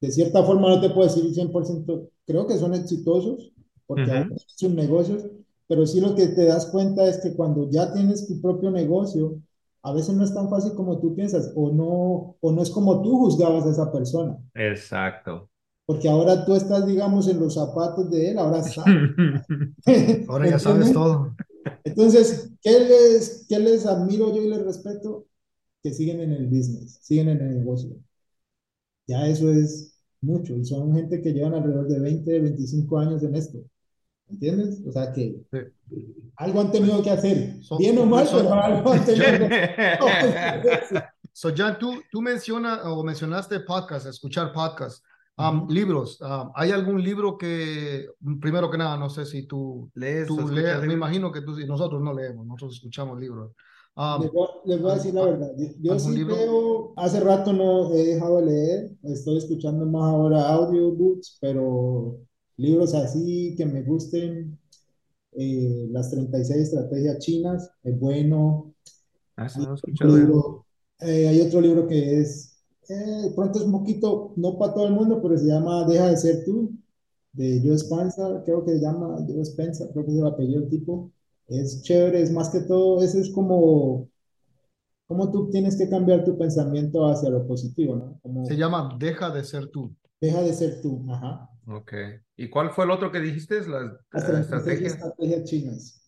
De 0.00 0.10
cierta 0.10 0.44
forma, 0.44 0.68
no 0.68 0.80
te 0.80 0.90
puedo 0.90 1.08
decir 1.08 1.32
100%, 1.34 2.10
creo 2.26 2.46
que 2.46 2.58
son 2.58 2.74
exitosos, 2.74 3.52
porque 3.86 4.10
uh 4.10 4.36
son 4.56 4.76
negocios, 4.76 5.26
pero 5.68 5.86
sí 5.86 6.00
lo 6.00 6.14
que 6.14 6.28
te 6.28 6.44
das 6.44 6.66
cuenta 6.66 7.06
es 7.06 7.18
que 7.18 7.34
cuando 7.34 7.70
ya 7.70 7.92
tienes 7.92 8.26
tu 8.26 8.40
propio 8.40 8.70
negocio, 8.70 9.40
a 9.82 9.92
veces 9.92 10.14
no 10.14 10.24
es 10.24 10.34
tan 10.34 10.50
fácil 10.50 10.74
como 10.74 11.00
tú 11.00 11.14
piensas, 11.14 11.52
o 11.56 11.70
no, 11.72 12.36
o 12.40 12.52
no 12.52 12.62
es 12.62 12.70
como 12.70 13.02
tú 13.02 13.18
juzgabas 13.18 13.66
a 13.66 13.70
esa 13.70 13.92
persona. 13.92 14.38
Exacto 14.54 15.48
porque 15.88 16.06
ahora 16.06 16.44
tú 16.44 16.54
estás, 16.54 16.86
digamos, 16.86 17.28
en 17.28 17.40
los 17.40 17.54
zapatos 17.54 18.10
de 18.10 18.32
él, 18.32 18.38
ahora 18.38 18.62
sabes. 18.62 19.10
ahora 20.28 20.50
ya 20.50 20.58
sabes 20.58 20.92
todo. 20.92 21.34
Entonces, 21.82 22.50
¿qué 22.60 22.78
les, 22.78 23.46
¿qué 23.48 23.58
les 23.58 23.86
admiro 23.86 24.34
yo 24.34 24.42
y 24.42 24.50
les 24.50 24.62
respeto? 24.62 25.24
Que 25.82 25.94
siguen 25.94 26.20
en 26.20 26.32
el 26.32 26.46
business, 26.46 26.98
siguen 27.00 27.30
en 27.30 27.40
el 27.40 27.58
negocio. 27.60 27.96
Ya 29.06 29.26
eso 29.28 29.50
es 29.50 29.98
mucho, 30.20 30.56
y 30.56 30.66
son 30.66 30.94
gente 30.94 31.22
que 31.22 31.32
llevan 31.32 31.54
alrededor 31.54 31.88
de 31.88 32.00
20, 32.00 32.38
25 32.38 32.98
años 32.98 33.22
en 33.22 33.34
esto. 33.34 33.58
¿Entiendes? 34.28 34.82
O 34.86 34.92
sea 34.92 35.10
que 35.10 35.40
algo 36.36 36.60
han 36.60 36.70
tenido 36.70 37.02
que 37.02 37.10
hacer, 37.10 37.54
bien 37.78 37.96
o 37.96 38.04
mal, 38.04 38.28
pero 38.30 38.52
algo 38.52 38.92
han 38.92 39.04
tenido 39.06 39.48
que 39.48 39.54
hacer. 39.54 41.04
So, 41.32 41.48
Jan, 41.56 41.78
tú, 41.78 41.94
tú 42.12 42.20
mencionas 42.20 42.80
o 42.84 43.02
mencionaste 43.02 43.60
podcast, 43.60 44.04
escuchar 44.04 44.52
podcast 44.52 45.02
libros, 45.68 46.18
¿hay 46.54 46.70
algún 46.70 47.02
libro 47.02 47.38
que, 47.38 48.06
primero 48.40 48.70
que 48.70 48.78
nada, 48.78 48.96
no 48.96 49.08
sé 49.08 49.24
si 49.24 49.46
tú 49.46 49.90
lees, 49.94 50.26
tú 50.26 50.48
lees 50.48 50.82
me 50.82 50.94
imagino 50.94 51.30
que 51.30 51.42
tú, 51.42 51.56
nosotros 51.66 52.02
no 52.02 52.12
leemos, 52.12 52.46
nosotros 52.46 52.76
escuchamos 52.76 53.18
libros. 53.20 53.52
les, 54.20 54.32
voy, 54.80 54.90
a 54.90 54.94
decir 54.94 55.14
la 55.14 55.24
verdad, 55.24 55.50
yo, 55.80 55.98
sí 55.98 56.24
leo, 56.24 56.92
hace 56.96 57.20
rato 57.20 57.52
no 57.52 57.92
he 57.92 58.04
dejado 58.04 58.36
de 58.38 58.46
leer, 58.46 58.90
estoy 59.04 59.38
escuchando 59.38 59.86
más 59.86 60.12
ahora 60.12 60.48
audiobooks, 60.48 61.38
pero 61.40 62.18
libros 62.56 62.94
así 62.94 63.54
que 63.56 63.64
me 63.64 63.82
gusten, 63.82 64.58
eh, 65.32 65.86
las 65.90 66.10
36 66.10 66.62
estrategias 66.62 67.18
chinas, 67.20 67.70
es 67.84 67.98
bueno. 67.98 68.74
Ah, 69.36 69.46
no 69.56 69.72
he 69.72 69.74
escuchado. 69.74 70.64
Eh, 71.00 71.28
hay 71.28 71.40
otro 71.40 71.60
libro 71.60 71.86
que 71.86 72.20
es 72.20 72.57
eh, 72.88 73.32
pronto 73.34 73.58
es 73.58 73.64
un 73.64 73.72
poquito, 73.72 74.32
no 74.36 74.58
para 74.58 74.74
todo 74.74 74.86
el 74.86 74.94
mundo, 74.94 75.20
pero 75.20 75.36
se 75.36 75.46
llama 75.46 75.86
Deja 75.86 76.08
de 76.08 76.16
ser 76.16 76.44
tú, 76.44 76.72
de 77.32 77.60
Joe 77.62 77.76
Spencer, 77.76 78.42
creo 78.44 78.64
que 78.64 78.72
se 78.72 78.80
llama 78.80 79.18
Joe 79.26 79.42
Spencer, 79.42 79.88
creo 79.92 80.04
que 80.04 80.12
es 80.12 80.18
el 80.18 80.26
apellido 80.26 80.66
tipo. 80.68 81.12
Es 81.46 81.82
chévere, 81.82 82.22
es 82.22 82.32
más 82.32 82.50
que 82.50 82.60
todo, 82.60 83.02
eso 83.02 83.18
es 83.18 83.30
como, 83.30 84.08
como 85.06 85.30
tú 85.30 85.50
tienes 85.50 85.76
que 85.76 85.88
cambiar 85.88 86.24
tu 86.24 86.36
pensamiento 86.36 87.06
hacia 87.06 87.30
lo 87.30 87.46
positivo, 87.46 87.96
¿no? 87.96 88.18
Como, 88.22 88.44
se 88.44 88.56
llama 88.56 88.96
Deja 88.98 89.30
de 89.30 89.44
ser 89.44 89.68
tú. 89.68 89.94
Deja 90.20 90.42
de 90.42 90.52
ser 90.52 90.82
tú, 90.82 91.04
ajá. 91.10 91.48
Ok. 91.66 91.92
¿Y 92.36 92.48
cuál 92.48 92.70
fue 92.70 92.84
el 92.84 92.90
otro 92.90 93.12
que 93.12 93.20
dijiste? 93.20 93.60
Las, 93.66 93.92
Las 94.10 94.26
36 94.26 94.80
estrategias 94.92 95.44
chinas. 95.44 96.02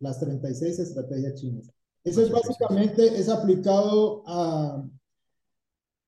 Las 0.00 0.20
36 0.20 0.78
estrategias 0.78 1.34
chinas. 1.34 1.70
Eso 2.04 2.22
es 2.22 2.30
básicamente, 2.30 3.18
es 3.18 3.28
aplicado 3.28 4.22
a, 4.26 4.84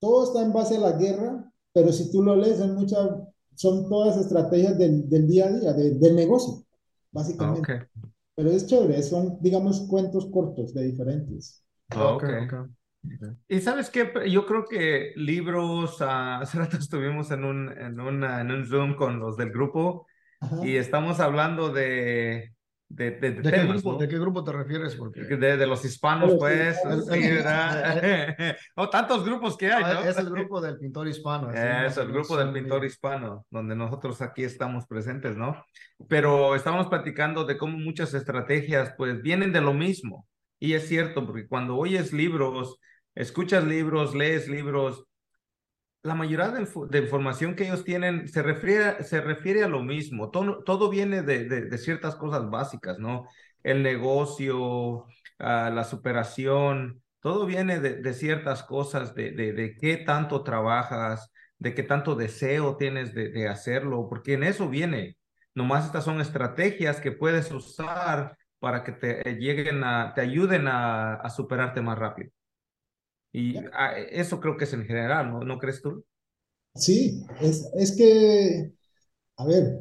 todo 0.01 0.25
está 0.25 0.43
en 0.43 0.53
base 0.53 0.77
a 0.77 0.81
la 0.81 0.93
guerra, 0.93 1.53
pero 1.73 1.93
si 1.93 2.11
tú 2.11 2.23
lo 2.23 2.35
lees, 2.35 2.61
en 2.61 2.75
muchas, 2.75 3.09
son 3.55 3.89
todas 3.89 4.17
estrategias 4.17 4.77
del, 4.79 5.09
del 5.09 5.29
día 5.29 5.47
a 5.47 5.53
día, 5.53 5.73
del 5.73 6.17
negocio, 6.17 6.65
básicamente. 7.13 7.73
Ah, 7.73 7.87
pero 8.35 8.51
es 8.51 8.67
chévere, 8.67 9.03
son, 9.03 9.39
digamos, 9.41 9.83
cuentos 9.83 10.27
cortos 10.33 10.73
de 10.75 10.85
diferentes. 10.85 11.63
Ah, 11.91 12.15
okay. 12.15 12.49
Y 13.49 13.61
sabes 13.61 13.91
qué, 13.91 14.13
yo 14.31 14.47
creo 14.47 14.65
que 14.67 15.13
libros, 15.17 16.01
uh, 16.01 16.05
hace 16.41 16.59
rato 16.59 16.77
estuvimos 16.77 17.31
en 17.31 17.45
un, 17.45 17.69
en, 17.69 18.01
una, 18.01 18.41
en 18.41 18.51
un 18.51 18.67
Zoom 18.67 18.95
con 18.95 19.19
los 19.19 19.37
del 19.37 19.51
grupo 19.51 20.07
y 20.63 20.77
estamos 20.77 21.21
hablando 21.21 21.71
de, 21.71 22.55
de, 22.93 23.13
de, 23.13 23.31
¿De, 23.31 23.53
qué 23.53 23.65
grupo, 23.65 23.97
¿De 23.97 24.09
qué 24.09 24.19
grupo 24.19 24.43
te 24.43 24.51
refieres? 24.51 24.97
Porque... 24.97 25.21
De, 25.21 25.57
de 25.57 25.67
los 25.67 25.85
hispanos, 25.85 26.35
pues. 26.37 26.77
Sí, 27.09 27.31
o 28.75 28.91
tantos 28.91 29.25
grupos 29.25 29.57
que 29.57 29.71
hay, 29.71 29.95
¿no? 29.95 30.01
Es 30.01 30.19
el 30.19 30.29
grupo 30.29 30.61
del 30.61 30.77
pintor 30.77 31.07
hispano. 31.07 31.53
Es 31.53 31.97
el 31.97 32.09
grupo 32.09 32.37
del 32.37 32.53
pintor 32.53 32.85
hispano, 32.85 33.47
donde 33.49 33.77
nosotros 33.77 34.21
aquí 34.23 34.43
estamos 34.43 34.87
presentes, 34.89 35.37
¿no? 35.37 35.65
Pero 36.09 36.57
estamos 36.57 36.89
platicando 36.89 37.45
de 37.45 37.57
cómo 37.57 37.79
muchas 37.79 38.13
estrategias, 38.13 38.93
pues, 38.99 39.23
vienen 39.23 39.53
de 39.53 39.61
lo 39.61 39.73
mismo. 39.73 40.27
Y 40.59 40.73
es 40.73 40.89
cierto, 40.89 41.25
porque 41.25 41.47
cuando 41.47 41.77
oyes 41.77 42.13
libros, 42.13 42.81
escuchas 43.15 43.63
libros, 43.63 44.17
lees 44.17 44.49
libros, 44.49 45.07
la 46.03 46.15
mayoría 46.15 46.49
de, 46.49 46.99
información 46.99 47.55
que 47.55 47.65
ellos 47.65 47.85
tienen 47.85 48.27
se 48.29 48.43
refiere, 48.43 49.05
se 49.05 49.21
refiere 49.21 49.65
a 49.65 49.69
lo 49.69 49.83
mismo. 49.83 50.31
Todo, 50.31 50.63
todo 50.65 50.89
viene 50.89 51.23
de, 51.23 51.45
de, 51.45 51.79
ciertas 51.79 52.17
cosas 52.17 52.49
básicas, 52.51 52.99
¿no? 52.99 53.27
El 53.63 53.83
negocio, 53.83 55.07
ah, 55.39 55.71
la 55.71 55.85
superación, 55.85 57.03
todo 57.21 57.45
viene 57.47 57.81
de, 57.81 58.15
ciertas 58.15 58.63
cosas, 58.63 59.15
de, 59.15 59.33
de, 59.33 59.77
qué 59.79 59.99
tanto 59.99 60.43
trabajas, 60.43 61.31
de 61.59 61.75
qué 61.75 61.83
tanto 61.83 62.15
deseo 62.15 62.77
tienes 62.77 63.15
de, 63.15 63.49
hacerlo, 63.49 64.09
porque 64.09 64.35
en 64.35 64.45
eso 64.45 64.69
viene. 64.69 65.17
Nomás 65.55 65.87
estas 65.87 66.05
son 66.05 66.21
estrategias 66.21 67.01
que 67.01 67.13
puedes 67.13 67.51
usar 67.53 68.37
para 68.59 68.85
que 68.85 68.93
te 68.93 69.23
lleguen 69.37 69.85
a, 69.85 70.15
te 70.15 70.23
ayuden 70.23 70.67
a 70.69 71.29
superarte 71.31 71.83
más 71.83 71.99
rápido. 71.99 72.31
Y 73.33 73.57
ah, 73.73 73.93
eso 74.11 74.41
creo 74.41 74.57
que 74.57 74.65
es 74.65 74.73
en 74.73 74.85
general, 74.85 75.31
¿no? 75.31 75.41
¿No 75.41 75.59
crees 75.59 75.83
tú? 75.83 76.05
Sí, 76.75 77.25
es, 77.41 77.69
es 77.75 77.97
que, 77.97 78.73
a 79.37 79.45
ver, 79.47 79.81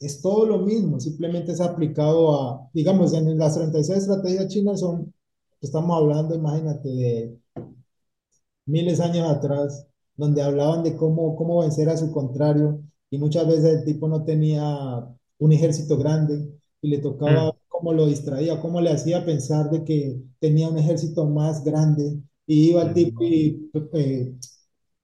es 0.00 0.20
todo 0.22 0.46
lo 0.46 0.58
mismo, 0.58 0.98
simplemente 1.00 1.52
es 1.52 1.60
aplicado 1.60 2.40
a, 2.40 2.70
digamos, 2.72 3.12
en 3.14 3.36
las 3.38 3.54
36 3.56 3.98
estrategias 3.98 4.48
chinas 4.48 4.80
son, 4.80 5.12
estamos 5.60 5.96
hablando, 5.96 6.34
imagínate, 6.34 6.88
de 6.88 7.38
miles 8.66 8.98
de 8.98 9.04
años 9.04 9.28
atrás, 9.28 9.86
donde 10.16 10.42
hablaban 10.42 10.82
de 10.84 10.96
cómo, 10.96 11.36
cómo 11.36 11.60
vencer 11.60 11.88
a 11.88 11.96
su 11.96 12.12
contrario, 12.12 12.80
y 13.10 13.18
muchas 13.18 13.46
veces 13.46 13.78
el 13.80 13.84
tipo 13.84 14.08
no 14.08 14.24
tenía 14.24 14.64
un 15.38 15.52
ejército 15.52 15.98
grande, 15.98 16.48
y 16.80 16.88
le 16.88 16.98
tocaba 16.98 17.52
cómo 17.68 17.92
lo 17.92 18.06
distraía, 18.06 18.60
cómo 18.60 18.80
le 18.80 18.90
hacía 18.90 19.24
pensar 19.24 19.70
de 19.70 19.84
que 19.84 20.20
tenía 20.38 20.68
un 20.68 20.78
ejército 20.78 21.26
más 21.26 21.64
grande 21.64 22.20
y 22.50 22.70
iba 22.70 22.82
el 22.82 22.92
tipo 22.92 23.22
y 23.22 23.70
eh, 23.94 24.34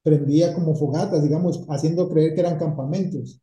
prendía 0.02 0.52
como 0.52 0.74
fogatas, 0.74 1.22
digamos, 1.22 1.64
haciendo 1.68 2.08
creer 2.08 2.34
que 2.34 2.40
eran 2.40 2.58
campamentos. 2.58 3.40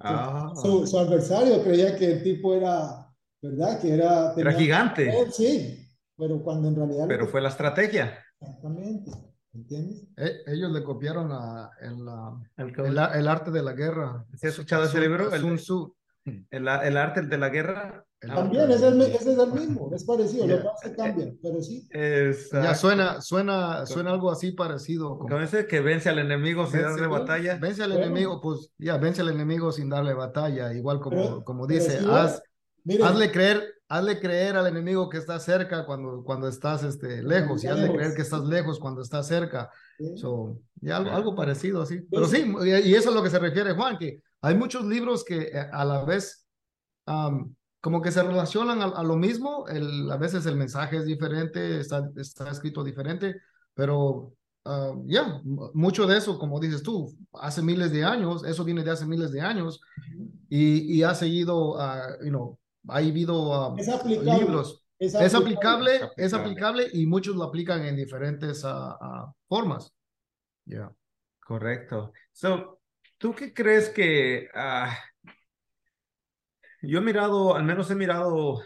Ah. 0.00 0.52
Su, 0.56 0.86
su 0.86 0.98
adversario 0.98 1.62
creía 1.62 1.94
que 1.94 2.12
el 2.12 2.22
tipo 2.22 2.54
era, 2.54 3.06
¿verdad? 3.42 3.78
Que 3.78 3.92
era... 3.92 4.32
Era 4.34 4.52
gigante, 4.54 5.12
Sí, 5.30 5.86
pero 6.16 6.42
cuando 6.42 6.68
en 6.68 6.76
realidad... 6.76 7.04
pero 7.06 7.26
fue 7.28 7.42
la 7.42 7.50
estrategia. 7.50 8.18
Exactamente, 8.40 9.10
¿entiendes? 9.52 10.08
E- 10.16 10.40
ellos 10.46 10.72
le 10.72 10.82
copiaron 10.82 11.30
a, 11.30 11.72
el, 11.82 12.02
la- 12.06 12.40
El, 12.56 12.98
el, 13.20 13.28
arte 13.28 13.50
de 13.50 13.62
la 13.62 13.74
guerra. 13.74 14.24
¿Sí 14.30 14.46
has 14.46 14.54
escuchado 14.54 14.84
ese 14.84 14.98
libro? 14.98 15.30
El- 15.30 15.42
Sun 15.42 15.56
Tzu. 15.56 15.94
el, 16.24 16.68
el 16.68 16.96
arte 16.96 17.20
de 17.20 17.36
la 17.36 17.50
guerra. 17.50 18.06
Ah, 18.28 18.36
También, 18.36 18.70
ese 18.70 18.86
es, 18.88 18.94
ese 18.94 19.32
es 19.32 19.38
el 19.38 19.52
mismo, 19.52 19.90
es 19.92 20.04
parecido, 20.04 20.46
lo 20.46 20.56
Yeah. 20.56 20.70
es 20.80 20.90
que 20.90 20.96
cambia, 20.96 21.32
pero 21.42 21.60
sí. 21.60 21.88
Es, 21.90 22.50
Ya 22.52 22.74
suena, 22.74 23.20
suena, 23.20 23.84
suena 23.84 24.12
algo 24.12 24.30
así 24.30 24.52
parecido. 24.52 25.18
como- 25.18 25.28
Con 25.28 25.42
ese 25.42 25.66
que 25.66 25.80
vence 25.80 26.08
al 26.08 26.20
enemigo 26.20 26.66
sin 26.66 26.82
darle 26.82 27.08
batalla. 27.08 27.56
Vence 27.60 27.82
al 27.82 27.90
Bueno. 27.92 28.06
enemigo, 28.06 28.40
pues 28.40 28.70
ya, 28.78 28.96
vence 28.96 29.22
al 29.22 29.30
enemigo 29.30 29.72
sin 29.72 29.88
darle 29.88 30.14
batalla, 30.14 30.72
igual 30.72 31.00
como, 31.00 31.16
Pero- 31.16 31.44
como 31.44 31.66
dice, 31.66 31.98
sí, 31.98 32.06
haz, 32.08 32.40
Miren, 32.84 33.06
hazle 33.06 33.32
creer, 33.32 33.74
hazle 33.88 34.20
creer 34.20 34.56
al 34.56 34.66
enemigo 34.68 35.08
que 35.08 35.18
está 35.18 35.38
cerca 35.40 35.84
cuando, 35.84 36.22
cuando 36.24 36.46
estás 36.48 36.84
este, 36.84 37.22
lejos, 37.24 37.64
y 37.64 37.66
hazle 37.66 37.82
lejos. 37.82 37.96
creer 37.96 38.14
que 38.14 38.22
estás 38.22 38.44
lejos 38.44 38.78
cuando 38.78 39.02
estás 39.02 39.26
cerca. 39.26 39.68
sí, 39.98 40.16
So, 40.16 40.58
ya 40.80 40.96
algo, 40.96 41.10
algo 41.10 41.34
parecido, 41.34 41.84
sí. 41.86 42.00
Pero 42.10 42.26
Sí. 42.26 42.44
y 42.84 42.94
eso 42.94 43.08
es 43.10 43.14
lo 43.14 43.22
que 43.22 43.30
se 43.30 43.38
refiere 43.40 43.72
Juan, 43.74 43.98
que 43.98 44.22
hay 44.40 44.54
muchos 44.56 44.84
libros 44.84 45.24
que 45.24 45.42
eh, 45.42 45.68
a 45.72 45.84
la 45.84 46.04
vez 46.04 46.46
am, 47.06 47.54
como 47.82 48.00
que 48.02 48.12
se 48.12 48.22
relacionan 48.22 48.80
a, 48.82 48.86
a 48.86 49.04
lo 49.04 49.16
mismo, 49.16 49.68
el, 49.68 50.10
a 50.10 50.16
veces 50.16 50.46
el 50.46 50.56
mensaje 50.56 50.98
es 50.98 51.06
diferente, 51.06 51.80
está, 51.80 52.10
está 52.16 52.50
escrito 52.50 52.84
diferente, 52.84 53.36
pero 53.74 54.34
ah, 54.64 54.94
ya, 55.06 55.40
mu- 55.44 55.70
mucho 55.74 56.06
de 56.06 56.18
eso, 56.18 56.38
como 56.38 56.60
dices 56.60 56.82
tú, 56.82 57.14
hace 57.34 57.62
miles 57.62 57.92
de 57.92 58.04
años, 58.04 58.44
eso 58.44 58.64
viene 58.64 58.84
de 58.84 58.92
hace 58.92 59.06
miles 59.06 59.32
de 59.32 59.42
años 59.42 59.80
y, 60.48 60.96
y 60.98 61.02
ha 61.02 61.14
seguido, 61.14 61.80
ah, 61.80 62.16
you 62.22 62.30
know, 62.30 62.58
ha 62.88 62.98
habido 62.98 63.54
ah, 63.54 63.74
Es 63.78 63.88
libros. 64.06 64.84
es 64.98 65.14
Es 65.14 65.34
aplicable. 65.34 65.96
aplicable, 65.96 66.12
es 66.24 66.34
aplicable 66.34 66.88
y 66.92 67.06
muchos 67.06 67.36
lo 67.36 67.44
aplican 67.44 67.84
en 67.84 67.96
diferentes 67.96 68.64
formas. 69.48 69.92
Ya. 70.64 70.92
Correcto. 71.44 72.12
So, 72.32 72.78
¿tú 73.18 73.34
qué 73.34 73.52
crees 73.52 73.90
que 73.90 74.48
yo 76.82 76.98
he 76.98 77.02
mirado, 77.02 77.54
al 77.56 77.64
menos 77.64 77.90
he 77.90 77.94
mirado, 77.94 78.60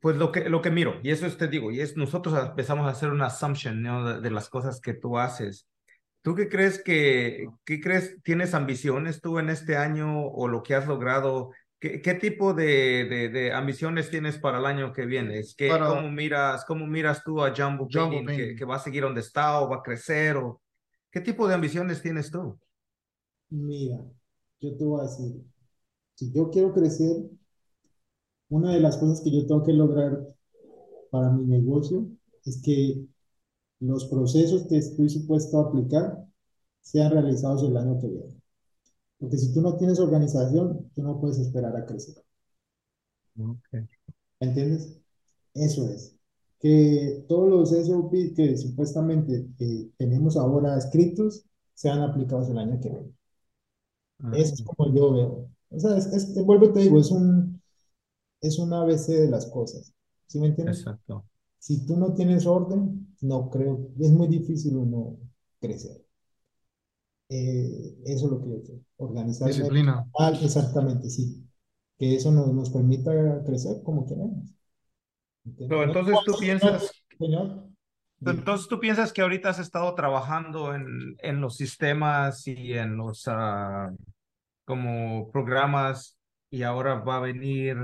pues 0.00 0.16
lo 0.16 0.30
que, 0.32 0.48
lo 0.48 0.62
que 0.62 0.70
miro, 0.70 1.00
y 1.02 1.10
eso 1.10 1.26
es, 1.26 1.36
te 1.36 1.48
digo, 1.48 1.70
y 1.70 1.80
es 1.80 1.96
nosotros 1.96 2.34
empezamos 2.48 2.86
a 2.86 2.90
hacer 2.90 3.10
una 3.10 3.26
assumption, 3.26 3.82
¿no? 3.82 4.04
de, 4.08 4.20
de 4.20 4.30
las 4.30 4.48
cosas 4.48 4.80
que 4.80 4.94
tú 4.94 5.18
haces. 5.18 5.66
¿Tú 6.22 6.34
qué 6.34 6.48
crees 6.48 6.82
que, 6.82 7.48
qué 7.64 7.80
crees, 7.80 8.22
tienes 8.22 8.52
ambiciones 8.54 9.20
tú 9.22 9.38
en 9.38 9.48
este 9.48 9.76
año 9.76 10.26
o 10.26 10.48
lo 10.48 10.62
que 10.62 10.74
has 10.74 10.86
logrado? 10.86 11.50
¿Qué, 11.78 12.02
qué 12.02 12.12
tipo 12.12 12.52
de, 12.52 13.06
de, 13.06 13.28
de 13.30 13.52
ambiciones 13.54 14.10
tienes 14.10 14.36
para 14.36 14.58
el 14.58 14.66
año 14.66 14.92
que 14.92 15.06
viene? 15.06 15.38
Es 15.38 15.54
que, 15.56 15.68
Para- 15.70 15.88
¿cómo, 15.88 16.10
miras, 16.10 16.66
¿Cómo 16.66 16.86
miras 16.86 17.24
tú 17.24 17.42
a 17.42 17.54
Jumbo, 17.56 17.88
Jumbo? 17.90 18.26
¿Que, 18.26 18.54
que 18.54 18.64
va 18.66 18.76
a 18.76 18.80
seguir 18.80 19.02
donde 19.02 19.20
está 19.22 19.60
o 19.60 19.70
va 19.70 19.76
a 19.76 19.82
crecer? 19.82 20.36
O, 20.36 20.60
¿Qué 21.10 21.22
tipo 21.22 21.48
de 21.48 21.54
ambiciones 21.54 22.02
tienes 22.02 22.30
tú? 22.30 22.58
Mira, 23.48 23.96
yo 24.60 24.76
te 24.76 24.84
voy 24.84 25.00
a 25.00 25.04
decir, 25.04 25.42
si 26.20 26.30
yo 26.32 26.50
quiero 26.50 26.74
crecer, 26.74 27.30
una 28.50 28.74
de 28.74 28.80
las 28.80 28.98
cosas 28.98 29.22
que 29.22 29.30
yo 29.30 29.46
tengo 29.46 29.62
que 29.64 29.72
lograr 29.72 30.34
para 31.10 31.30
mi 31.30 31.46
negocio 31.46 32.08
es 32.44 32.60
que 32.62 33.06
los 33.80 34.04
procesos 34.04 34.66
que 34.68 34.76
estoy 34.76 35.08
supuesto 35.08 35.58
a 35.58 35.68
aplicar 35.68 36.26
sean 36.82 37.12
realizados 37.12 37.62
el 37.62 37.74
año 37.74 37.98
que 37.98 38.08
viene. 38.08 38.34
Porque 39.18 39.38
si 39.38 39.54
tú 39.54 39.62
no 39.62 39.78
tienes 39.78 39.98
organización, 39.98 40.90
tú 40.94 41.02
no 41.02 41.18
puedes 41.18 41.38
esperar 41.38 41.74
a 41.74 41.86
crecer. 41.86 42.22
¿Entiendes? 44.40 45.00
Eso 45.54 45.88
es. 45.88 46.16
Que 46.58 47.24
todos 47.28 47.48
los 47.48 47.72
SOP 47.72 48.12
que 48.36 48.58
supuestamente 48.58 49.48
eh, 49.58 49.90
tenemos 49.96 50.36
ahora 50.36 50.76
escritos 50.76 51.46
sean 51.72 52.02
aplicados 52.02 52.50
el 52.50 52.58
año 52.58 52.78
que 52.78 52.90
viene. 52.90 53.14
Eso 54.32 54.54
es 54.54 54.62
como 54.62 54.94
yo 54.94 55.12
veo. 55.12 55.50
O 55.70 55.78
sea, 55.78 55.96
es, 55.96 56.06
es, 56.06 56.44
vuelvo 56.44 56.72
te 56.72 56.80
digo, 56.80 56.98
es 56.98 57.10
un, 57.10 57.60
es 58.40 58.58
un 58.58 58.72
ABC 58.72 59.08
de 59.08 59.30
las 59.30 59.46
cosas. 59.46 59.92
¿Sí 60.26 60.40
me 60.40 60.48
entiendes? 60.48 60.78
Exacto. 60.78 61.24
Si 61.58 61.86
tú 61.86 61.96
no 61.96 62.14
tienes 62.14 62.46
orden, 62.46 63.14
no 63.20 63.50
creo, 63.50 63.90
es 63.98 64.10
muy 64.10 64.28
difícil 64.28 64.76
uno 64.76 65.18
crecer. 65.60 66.04
Eh, 67.28 67.98
eso 68.06 68.26
es 68.26 68.32
lo 68.32 68.42
que 68.42 68.50
yo 68.50 68.62
creo. 68.62 68.80
Organizarme 68.96 69.54
Disciplina. 69.54 70.06
mal, 70.18 70.38
exactamente, 70.42 71.08
sí. 71.08 71.44
Que 71.98 72.16
eso 72.16 72.32
nos, 72.32 72.52
nos 72.52 72.70
permita 72.70 73.42
crecer 73.44 73.82
como 73.82 74.06
queremos. 74.06 74.54
Pero 75.58 75.84
entonces 75.84 76.16
tú 76.24 76.32
piensas, 76.38 76.90
Señor, 77.18 77.70
entonces 78.20 78.68
tú 78.68 78.78
piensas 78.78 79.12
que 79.12 79.22
ahorita 79.22 79.50
has 79.50 79.58
estado 79.58 79.94
trabajando 79.94 80.74
en, 80.74 81.16
en 81.18 81.40
los 81.40 81.56
sistemas 81.56 82.46
y 82.46 82.74
en 82.74 82.96
los 82.96 83.24
ah, 83.26 83.92
como 84.70 85.30
programas 85.30 86.16
y 86.50 86.62
ahora 86.62 86.94
va 87.00 87.18
a 87.18 87.20
venir 87.20 87.76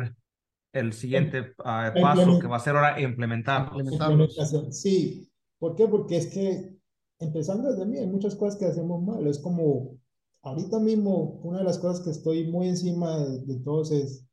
el 0.73 0.93
siguiente 0.93 1.55
la 1.65 1.93
paso 2.01 2.23
implement- 2.23 2.41
que 2.41 2.47
va 2.49 2.57
a 2.57 2.61
ser 2.61 2.77
ahora. 2.77 3.01
Implementación. 3.01 4.73
Sí, 4.73 5.31
¿por 5.59 5.75
qué? 5.77 5.89
Porque 5.89 6.17
es 6.17 6.27
que, 6.29 6.77
empezando 7.19 7.71
desde 7.71 7.87
mí, 7.87 7.99
hay 7.99 8.07
muchas 8.07 8.35
cosas 8.37 8.59
que 8.59 8.67
hacemos 8.67 9.03
mal. 9.03 9.27
Es 9.27 9.39
como, 9.39 9.99
ahorita 10.43 10.79
mismo, 10.81 11.41
una 11.43 11.59
de 11.59 11.65
las 11.65 11.79
cosas 11.79 12.01
que 12.05 12.11
estoy 12.11 12.51
muy 12.51 12.69
encima 12.69 13.19
de, 13.19 13.41
de 13.41 13.57
todos 13.61 13.91
es 13.93 14.25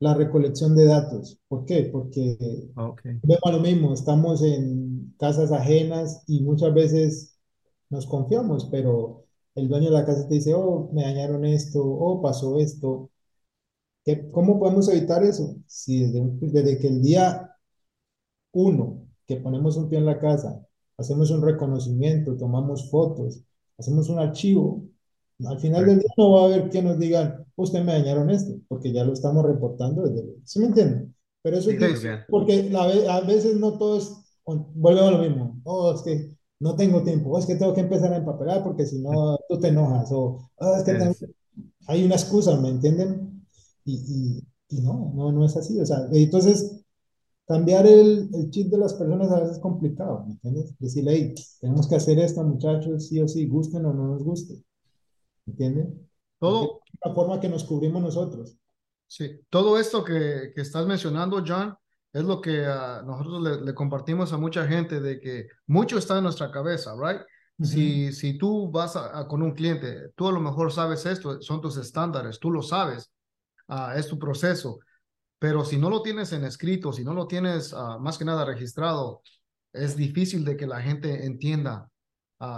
la 0.00 0.14
recolección 0.14 0.76
de 0.76 0.86
datos. 0.86 1.40
¿Por 1.48 1.64
qué? 1.64 1.84
Porque 1.92 2.38
Okay. 2.76 3.20
vemos 3.22 3.52
lo 3.52 3.60
mismo, 3.60 3.94
estamos 3.94 4.42
en 4.42 5.14
casas 5.18 5.52
ajenas 5.52 6.24
y 6.26 6.42
muchas 6.42 6.74
veces 6.74 7.38
nos 7.90 8.06
confiamos, 8.06 8.68
pero 8.70 9.23
el 9.54 9.68
dueño 9.68 9.86
de 9.86 9.92
la 9.94 10.04
casa 10.06 10.26
te 10.28 10.34
dice, 10.34 10.54
oh, 10.54 10.90
me 10.92 11.02
dañaron 11.02 11.44
esto, 11.44 11.82
oh, 11.84 12.22
pasó 12.22 12.58
esto. 12.60 13.10
¿Qué- 14.04 14.30
¿Cómo 14.30 14.58
podemos 14.60 14.88
evitar 14.90 15.24
eso? 15.24 15.56
Si 15.66 16.00
desde, 16.06 16.22
desde 16.40 16.78
que 16.78 16.88
el 16.88 17.02
día 17.02 17.50
uno, 18.52 19.06
que 19.26 19.36
ponemos 19.36 19.76
un 19.76 19.88
pie 19.88 19.98
en 19.98 20.06
la 20.06 20.18
casa, 20.20 20.64
hacemos 20.96 21.30
un 21.30 21.42
reconocimiento, 21.42 22.36
tomamos 22.36 22.90
fotos, 22.90 23.40
hacemos 23.78 24.08
un 24.08 24.18
archivo, 24.18 24.84
al 25.46 25.58
final 25.58 25.84
del 25.86 25.98
día 25.98 26.08
no 26.16 26.32
va 26.32 26.42
a 26.42 26.44
haber 26.46 26.70
que 26.70 26.82
nos 26.82 26.98
digan, 26.98 27.44
usted 27.56 27.82
me 27.82 27.92
dañaron 27.92 28.30
esto, 28.30 28.54
porque 28.68 28.92
ya 28.92 29.04
lo 29.04 29.12
estamos 29.12 29.44
reportando 29.44 30.02
desde... 30.02 30.24
¿Sí 30.44 30.60
me 30.60 30.66
entienden? 30.66 31.14
Pero 31.42 31.56
eso 31.58 31.70
Sí, 31.78 31.78
es 31.80 31.96
sí. 31.96 32.08
porque 32.28 32.64
la 32.70 32.84
a 33.16 33.20
veces 33.22 33.56
no 33.56 33.76
todo 33.78 33.98
es, 33.98 34.12
volvemos 34.46 35.08
a 35.08 35.10
lo 35.12 35.18
mismo, 35.18 35.60
oh, 35.64 35.92
es 35.94 36.02
que 36.02 36.33
no 36.60 36.76
tengo 36.76 37.02
tiempo, 37.02 37.30
oh, 37.30 37.38
es 37.38 37.46
que 37.46 37.56
tengo 37.56 37.74
que 37.74 37.80
empezar 37.82 38.12
a 38.12 38.16
empapelar 38.18 38.62
porque 38.64 38.86
si 38.86 38.98
no 39.00 39.38
tú 39.48 39.58
te 39.60 39.68
enojas, 39.68 40.08
o 40.12 40.50
"Ah, 40.58 40.76
es 40.78 40.84
que 40.84 40.94
tengo-". 40.94 41.12
Es- 41.12 41.24
hay 41.88 42.04
una 42.04 42.16
excusa, 42.16 42.56
¿me 42.60 42.68
entienden? 42.70 43.46
Y, 43.84 44.40
y, 44.70 44.78
y 44.78 44.82
no, 44.82 45.12
no, 45.14 45.32
no 45.32 45.44
es 45.46 45.56
así, 45.56 45.78
o 45.80 45.86
sea, 45.86 45.98
entonces 46.12 46.84
cambiar 47.46 47.86
el, 47.86 48.30
el 48.34 48.50
chip 48.50 48.70
de 48.70 48.78
las 48.78 48.94
personas 48.94 49.30
a 49.32 49.40
veces 49.40 49.56
es 49.56 49.62
complicado, 49.62 50.24
¿me 50.26 50.32
entiendes? 50.34 50.74
Decirle, 50.80 51.12
hey, 51.14 51.34
tenemos 51.60 51.88
que 51.88 51.96
hacer 51.96 52.18
esto, 52.20 52.42
muchachos, 52.44 53.08
sí 53.08 53.20
o 53.20 53.28
sí, 53.28 53.46
gusten 53.48 53.86
o 53.86 53.92
no 53.94 54.08
nos 54.08 54.24
guste, 54.24 54.54
¿me 55.46 55.52
entienden? 55.52 56.08
Todo, 56.38 56.82
La 57.04 57.14
forma 57.14 57.40
que 57.40 57.48
nos 57.48 57.64
cubrimos 57.64 58.02
nosotros. 58.02 58.56
sí, 59.06 59.40
todo 59.50 59.78
esto 59.78 60.04
que, 60.04 60.52
que 60.54 60.60
estás 60.62 60.86
mencionando, 60.86 61.42
John, 61.46 61.76
es 62.14 62.24
lo 62.24 62.40
que 62.40 62.66
ah, 62.66 63.02
nosotros 63.06 63.42
le, 63.42 63.62
le 63.66 63.74
compartimos 63.74 64.32
a 64.32 64.38
mucha 64.38 64.66
gente 64.66 65.00
de 65.02 65.20
que 65.20 65.48
mucho 65.68 65.98
está 65.98 66.18
en 66.18 66.24
nuestra 66.24 66.50
cabeza, 66.52 66.94
right? 66.98 67.22
Si, 67.60 68.12
si 68.12 68.38
tú 68.38 68.70
vas 68.70 68.96
a- 68.96 69.18
a 69.20 69.28
con 69.28 69.42
un 69.42 69.52
cliente, 69.54 70.10
tú 70.16 70.28
a 70.28 70.32
lo 70.32 70.40
mejor 70.40 70.72
sabes 70.72 71.06
esto, 71.06 71.42
son 71.42 71.60
tus 71.60 71.76
estándares, 71.76 72.40
tú 72.40 72.50
lo 72.50 72.62
sabes, 72.62 73.12
ah, 73.68 73.94
es 73.96 74.08
tu 74.08 74.18
proceso, 74.18 74.80
pero 75.38 75.64
si 75.64 75.78
no 75.78 75.90
lo 75.90 76.02
tienes 76.02 76.32
en 76.32 76.44
escrito, 76.44 76.92
si 76.92 77.04
no 77.04 77.14
lo 77.14 77.26
tienes 77.28 77.74
ah, 77.74 77.98
más 78.00 78.18
que 78.18 78.24
nada 78.26 78.44
registrado, 78.44 79.22
es 79.72 79.96
difícil 79.96 80.44
de 80.44 80.56
que 80.56 80.66
la 80.66 80.82
gente 80.82 81.26
entienda, 81.26 81.90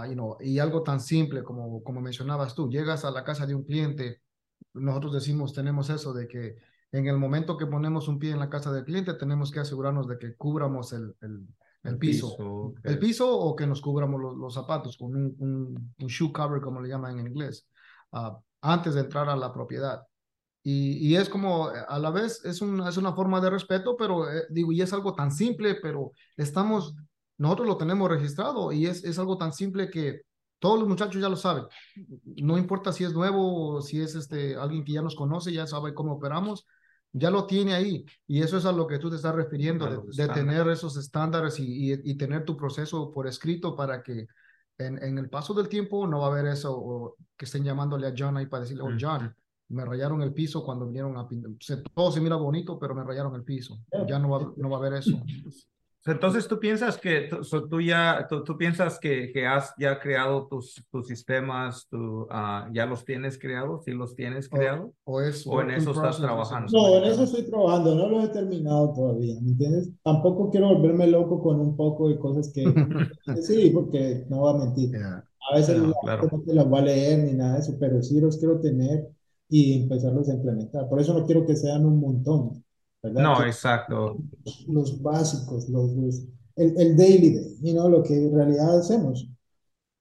you 0.08 0.14
know, 0.14 0.36
y 0.40 0.58
algo 0.58 0.82
tan 0.82 1.00
simple 1.00 1.42
como, 1.44 1.82
como 1.82 2.00
mencionabas 2.00 2.54
tú, 2.54 2.68
llegas 2.70 3.04
a 3.04 3.10
la 3.10 3.24
casa 3.24 3.46
de 3.46 3.54
un 3.54 3.64
cliente, 3.64 4.22
nosotros 4.74 5.14
decimos, 5.14 5.52
tenemos 5.52 5.90
eso 5.90 6.12
de 6.12 6.28
que 6.28 6.56
en 6.92 7.06
el 7.06 7.18
momento 7.18 7.56
que 7.56 7.66
ponemos 7.66 8.08
un 8.08 8.18
pie 8.18 8.30
en 8.32 8.38
la 8.38 8.50
casa 8.50 8.72
del 8.72 8.84
cliente, 8.84 9.14
tenemos 9.14 9.50
que 9.50 9.60
asegurarnos 9.60 10.06
de 10.08 10.18
que 10.18 10.34
cubramos 10.36 10.92
el, 10.92 11.14
el, 11.20 11.46
el 11.82 11.98
piso. 11.98 12.28
ok. 12.28 12.80
El 12.84 12.98
piso 12.98 13.30
o 13.38 13.54
que 13.54 13.66
nos 13.66 13.80
cubramos 13.80 14.20
los, 14.20 14.36
los 14.36 14.54
zapatos 14.54 14.96
con 14.96 15.14
un, 15.14 15.36
un, 15.38 15.94
un 15.98 16.06
shoe 16.06 16.32
cover, 16.32 16.60
como 16.60 16.80
le 16.80 16.88
llaman 16.88 17.18
en 17.18 17.28
inglés, 17.28 17.68
ah, 18.12 18.38
antes 18.62 18.94
de 18.94 19.00
entrar 19.00 19.28
a 19.28 19.36
la 19.36 19.52
propiedad. 19.52 20.02
Y, 20.62 21.08
y 21.08 21.16
es 21.16 21.28
como, 21.28 21.68
a 21.68 21.98
la 21.98 22.10
vez, 22.10 22.44
es, 22.44 22.60
un, 22.60 22.80
es 22.86 22.96
una 22.96 23.12
forma 23.12 23.40
de 23.40 23.50
respeto, 23.50 23.96
pero 23.96 24.28
eh, 24.28 24.46
digo, 24.50 24.72
y 24.72 24.82
es 24.82 24.92
algo 24.92 25.14
tan 25.14 25.30
simple, 25.30 25.76
pero 25.80 26.10
estamos, 26.36 26.96
nosotros 27.38 27.68
lo 27.68 27.76
tenemos 27.76 28.10
registrado 28.10 28.72
y 28.72 28.86
es, 28.86 29.04
es 29.04 29.18
algo 29.20 29.38
tan 29.38 29.52
simple 29.52 29.90
que 29.90 30.22
todos 30.58 30.78
los 30.80 30.88
muchachos 30.88 31.20
ya 31.20 31.28
lo 31.28 31.36
saben. 31.36 31.66
No 32.24 32.58
importa 32.58 32.92
si 32.92 33.04
es 33.04 33.12
nuevo 33.12 33.76
o 33.76 33.80
si 33.80 34.00
es 34.00 34.16
este, 34.16 34.56
alguien 34.56 34.84
que 34.84 34.94
ya 34.94 35.02
nos 35.02 35.14
conoce, 35.14 35.52
ya 35.52 35.66
sabe 35.68 35.94
cómo 35.94 36.14
operamos, 36.14 36.66
ya 37.12 37.30
lo 37.30 37.46
tiene 37.46 37.74
ahí. 37.74 38.04
Y 38.26 38.42
eso 38.42 38.58
es 38.58 38.64
a 38.64 38.72
lo 38.72 38.86
que 38.86 38.98
tú 38.98 39.10
te 39.10 39.16
estás 39.16 39.34
refiriendo, 39.34 39.86
de, 39.86 40.24
de 40.24 40.32
tener 40.32 40.68
esos 40.68 40.96
estándares 40.96 41.58
y, 41.58 41.92
y, 41.92 42.00
y, 42.04 42.16
tener 42.16 42.44
tu 42.44 42.56
proceso 42.56 43.12
por 43.12 43.26
escrito 43.26 43.74
para 43.74 44.02
que 44.02 44.26
en, 44.78 45.02
en, 45.02 45.18
el 45.18 45.30
paso 45.30 45.54
del 45.54 45.68
tiempo 45.68 46.06
no 46.06 46.20
va 46.20 46.26
a 46.26 46.30
haber 46.30 46.46
eso 46.46 46.76
o 46.76 47.16
que 47.36 47.46
estén 47.46 47.64
llamándole 47.64 48.06
a 48.06 48.14
John 48.16 48.36
ahí 48.36 48.46
para 48.46 48.62
decirle, 48.62 48.82
oh, 48.82 48.96
John, 48.98 49.34
me 49.68 49.84
rayaron 49.84 50.22
el 50.22 50.32
piso 50.32 50.64
cuando 50.64 50.86
vinieron 50.86 51.16
a 51.16 51.26
pintar. 51.26 51.52
Todo 51.94 52.12
se 52.12 52.20
mira 52.20 52.36
bonito, 52.36 52.78
pero 52.78 52.94
me 52.94 53.04
rayaron 53.04 53.34
el 53.34 53.44
piso. 53.44 53.78
Ya 54.06 54.18
no 54.18 54.28
va, 54.28 54.52
no 54.56 54.70
va 54.70 54.76
a 54.76 54.80
haber 54.80 54.94
eso. 54.94 55.20
Entonces 56.06 56.46
tú 56.46 56.60
piensas 56.60 56.98
que 56.98 57.28
tú 57.68 57.80
ya 57.80 58.26
tú, 58.28 58.44
tú, 58.44 58.56
piensas 58.56 58.98
que, 58.98 59.32
que 59.32 59.46
has 59.46 59.74
ya 59.78 59.98
creado 59.98 60.46
tus, 60.46 60.84
tus 60.90 61.08
sistemas, 61.08 61.86
tú, 61.90 62.22
uh, 62.22 62.72
ya 62.72 62.86
los 62.86 63.04
tienes 63.04 63.38
creados, 63.38 63.84
sí 63.84 63.92
los 63.92 64.14
tienes 64.14 64.48
creado 64.48 64.92
o, 65.04 65.16
o, 65.16 65.20
es, 65.20 65.46
o 65.46 65.60
en 65.60 65.70
eso 65.70 65.90
estás 65.90 66.18
trabajando. 66.18 66.70
No, 66.72 66.96
en 66.96 67.04
eso 67.04 67.24
estoy 67.24 67.42
trabajando, 67.44 67.94
no 67.96 68.08
lo 68.08 68.22
he 68.22 68.28
terminado 68.28 68.92
todavía, 68.94 69.34
¿me 69.40 69.50
entiendes? 69.50 69.90
Tampoco 70.02 70.50
quiero 70.50 70.68
volverme 70.68 71.08
loco 71.08 71.42
con 71.42 71.60
un 71.60 71.76
poco 71.76 72.08
de 72.08 72.18
cosas 72.18 72.52
que 72.52 72.64
sí, 73.42 73.70
porque 73.70 74.24
no 74.28 74.38
voy 74.38 74.54
a 74.54 74.64
mentir. 74.64 74.90
Yeah. 74.90 75.24
A 75.50 75.56
veces 75.56 75.80
no, 75.80 75.92
claro. 76.02 76.28
no 76.30 76.42
te 76.42 76.54
las 76.54 76.72
va 76.72 76.78
a 76.78 76.82
leer 76.82 77.20
ni 77.20 77.32
nada 77.32 77.54
de 77.54 77.60
eso, 77.60 77.76
pero 77.78 78.02
sí 78.02 78.20
los 78.20 78.36
quiero 78.36 78.60
tener 78.60 79.08
y 79.48 79.82
empezarlos 79.82 80.28
a 80.28 80.34
implementar. 80.34 80.88
Por 80.88 81.00
eso 81.00 81.14
no 81.14 81.24
quiero 81.24 81.46
que 81.46 81.56
sean 81.56 81.86
un 81.86 82.00
montón. 82.00 82.64
¿Verdad? 83.06 83.22
No, 83.22 83.38
que 83.38 83.46
exacto. 83.46 84.16
Los 84.68 85.02
básicos, 85.02 85.68
los, 85.68 85.92
los 85.92 86.24
el, 86.56 86.78
el, 86.80 86.96
daily 86.96 87.34
day, 87.34 87.56
you 87.62 87.72
know, 87.72 87.88
lo 87.88 88.02
que 88.02 88.14
en 88.14 88.34
realidad 88.34 88.78
hacemos. 88.78 89.28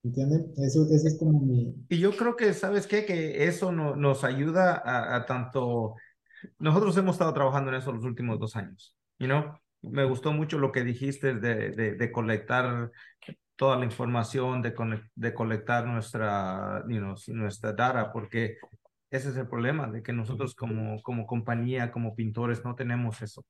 ¿Entienden? 0.04 0.54
Eso, 0.58 0.86
eso 0.90 1.08
es 1.08 1.18
como 1.18 1.40
mi... 1.40 1.76
Y 1.90 1.98
yo 1.98 2.16
creo 2.16 2.36
que, 2.36 2.54
¿sabes 2.54 2.86
qué? 2.86 3.06
Que 3.06 3.48
eso 3.48 3.72
no, 3.72 3.96
nos 3.96 4.24
ayuda 4.24 4.76
a, 4.76 5.16
a, 5.16 5.26
tanto... 5.26 5.96
Nosotros 6.60 6.96
hemos 6.98 7.16
estado 7.16 7.34
trabajando 7.34 7.72
en 7.72 7.78
eso 7.78 7.92
los 7.92 8.04
últimos 8.04 8.40
dos 8.40 8.56
años, 8.56 8.96
you 9.18 9.26
know? 9.26 9.44
Me 9.82 10.06
gustó 10.06 10.32
mucho 10.32 10.60
lo 10.60 10.72
que 10.72 10.84
dijiste 10.84 11.36
de, 11.36 11.72
de, 11.72 11.96
de 11.96 12.12
colectar 12.12 12.92
toda 13.56 13.78
la 13.78 13.86
información, 13.86 14.62
de, 14.62 14.74
de 15.16 15.34
colectar 15.34 15.88
nuestra, 15.88 16.84
you 16.88 16.98
know, 16.98 17.16
nuestra 17.28 17.74
data, 17.74 18.12
porque 18.12 18.58
ese 19.12 19.30
es 19.30 19.38
el 19.38 19.48
problema, 19.48 19.88
de 19.88 20.04
que 20.04 20.14
nosotros 20.14 20.56
como, 20.56 21.02
como 21.02 21.26
compañía, 21.28 21.92
como 21.92 22.16
pintores, 22.16 22.64
no 22.64 22.76
tenemos 22.76 23.22
eso. 23.22 23.46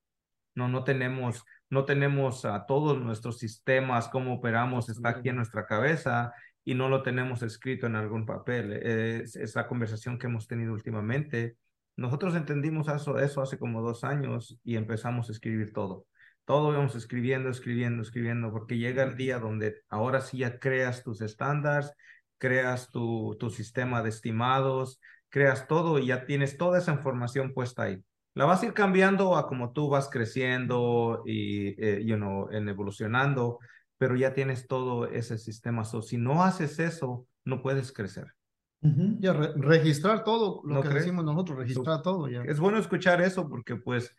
No, 0.55 0.67
no 0.69 0.83
tenemos, 0.83 1.43
no 1.69 1.85
tenemos 1.85 2.45
a 2.45 2.65
todos 2.65 2.99
nuestros 3.01 3.39
sistemas, 3.39 4.07
cómo 4.09 4.35
operamos, 4.35 4.89
está 4.89 5.09
aquí 5.09 5.29
en 5.29 5.35
nuestra 5.37 5.65
cabeza 5.65 6.33
y 6.63 6.75
no 6.75 6.89
lo 6.89 7.03
tenemos 7.03 7.43
escrito 7.43 7.87
en 7.87 7.95
algún 7.95 8.25
papel. 8.25 8.73
Es, 8.73 9.35
es 9.35 9.55
la 9.55 9.67
conversación 9.67 10.17
que 10.17 10.27
hemos 10.27 10.47
tenido 10.47 10.73
últimamente. 10.73 11.57
Nosotros 11.97 12.35
entendimos 12.35 12.87
eso, 12.87 13.19
eso 13.19 13.41
hace 13.41 13.57
como 13.57 13.81
dos 13.81 14.03
años 14.03 14.59
y 14.63 14.75
empezamos 14.77 15.29
a 15.29 15.33
escribir 15.33 15.73
todo. 15.73 16.05
Todo 16.45 16.71
íbamos 16.71 16.95
escribiendo, 16.95 17.49
escribiendo, 17.49 18.01
escribiendo, 18.03 18.51
porque 18.51 18.77
llega 18.77 19.03
el 19.03 19.17
día 19.17 19.39
donde 19.39 19.81
ahora 19.89 20.21
sí 20.21 20.39
ya 20.39 20.59
creas 20.59 21.03
tus 21.03 21.21
estándares, 21.21 21.91
creas 22.37 22.91
tu, 22.91 23.35
tu 23.39 23.49
sistema 23.49 24.03
de 24.03 24.09
estimados, 24.09 24.99
creas 25.35 25.67
todo 25.67 25.99
y 25.99 26.07
ya 26.07 26.25
tienes 26.25 26.57
toda 26.57 26.79
esa 26.79 26.93
información 26.93 27.53
puesta 27.53 27.83
ahí. 27.83 28.01
La 28.35 28.45
vas 28.45 28.63
a 28.63 28.67
ir 28.67 28.73
cambiando 28.73 29.35
a 29.35 29.47
como 29.47 29.73
tú 29.73 29.89
vas 29.89 30.07
creciendo 30.07 31.23
y, 31.25 31.75
eh, 31.77 32.01
you 32.05 32.15
know, 32.15 32.49
en 32.51 32.69
evolucionando, 32.69 33.59
pero 33.97 34.15
ya 34.15 34.33
tienes 34.33 34.65
todo 34.65 35.07
ese 35.07 35.37
sistema. 35.37 35.83
So, 35.83 36.01
si 36.01 36.15
no 36.15 36.41
haces 36.41 36.79
eso, 36.79 37.27
no 37.43 37.61
puedes 37.61 37.91
crecer. 37.91 38.27
Uh 38.81 38.87
-huh. 38.87 39.17
Ya 39.19 39.33
re 39.33 39.51
registrar 39.57 40.23
todo 40.23 40.61
lo 40.63 40.75
¿No 40.75 40.81
que 40.81 40.87
crees? 40.87 41.03
decimos 41.03 41.25
nosotros, 41.25 41.57
registrar 41.57 41.97
so, 41.97 42.01
todo. 42.01 42.29
Ya. 42.29 42.41
Es 42.43 42.57
bueno 42.57 42.77
escuchar 42.77 43.21
eso 43.21 43.49
porque 43.49 43.75
pues 43.75 44.15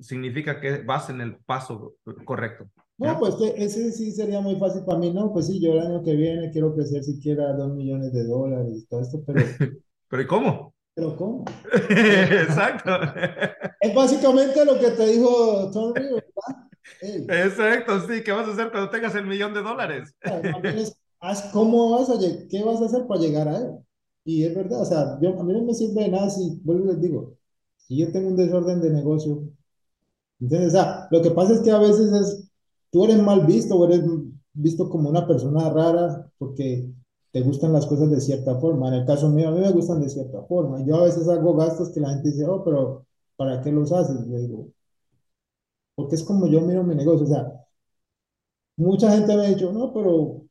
significa 0.00 0.60
que 0.60 0.84
vas 0.84 1.10
en 1.10 1.22
el 1.22 1.38
paso 1.44 1.96
correcto. 2.24 2.70
No, 2.98 3.18
pues 3.18 3.34
ese 3.56 3.90
sí 3.90 4.12
sería 4.12 4.40
muy 4.40 4.54
fácil 4.60 4.84
para 4.84 5.00
mí, 5.00 5.12
¿no? 5.12 5.32
Pues 5.32 5.48
sí, 5.48 5.60
yo 5.60 5.72
el 5.72 5.80
año 5.80 6.04
que 6.04 6.14
viene 6.14 6.52
quiero 6.52 6.72
crecer 6.72 7.02
siquiera 7.02 7.52
dos 7.52 7.74
millones 7.74 8.12
de 8.12 8.24
dólares 8.24 8.74
y 8.76 8.86
todo 8.86 9.00
esto, 9.00 9.24
pero 9.26 9.40
¿Pero 10.12 10.24
y 10.24 10.26
cómo? 10.26 10.74
¿Pero 10.94 11.16
cómo? 11.16 11.44
Exacto. 11.90 12.90
Es 13.80 13.94
básicamente 13.94 14.62
lo 14.62 14.78
que 14.78 14.90
te 14.90 15.06
dijo 15.06 15.70
Tom 15.72 15.94
Rivers, 15.94 16.26
¿verdad? 16.36 16.68
Hey. 17.00 17.26
Exacto, 17.30 18.00
sí. 18.00 18.22
¿Qué 18.22 18.30
vas 18.30 18.46
a 18.46 18.52
hacer 18.52 18.70
cuando 18.70 18.90
tengas 18.90 19.14
el 19.14 19.26
millón 19.26 19.54
de 19.54 19.62
dólares? 19.62 20.14
¿Cómo 21.54 21.92
vas 21.92 22.10
a 22.10 22.18
qué 22.50 22.62
vas 22.62 22.82
a 22.82 22.84
hacer 22.84 23.06
para 23.06 23.20
llegar 23.22 23.48
a 23.48 23.56
él? 23.56 23.70
Y 24.26 24.44
es 24.44 24.54
verdad, 24.54 24.82
o 24.82 24.84
sea, 24.84 25.18
yo, 25.22 25.40
a 25.40 25.44
mí 25.44 25.54
no 25.54 25.62
me 25.62 25.72
sirve 25.72 26.02
de 26.02 26.10
nada 26.10 26.28
si, 26.28 26.60
vuelvo 26.62 26.84
y 26.84 26.88
les 26.88 27.00
digo, 27.00 27.32
si 27.78 27.96
yo 27.96 28.12
tengo 28.12 28.28
un 28.28 28.36
desorden 28.36 28.82
de 28.82 28.90
negocio, 28.90 29.44
¿entiendes? 30.40 30.74
O 30.74 30.76
sea, 30.76 31.08
lo 31.10 31.22
que 31.22 31.30
pasa 31.30 31.54
es 31.54 31.60
que 31.60 31.70
a 31.70 31.78
veces 31.78 32.12
es, 32.12 32.50
tú 32.90 33.06
eres 33.06 33.22
mal 33.22 33.46
visto 33.46 33.76
o 33.76 33.86
eres 33.86 34.02
visto 34.52 34.90
como 34.90 35.08
una 35.08 35.26
persona 35.26 35.70
rara 35.70 36.30
porque 36.36 36.92
te 37.32 37.40
gustan 37.40 37.72
las 37.72 37.86
cosas 37.86 38.10
de 38.10 38.20
cierta 38.20 38.58
forma. 38.60 38.88
En 38.88 38.94
el 38.94 39.06
caso 39.06 39.28
mío, 39.30 39.48
a 39.48 39.52
mí 39.52 39.60
me 39.60 39.72
gustan 39.72 40.00
de 40.02 40.10
cierta 40.10 40.42
forma. 40.42 40.84
Yo 40.84 40.96
a 40.96 41.04
veces 41.04 41.28
hago 41.28 41.54
gastos 41.56 41.90
que 41.90 42.00
la 42.00 42.10
gente 42.10 42.30
dice, 42.30 42.46
oh, 42.46 42.62
pero 42.64 43.06
¿para 43.36 43.60
qué 43.62 43.72
los 43.72 43.90
haces? 43.92 44.26
Yo 44.28 44.38
digo, 44.38 44.68
porque 45.94 46.16
es 46.16 46.22
como 46.24 46.46
yo 46.46 46.60
miro 46.60 46.84
mi 46.84 46.94
negocio. 46.94 47.24
O 47.24 47.28
sea, 47.28 47.66
mucha 48.76 49.10
gente 49.12 49.34
me 49.36 49.46
ha 49.46 49.48
dicho, 49.48 49.72
no, 49.72 49.92
pero 49.92 50.42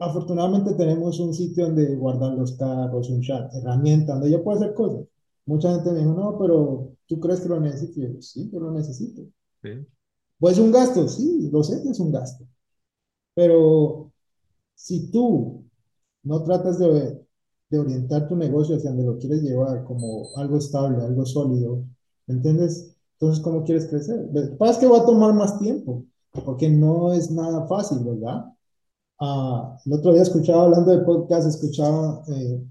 afortunadamente 0.00 0.74
tenemos 0.74 1.20
un 1.20 1.32
sitio 1.32 1.66
donde 1.66 1.94
guardar 1.96 2.32
los 2.34 2.56
carros, 2.56 3.08
un 3.10 3.22
chat, 3.22 3.54
herramienta, 3.54 4.14
donde 4.14 4.30
yo 4.30 4.42
puedo 4.42 4.58
hacer 4.58 4.74
cosas. 4.74 5.06
Mucha 5.46 5.72
gente 5.74 5.92
me 5.92 6.00
dijo, 6.00 6.14
no, 6.14 6.36
pero 6.38 6.90
¿tú 7.06 7.20
crees 7.20 7.40
que 7.40 7.48
lo 7.48 7.60
necesito? 7.60 8.00
yo, 8.00 8.20
sí, 8.20 8.50
yo 8.52 8.58
lo 8.58 8.72
necesito. 8.72 9.22
Sí. 9.62 9.70
Pues 10.38 10.58
un 10.58 10.72
gasto, 10.72 11.06
sí, 11.08 11.48
lo 11.52 11.62
sé 11.62 11.82
que 11.82 11.90
es 11.90 12.00
un 12.00 12.10
gasto. 12.10 12.44
Pero 13.34 14.12
si 14.74 15.10
tú 15.10 15.64
no 16.26 16.42
tratas 16.42 16.78
de, 16.78 17.24
de, 17.70 17.78
orientar 17.78 18.28
tu 18.28 18.36
negocio 18.36 18.76
hacia 18.76 18.90
donde 18.90 19.06
lo 19.06 19.18
quieres 19.18 19.42
llevar 19.42 19.84
como 19.84 20.26
algo 20.36 20.58
estable, 20.58 21.02
algo 21.04 21.24
sólido, 21.24 21.84
¿entiendes? 22.26 22.96
Entonces, 23.12 23.42
¿cómo 23.42 23.64
quieres 23.64 23.86
crecer? 23.86 24.28
Lo 24.32 24.42
que 24.42 24.56
pasa 24.56 24.72
es 24.72 24.78
que 24.78 24.86
va 24.86 24.98
a 24.98 25.06
tomar 25.06 25.34
más 25.34 25.58
tiempo, 25.60 26.04
porque 26.44 26.68
no 26.68 27.12
es 27.12 27.30
nada 27.30 27.66
fácil, 27.68 28.00
¿verdad? 28.04 28.44
Uh, 29.20 29.78
el 29.86 29.92
otro 29.94 30.12
día 30.12 30.22
escuchaba, 30.22 30.64
hablando 30.64 30.90
de 30.90 31.04
podcast, 31.04 31.48
escuchaba, 31.48 32.22
eh, 32.28 32.62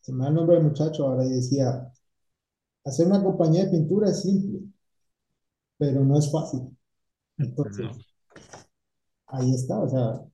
se 0.00 0.12
me 0.12 0.22
da 0.22 0.28
el 0.28 0.34
nombre 0.34 0.56
del 0.56 0.64
muchacho 0.64 1.06
ahora 1.06 1.24
y 1.24 1.30
decía, 1.30 1.92
hacer 2.84 3.06
una 3.06 3.22
compañía 3.22 3.64
de 3.64 3.72
pintura 3.72 4.10
es 4.10 4.22
simple, 4.22 4.60
pero 5.76 6.04
no 6.04 6.18
es 6.18 6.30
fácil. 6.30 6.60
Entonces, 7.36 7.84
no. 7.84 7.92
ahí 9.26 9.54
está, 9.54 9.80
o 9.80 9.88
sea, 9.88 10.31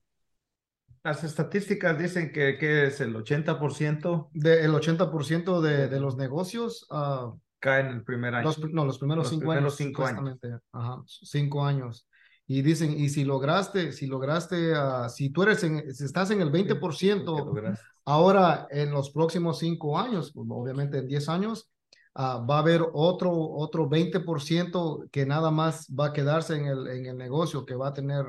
las 1.03 1.23
estadísticas 1.23 1.97
dicen 1.97 2.31
que, 2.31 2.57
que 2.57 2.87
es 2.87 3.01
el 3.01 3.15
80%. 3.15 4.29
De, 4.33 4.63
el 4.63 4.71
80% 4.71 5.61
de, 5.61 5.87
de 5.87 5.99
los 5.99 6.17
negocios 6.17 6.87
uh, 6.89 7.37
caen 7.59 7.87
el 7.87 8.03
primer 8.03 8.35
año. 8.35 8.45
Los, 8.45 8.59
no, 8.71 8.85
los 8.85 8.97
primeros 8.97 9.25
los 9.25 9.29
cinco 9.29 9.51
primeros 9.51 9.79
años. 9.79 9.97
Cinco 9.97 10.05
años. 10.05 10.39
Ajá, 10.71 11.03
cinco 11.07 11.65
años. 11.65 12.07
Y 12.47 12.61
dicen, 12.61 12.97
y 12.97 13.09
si 13.09 13.23
lograste, 13.25 13.91
si 13.91 14.07
lograste, 14.07 14.73
uh, 14.73 15.07
si 15.09 15.29
tú 15.29 15.43
eres, 15.43 15.63
en, 15.63 15.93
si 15.93 16.03
estás 16.03 16.31
en 16.31 16.41
el 16.41 16.51
20%, 16.51 17.75
sí, 17.75 17.81
ahora 18.05 18.67
en 18.71 18.91
los 18.91 19.11
próximos 19.11 19.59
cinco 19.59 19.97
años, 19.97 20.31
pues, 20.33 20.47
obviamente 20.49 20.97
en 20.97 21.07
10 21.07 21.29
años, 21.29 21.69
uh, 22.15 22.45
va 22.45 22.55
a 22.55 22.59
haber 22.59 22.83
otro, 22.93 23.31
otro 23.31 23.87
20% 23.87 25.09
que 25.11 25.25
nada 25.25 25.51
más 25.51 25.87
va 25.87 26.07
a 26.07 26.13
quedarse 26.13 26.55
en 26.55 26.65
el, 26.65 26.87
en 26.87 27.05
el 27.05 27.17
negocio, 27.17 27.65
que 27.65 27.75
va 27.75 27.89
a 27.89 27.93
tener 27.93 28.25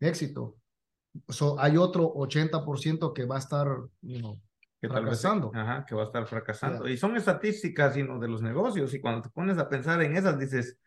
éxito. 0.00 0.56
So, 1.28 1.58
hay 1.60 1.76
otro 1.76 2.12
80% 2.14 3.12
que 3.12 3.24
va 3.24 3.36
a 3.36 3.38
estar 3.38 3.68
you 4.02 4.18
know, 4.18 4.40
que 4.80 4.88
fracasando. 4.88 5.50
Vez, 5.50 5.62
ajá, 5.62 5.86
que 5.86 5.94
va 5.94 6.02
a 6.02 6.06
estar 6.06 6.26
fracasando. 6.26 6.84
Yeah. 6.84 6.94
Y 6.94 6.96
son 6.96 7.16
estadísticas 7.16 7.94
know, 7.94 8.18
de 8.18 8.28
los 8.28 8.42
negocios 8.42 8.92
y 8.94 9.00
cuando 9.00 9.22
te 9.22 9.30
pones 9.30 9.58
a 9.58 9.68
pensar 9.68 10.02
en 10.02 10.16
esas 10.16 10.38
dices, 10.38 10.78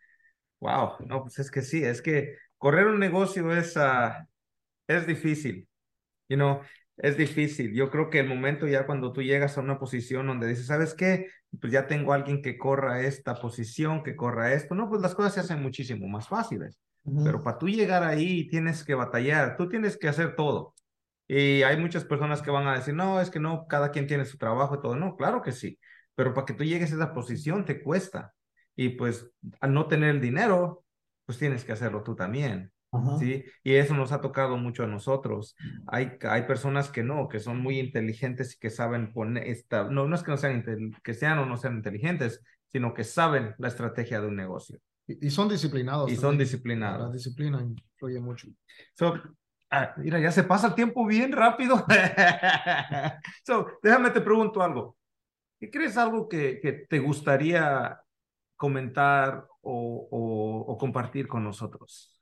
wow, 0.60 0.92
no, 1.06 1.22
pues 1.22 1.38
es 1.38 1.50
que 1.50 1.62
sí, 1.62 1.84
es 1.84 2.02
que 2.02 2.36
correr 2.58 2.86
un 2.86 2.98
negocio 2.98 3.52
es, 3.54 3.76
uh, 3.76 4.12
es 4.86 5.06
difícil. 5.06 5.68
You 6.28 6.36
know, 6.36 6.60
es 6.96 7.16
difícil. 7.16 7.72
Yo 7.74 7.90
creo 7.90 8.10
que 8.10 8.20
el 8.20 8.28
momento 8.28 8.66
ya 8.66 8.86
cuando 8.86 9.12
tú 9.12 9.22
llegas 9.22 9.56
a 9.56 9.60
una 9.60 9.78
posición 9.78 10.26
donde 10.26 10.46
dices, 10.46 10.66
¿sabes 10.66 10.94
qué? 10.94 11.28
Pues 11.60 11.72
ya 11.72 11.86
tengo 11.86 12.12
a 12.12 12.16
alguien 12.16 12.42
que 12.42 12.58
corra 12.58 13.00
esta 13.00 13.34
posición, 13.34 14.02
que 14.02 14.14
corra 14.16 14.52
esto. 14.52 14.74
No, 14.74 14.88
pues 14.88 15.00
las 15.00 15.14
cosas 15.14 15.34
se 15.34 15.40
hacen 15.40 15.62
muchísimo 15.62 16.06
más 16.08 16.28
fáciles. 16.28 16.78
Pero 17.04 17.42
para 17.42 17.58
tú 17.58 17.68
llegar 17.68 18.02
ahí 18.02 18.46
tienes 18.48 18.84
que 18.84 18.94
batallar, 18.94 19.56
tú 19.56 19.68
tienes 19.68 19.96
que 19.96 20.08
hacer 20.08 20.36
todo. 20.36 20.74
Y 21.26 21.62
hay 21.62 21.76
muchas 21.76 22.04
personas 22.04 22.42
que 22.42 22.50
van 22.50 22.66
a 22.66 22.74
decir, 22.74 22.94
no, 22.94 23.20
es 23.20 23.30
que 23.30 23.40
no, 23.40 23.66
cada 23.68 23.90
quien 23.90 24.06
tiene 24.06 24.24
su 24.24 24.36
trabajo 24.36 24.76
y 24.76 24.80
todo. 24.80 24.96
No, 24.96 25.16
claro 25.16 25.42
que 25.42 25.52
sí. 25.52 25.78
pero 26.14 26.34
para 26.34 26.44
que 26.44 26.54
tú 26.54 26.64
llegues 26.64 26.92
a 26.92 26.96
esa 26.96 27.14
posición 27.14 27.64
te 27.64 27.82
cuesta. 27.82 28.34
Y 28.76 28.90
pues 28.90 29.30
al 29.60 29.72
no 29.72 29.86
tener 29.86 30.10
el 30.10 30.20
dinero, 30.20 30.84
pues 31.26 31.38
tienes 31.38 31.64
que 31.64 31.72
hacerlo 31.72 32.02
tú 32.02 32.16
también. 32.16 32.72
¿sí? 33.20 33.44
Y 33.62 33.74
eso 33.74 33.94
nos 33.94 34.12
ha 34.12 34.20
tocado 34.20 34.56
mucho 34.56 34.84
a 34.84 34.88
nosotros. 34.88 35.54
Hay, 35.86 36.12
hay 36.28 36.42
personas 36.42 36.90
que 36.90 37.04
no, 37.04 37.28
que 37.28 37.40
son 37.40 37.60
muy 37.60 37.78
inteligentes 37.78 38.54
y 38.54 38.58
que 38.58 38.70
saben 38.70 39.12
poner, 39.12 39.46
esta, 39.46 39.84
no, 39.84 40.08
no 40.08 40.16
es 40.16 40.22
que, 40.22 40.30
no 40.32 40.36
sean, 40.36 40.64
que 41.04 41.14
sean 41.14 41.38
o 41.38 41.46
no 41.46 41.56
sean 41.56 41.76
inteligentes, 41.76 42.42
sino 42.66 42.92
que 42.94 43.04
saben 43.04 43.54
la 43.58 43.68
estrategia 43.68 44.20
de 44.20 44.26
un 44.26 44.36
negocio. 44.36 44.80
Y, 45.20 45.30
son 45.30 45.48
disciplinados. 45.48 46.10
Y 46.10 46.16
son 46.16 46.38
disciplinados. 46.38 47.08
La 47.08 47.12
disciplina 47.12 47.60
influye 47.60 48.20
mucho. 48.20 48.48
So, 48.94 49.14
ah, 49.70 49.94
mira, 49.96 50.20
ya 50.20 50.30
se 50.30 50.44
pasa 50.44 50.68
el 50.68 50.74
tiempo 50.74 51.06
bien 51.06 51.32
rápido. 51.32 51.84
so, 53.46 53.66
déjame 53.82 54.10
te 54.10 54.20
pregunto 54.20 54.62
algo. 54.62 54.96
¿Qué 55.58 55.70
crees 55.70 55.96
algo 55.96 56.28
que, 56.28 56.60
que 56.60 56.72
te 56.72 56.98
gustaría 56.98 58.00
comentar 58.56 59.46
o, 59.60 60.08
o, 60.10 60.72
o 60.72 60.78
compartir 60.78 61.28
con 61.28 61.44
nosotros? 61.44 62.20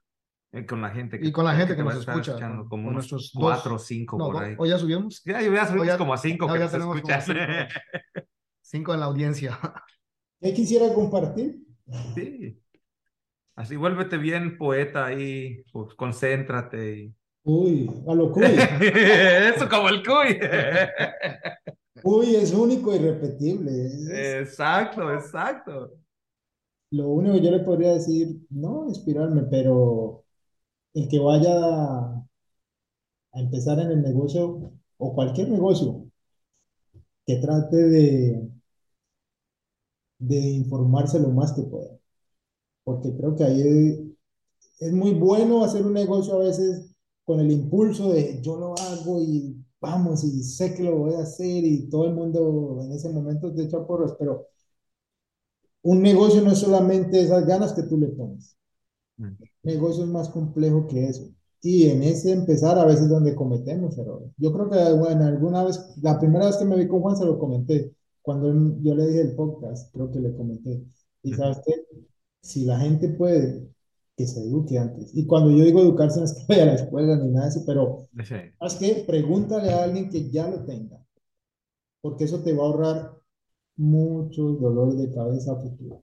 Eh, 0.50 0.64
con 0.64 0.80
la 0.80 0.88
gente 0.88 1.18
que, 1.18 1.26
y 1.26 1.32
con 1.32 1.44
la 1.44 1.54
gente 1.54 1.76
que, 1.76 1.82
nos 1.82 1.96
escucha 1.96 2.38
como 2.70 2.90
nuestros 2.90 3.32
cuatro 3.34 3.74
o 3.74 3.78
cinco 3.78 4.16
por 4.16 4.42
ahí 4.42 4.54
o 4.56 4.64
ya 4.64 4.78
subimos 4.78 5.22
ya, 5.22 5.42
ya 5.42 5.66
subimos 5.66 5.96
como 5.98 6.14
a 6.14 6.16
cinco 6.16 6.50
que 6.50 6.58
ya 6.58 6.70
tenemos 6.70 6.96
cinco, 8.62 8.94
en 8.94 9.00
la 9.00 9.04
audiencia 9.04 9.60
¿qué 10.40 10.54
quisiera 10.54 10.90
compartir? 10.94 11.58
sí 12.14 12.58
así 13.58 13.76
vuélvete 13.76 14.16
bien 14.16 14.56
poeta 14.56 15.06
ahí 15.06 15.62
pues, 15.72 15.94
concéntrate 15.94 16.96
y... 16.96 17.14
uy 17.44 17.90
a 18.06 18.14
lo 18.14 18.32
cuy. 18.32 18.44
Eso 19.54 19.68
como 19.68 19.88
el 19.88 20.02
cuy. 20.02 20.38
Uy 22.04 22.36
es 22.36 22.52
único 22.52 22.94
y 22.94 22.98
repetible 22.98 23.70
exacto 24.40 25.12
exacto. 25.12 25.92
Lo 26.90 27.08
único 27.08 27.34
que 27.34 27.42
yo 27.42 27.50
le 27.50 27.60
podría 27.60 27.94
decir 27.94 28.38
no 28.50 28.86
inspirarme 28.88 29.42
pero 29.50 30.24
el 30.94 31.08
que 31.08 31.18
vaya 31.18 31.52
a 33.32 33.40
empezar 33.40 33.78
en 33.80 33.90
el 33.90 34.02
negocio 34.02 34.72
o 34.98 35.14
cualquier 35.14 35.48
negocio, 35.50 36.04
que 37.26 37.36
trate 37.36 37.76
de, 37.76 38.48
de 40.20 40.36
informarse 40.36 41.18
lo 41.20 41.30
más 41.30 41.52
que 41.52 41.62
pueda. 41.62 41.97
Porque 42.88 43.14
creo 43.14 43.36
que 43.36 43.44
ahí 43.44 44.16
es, 44.80 44.92
muy 44.94 45.12
bueno 45.12 45.62
hacer 45.62 45.84
un 45.84 45.92
negocio 45.92 46.36
a 46.36 46.38
veces 46.38 46.90
con 47.22 47.38
el 47.38 47.52
impulso 47.52 48.14
de 48.14 48.40
yo 48.40 48.56
lo 48.56 48.74
hago 48.78 49.20
y 49.20 49.62
vamos 49.78 50.24
y 50.24 50.42
sé 50.42 50.74
que 50.74 50.84
lo 50.84 50.96
voy 50.96 51.12
a 51.12 51.20
hacer 51.20 51.66
y 51.66 51.90
todo 51.90 52.06
el 52.06 52.14
mundo 52.14 52.78
en 52.80 52.90
ese 52.92 53.10
momento 53.10 53.52
te 53.52 53.64
echa 53.64 53.86
porros, 53.86 54.16
pero 54.18 54.46
un 55.82 56.00
negocio 56.00 56.40
no 56.40 56.52
es 56.52 56.60
solamente 56.60 57.20
esas 57.20 57.44
ganas 57.46 57.74
que 57.74 57.82
tú 57.82 57.98
le 57.98 58.08
pones. 58.08 58.56
Mm. 59.18 59.34
negocio 59.64 60.04
es 60.04 60.10
más 60.10 60.30
complejo 60.30 60.86
que 60.86 61.08
eso. 61.08 61.28
Y 61.60 61.90
en 61.90 62.02
ese 62.02 62.32
empezar 62.32 62.78
a 62.78 62.86
veces 62.86 63.10
donde 63.10 63.34
cometemos 63.34 63.98
errores. 63.98 64.30
Yo 64.38 64.50
creo 64.50 64.70
que, 64.70 64.92
bueno, 64.94 65.26
alguna 65.26 65.62
vez, 65.62 65.78
la 66.00 66.18
primera 66.18 66.46
vez 66.46 66.56
que 66.56 66.64
me 66.64 66.76
vi 66.76 66.88
con 66.88 67.02
Juan 67.02 67.18
se 67.18 67.26
lo 67.26 67.38
comenté, 67.38 67.94
cuando 68.22 68.50
yo 68.80 68.94
le 68.94 69.08
dije 69.08 69.20
el 69.20 69.34
podcast, 69.34 69.92
creo 69.92 70.10
que 70.10 70.20
le 70.20 70.34
comenté. 70.34 70.82
Y 71.22 71.34
sabes 71.34 71.58
que 71.66 71.74
si 72.42 72.64
la 72.64 72.78
gente 72.78 73.08
puede, 73.08 73.68
que 74.16 74.26
se 74.26 74.40
eduque 74.40 74.78
antes. 74.78 75.14
Y 75.14 75.26
cuando 75.26 75.50
yo 75.50 75.64
digo 75.64 75.80
educarse 75.80 76.18
no 76.18 76.26
es 76.26 76.34
que 76.34 76.44
vaya 76.48 76.64
a 76.64 76.66
la 76.66 76.74
escuela 76.74 77.16
ni 77.16 77.30
nada 77.30 77.46
de 77.46 77.50
eso, 77.50 77.62
pero 77.66 78.08
¿sabes 78.58 78.74
que 78.76 79.04
Pregúntale 79.06 79.70
a 79.72 79.84
alguien 79.84 80.10
que 80.10 80.30
ya 80.30 80.48
lo 80.48 80.64
tenga, 80.64 80.98
porque 82.00 82.24
eso 82.24 82.42
te 82.42 82.52
va 82.52 82.64
a 82.64 82.66
ahorrar 82.66 83.18
muchos 83.76 84.60
dolores 84.60 84.98
de 84.98 85.12
cabeza 85.14 85.52
a 85.52 85.56
futuro. 85.56 86.02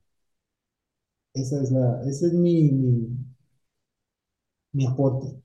Esa 1.33 1.61
es 1.61 1.71
la, 1.71 2.01
ese 2.07 2.27
es 2.27 2.33
mi, 2.33 2.71
mi, 4.73 4.85
aporte. 4.85 5.41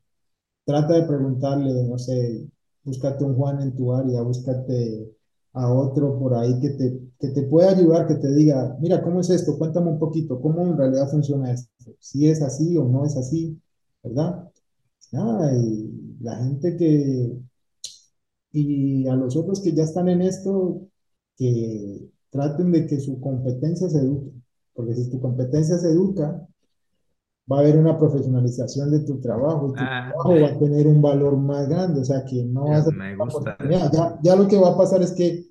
Trata 0.64 0.94
de 0.94 1.02
preguntarle, 1.04 1.84
no 1.84 1.98
sé, 1.98 2.48
búscate 2.84 3.24
un 3.24 3.36
Juan 3.36 3.60
en 3.62 3.76
tu 3.76 3.92
área, 3.94 4.22
búscate 4.22 5.10
a 5.52 5.72
otro 5.72 6.18
por 6.18 6.34
ahí 6.34 6.60
que 6.60 6.70
te, 6.70 7.00
que 7.18 7.28
te 7.28 7.42
pueda 7.42 7.70
ayudar, 7.70 8.06
que 8.06 8.14
te 8.16 8.32
diga, 8.34 8.76
mira, 8.80 9.02
¿cómo 9.02 9.20
es 9.20 9.30
esto? 9.30 9.58
Cuéntame 9.58 9.90
un 9.90 9.98
poquito, 9.98 10.40
¿cómo 10.40 10.62
en 10.62 10.76
realidad 10.76 11.08
funciona 11.10 11.52
esto? 11.52 11.92
Si 11.98 12.28
es 12.28 12.42
así 12.42 12.76
o 12.76 12.84
no 12.84 13.04
es 13.04 13.16
así, 13.16 13.60
¿verdad? 14.02 14.48
Nada, 15.12 15.56
y 15.56 16.16
la 16.20 16.36
gente 16.36 16.76
que, 16.76 17.36
y 18.52 19.06
a 19.08 19.14
los 19.16 19.36
otros 19.36 19.60
que 19.60 19.72
ya 19.72 19.84
están 19.84 20.08
en 20.08 20.22
esto, 20.22 20.82
que 21.36 22.10
traten 22.30 22.72
de 22.72 22.86
que 22.86 23.00
su 23.00 23.20
competencia 23.20 23.88
se 23.88 23.98
eduque. 23.98 24.32
Porque 24.74 24.94
si 24.94 25.10
tu 25.10 25.20
competencia 25.20 25.78
se 25.78 25.88
educa, 25.90 26.46
va 27.50 27.58
a 27.58 27.60
haber 27.60 27.76
una 27.76 27.98
profesionalización 27.98 28.90
de 28.90 29.00
tu 29.00 29.20
trabajo 29.20 29.68
y 29.68 29.72
tu 29.72 29.82
ah, 29.82 30.10
trabajo 30.10 30.40
va 30.40 30.48
a 30.48 30.58
tener 30.58 30.86
un 30.86 31.02
valor 31.02 31.36
más 31.36 31.68
grande. 31.68 32.00
O 32.00 32.04
sea, 32.04 32.24
que 32.24 32.44
no 32.44 32.68
vas 32.68 32.86
a... 32.86 32.90
Me 32.90 33.16
gusta. 33.16 33.56
Ya, 33.68 34.18
ya 34.22 34.36
lo 34.36 34.46
que 34.46 34.58
va 34.58 34.70
a 34.70 34.76
pasar 34.76 35.02
es 35.02 35.12
que 35.12 35.46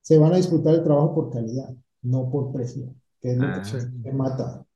se 0.00 0.18
van 0.18 0.32
a 0.32 0.36
disfrutar 0.36 0.74
el 0.74 0.82
trabajo 0.82 1.14
por 1.14 1.30
calidad, 1.30 1.68
no 2.02 2.30
por 2.30 2.52
precio, 2.52 2.94
que 3.20 3.32
es 3.32 3.38
lo 3.38 3.46
que 3.46 4.10
ah. 4.10 4.12
mata. 4.12 4.66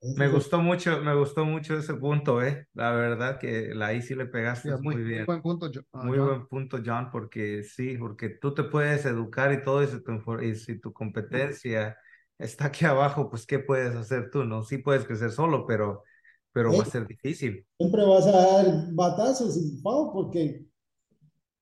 Me 0.00 0.28
gustó 0.28 0.62
mucho, 0.62 1.00
me 1.02 1.12
gustó 1.16 1.44
mucho 1.44 1.76
ese 1.76 1.94
punto, 1.94 2.40
eh. 2.40 2.68
La 2.74 2.92
verdad 2.92 3.38
que 3.40 3.74
la 3.74 3.86
ahí 3.86 4.00
sí 4.00 4.14
le 4.14 4.26
pegaste 4.26 4.76
muy, 4.76 4.94
bien. 5.02 5.24
Muy 5.26 5.40
buen 5.40 5.42
punto, 5.42 5.70
ah, 5.92 6.04
Muy 6.04 6.18
buen 6.18 6.46
punto, 6.46 6.78
John, 6.84 7.10
porque 7.10 7.64
sí, 7.64 7.96
porque 7.98 8.28
tú 8.28 8.54
te 8.54 8.62
puedes 8.62 9.04
educar 9.06 9.52
y 9.52 9.64
todo 9.64 9.82
eso, 9.82 10.00
y 10.40 10.54
si 10.54 10.78
tu 10.78 10.92
competencia 10.92 11.96
está 12.38 12.66
aquí 12.66 12.84
abajo, 12.84 13.28
pues 13.28 13.46
¿qué 13.46 13.58
puedes 13.58 13.94
hacer 13.94 14.30
tú? 14.30 14.44
No, 14.44 14.62
sí 14.64 14.78
puedes 14.78 15.04
crecer 15.04 15.30
solo, 15.30 15.66
pero, 15.66 16.04
pero 16.52 16.72
va 16.72 16.82
a 16.82 16.86
ser 16.86 17.06
difícil. 17.06 17.66
Siempre 17.78 18.04
vas 18.04 18.26
a 18.26 18.32
dar 18.32 18.92
batazos 18.92 19.56
y 19.56 19.80
pau, 19.82 20.12
porque 20.12 20.64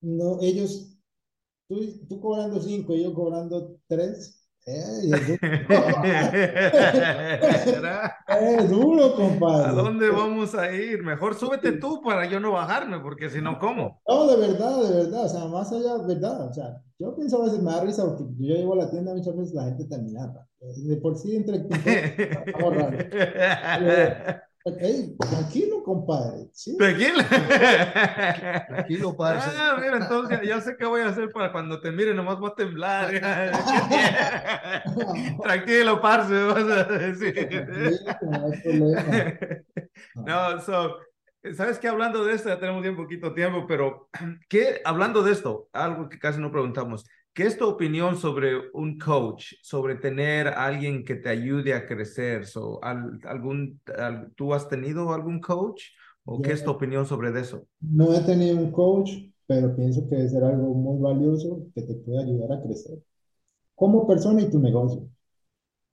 no, 0.01 0.39
ellos, 0.41 0.97
tú, 1.67 1.79
tú 2.07 2.19
cobrando 2.19 2.61
cinco 2.61 2.95
yo 2.95 3.13
cobrando 3.13 3.77
tres, 3.87 4.36
es 4.67 4.69
duro, 8.69 9.15
compadre. 9.15 9.69
¿A 9.69 9.71
dónde 9.71 10.09
vamos 10.09 10.53
a 10.55 10.73
ir? 10.73 11.01
Mejor 11.03 11.35
súbete 11.35 11.71
tú 11.73 12.01
para 12.01 12.25
yo 12.29 12.41
no 12.41 12.51
bajarme, 12.51 12.99
porque 12.99 13.29
si 13.29 13.41
no, 13.41 13.59
¿cómo? 13.59 14.01
No, 14.05 14.27
de 14.27 14.35
verdad, 14.35 14.83
de 14.83 14.93
verdad. 14.93 15.23
O 15.23 15.29
sea, 15.29 15.45
más 15.45 15.71
allá, 15.71 15.99
verdad. 16.05 16.49
O 16.49 16.53
sea, 16.53 16.81
yo 16.99 17.15
pienso 17.15 17.41
a 17.41 17.45
veces 17.45 17.61
me 17.61 17.71
da 17.71 17.81
risa 17.81 18.05
porque 18.05 18.25
yo 18.39 18.55
llego 18.55 18.73
a 18.73 18.77
la 18.77 18.89
tienda 18.89 19.13
muchas 19.13 19.37
veces 19.37 19.53
la 19.53 19.65
gente 19.65 19.85
termina. 19.85 20.33
De 20.59 20.97
por 20.97 21.15
sí, 21.17 21.37
entre. 21.37 21.59
Hey, 24.79 25.15
tranquilo, 25.17 25.83
compadre. 25.83 26.49
Tranquilo. 26.77 27.23
tranquilo, 28.67 29.15
padre. 29.15 29.39
Ah, 29.43 29.77
mira, 29.79 29.97
entonces 29.97 30.39
ya 30.43 30.59
sé 30.59 30.75
qué 30.77 30.85
voy 30.85 31.01
a 31.01 31.07
hacer 31.07 31.31
para 31.31 31.51
cuando 31.51 31.79
te 31.79 31.91
mire, 31.91 32.13
nomás 32.13 32.39
voy 32.39 32.51
a 32.51 32.55
temblar. 32.55 33.09
tranquilo, 35.41 36.01
parce. 36.01 36.43
Vas 36.43 36.69
a 36.69 36.83
decir. 36.83 37.49
no, 40.15 40.61
so, 40.61 40.97
sabes 41.55 41.79
que 41.79 41.87
hablando 41.87 42.25
de 42.25 42.33
esto, 42.33 42.49
ya 42.49 42.59
tenemos 42.59 42.81
bien 42.81 42.97
poquito 42.97 43.33
tiempo, 43.33 43.65
pero 43.67 44.09
¿qué, 44.49 44.81
hablando 44.83 45.23
de 45.23 45.31
esto, 45.31 45.69
algo 45.71 46.09
que 46.09 46.19
casi 46.19 46.41
no 46.41 46.51
preguntamos, 46.51 47.05
¿Qué 47.37 47.43
es 47.43 47.55
tu 47.55 47.67
opinión 47.67 48.17
sobre 48.17 48.71
un 48.73 48.97
coach, 48.97 49.53
sobre 49.61 49.93
tener 49.93 50.47
a 50.47 50.65
alguien 50.65 51.05
que 51.05 51.13
te 51.13 51.29
ayude 51.29 51.75
a 51.75 51.85
crecer? 51.85 52.47
So, 52.47 52.79
algún, 52.83 53.79
¿Tú 54.35 54.55
has 54.55 54.67
tenido 54.67 55.13
algún 55.13 55.39
coach 55.39 55.83
o 56.25 56.41
qué 56.41 56.53
es 56.53 56.63
tu 56.63 56.71
opinión 56.71 57.05
sobre 57.05 57.29
eso? 57.39 57.67
No 57.79 58.11
he 58.11 58.21
tenido 58.21 58.57
un 58.57 58.71
coach, 58.71 59.11
pero 59.45 59.75
pienso 59.75 60.07
que 60.09 60.15
debe 60.15 60.29
ser 60.29 60.43
algo 60.43 60.73
muy 60.73 60.99
valioso 60.99 61.67
que 61.75 61.83
te 61.83 61.93
puede 61.93 62.23
ayudar 62.23 62.53
a 62.53 62.63
crecer 62.63 62.97
como 63.75 64.07
persona 64.07 64.41
y 64.41 64.49
tu 64.49 64.57
negocio. 64.59 65.07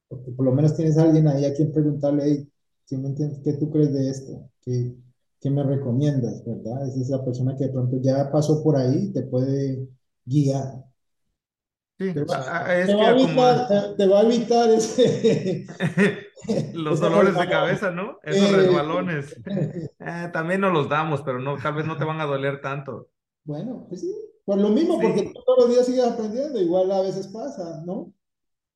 Porque 0.09 0.31
por 0.33 0.47
lo 0.47 0.53
menos 0.53 0.75
tienes 0.75 0.97
a 0.97 1.03
alguien 1.03 1.29
ahí 1.29 1.45
a 1.45 1.53
quien 1.53 1.73
preguntarle, 1.73 2.49
si 2.87 2.97
me 2.97 3.09
entiendes, 3.09 3.41
¿qué 3.45 3.53
tú 3.55 3.71
crees 3.71 3.93
de 3.93 4.09
esto? 4.09 4.49
¿Qué, 4.63 4.97
¿Qué 5.43 5.51
me 5.51 5.63
recomiendas? 5.63 6.43
¿Verdad? 6.47 6.89
Es 6.89 6.97
esa 6.97 7.23
persona 7.23 7.55
que 7.55 7.65
de 7.67 7.73
pronto 7.75 7.99
ya 8.01 8.33
pasó 8.33 8.63
por 8.63 8.77
ahí 8.77 9.09
y 9.11 9.13
te 9.13 9.25
puede 9.25 9.87
guiar. 10.25 10.85
Sí, 11.99 12.13
te, 12.13 12.25
va, 12.25 12.67
a 12.67 12.81
evitar, 12.83 13.97
te 13.97 14.07
va 14.07 14.21
a 14.21 14.23
evitar 14.25 14.71
ese... 14.71 15.67
los 16.75 17.01
dolores 17.01 17.37
de 17.37 17.49
cabeza, 17.49 17.91
¿no? 17.91 18.19
Esos 18.23 18.51
eh, 18.51 18.57
resbalones. 18.57 19.37
Eh, 20.07 20.29
también 20.35 20.61
no 20.61 20.71
los 20.71 20.91
damos, 20.91 21.23
pero 21.23 21.39
no, 21.39 21.57
tal 21.57 21.75
vez 21.75 21.87
no 21.87 21.97
te 21.97 22.05
van 22.05 22.21
a 22.21 22.27
doler 22.27 22.61
tanto. 22.61 23.09
Bueno, 23.45 23.87
pues 23.89 24.03
sí, 24.03 24.15
por 24.45 24.59
lo 24.59 24.69
mismo, 24.69 25.01
porque 25.01 25.33
todos 25.47 25.61
los 25.61 25.71
días 25.71 25.87
sigues 25.87 26.05
aprendiendo, 26.05 26.61
igual 26.61 26.93
a 26.93 27.01
veces 27.01 27.29
pasa, 27.29 27.83
¿no? 27.87 28.13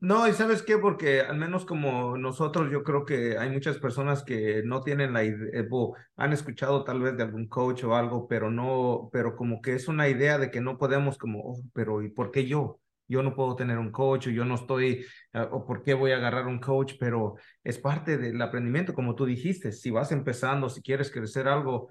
No, 0.01 0.27
y 0.27 0.33
sabes 0.33 0.63
qué, 0.63 0.79
porque 0.79 1.21
al 1.21 1.37
menos 1.37 1.67
como 1.67 2.17
nosotros, 2.17 2.71
yo 2.73 2.83
creo 2.83 3.05
que 3.05 3.37
hay 3.37 3.51
muchas 3.51 3.77
personas 3.77 4.23
que 4.23 4.63
no 4.65 4.83
tienen 4.83 5.13
la 5.13 5.25
idea, 5.25 5.61
eh, 5.61 5.69
han 6.17 6.33
escuchado 6.33 6.85
tal 6.85 7.03
vez 7.03 7.17
de 7.17 7.25
algún 7.25 7.47
coach 7.47 7.85
o 7.85 7.95
algo, 7.95 8.27
pero 8.27 8.51
no, 8.51 9.11
pero 9.13 9.37
como 9.37 9.61
que 9.61 9.75
es 9.75 9.87
una 9.87 10.09
idea 10.09 10.39
de 10.39 10.51
que 10.51 10.63
no 10.63 10.79
podemos 10.79 11.19
como, 11.19 11.41
oh, 11.41 11.61
pero 11.75 12.01
¿y 12.03 12.09
por 12.09 12.31
qué 12.31 12.47
yo? 12.47 12.81
Yo 13.09 13.23
no 13.23 13.35
puedo 13.35 13.57
tener 13.57 13.79
un 13.79 13.91
coach 13.91 14.29
o 14.29 14.31
yo 14.31 14.45
no 14.45 14.55
estoy, 14.55 15.05
uh, 15.35 15.55
o 15.55 15.65
por 15.65 15.83
qué 15.83 15.95
voy 15.95 16.13
a 16.13 16.17
agarrar 16.17 16.47
un 16.47 16.61
coach, 16.61 16.95
pero 17.01 17.35
es 17.65 17.79
parte 17.79 18.19
del 18.19 18.41
aprendimiento, 18.41 18.95
como 18.95 19.15
tú 19.15 19.25
dijiste, 19.25 19.73
si 19.73 19.91
vas 19.91 20.13
empezando, 20.13 20.69
si 20.69 20.83
quieres 20.83 21.11
crecer 21.11 21.49
algo, 21.49 21.89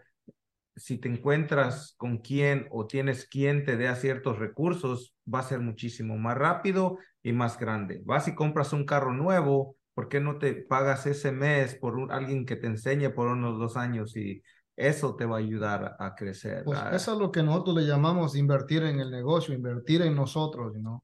si 0.78 1.00
te 1.00 1.10
encuentras 1.10 1.96
con 1.98 2.20
quién 2.20 2.68
o 2.70 2.86
tienes 2.86 3.28
quien 3.28 3.66
te 3.66 3.78
dé 3.78 3.94
ciertos 3.96 4.38
recursos, 4.38 5.16
va 5.32 5.40
a 5.40 5.44
ser 5.44 5.60
muchísimo 5.60 6.18
más 6.18 6.38
rápido 6.38 7.00
y 7.24 7.34
más 7.34 7.60
grande. 7.60 8.02
Vas 8.06 8.28
y 8.28 8.36
compras 8.36 8.74
un 8.74 8.86
carro 8.86 9.12
nuevo, 9.12 9.76
¿por 9.96 10.08
qué 10.08 10.22
no 10.22 10.38
te 10.38 10.54
pagas 10.54 11.08
ese 11.08 11.32
mes 11.32 11.76
por 11.76 11.98
un, 11.98 12.12
alguien 12.12 12.46
que 12.46 12.56
te 12.56 12.68
enseñe 12.68 13.10
por 13.10 13.28
unos 13.28 13.58
dos 13.58 13.76
años 13.76 14.16
y 14.16 14.44
eso 14.76 15.16
te 15.16 15.26
va 15.26 15.38
a 15.38 15.40
ayudar 15.40 15.96
a, 16.00 16.14
crecer? 16.14 16.64
Pues 16.64 16.80
eso 16.94 17.14
es 17.14 17.20
lo 17.20 17.32
que 17.32 17.42
nosotros 17.42 17.76
le 17.78 17.88
llamamos 17.88 18.36
invertir 18.36 18.84
en 18.84 19.00
el 19.00 19.10
negocio, 19.10 19.56
invertir 19.56 20.04
en 20.04 20.16
nosotros, 20.16 20.76
¿no? 20.76 21.04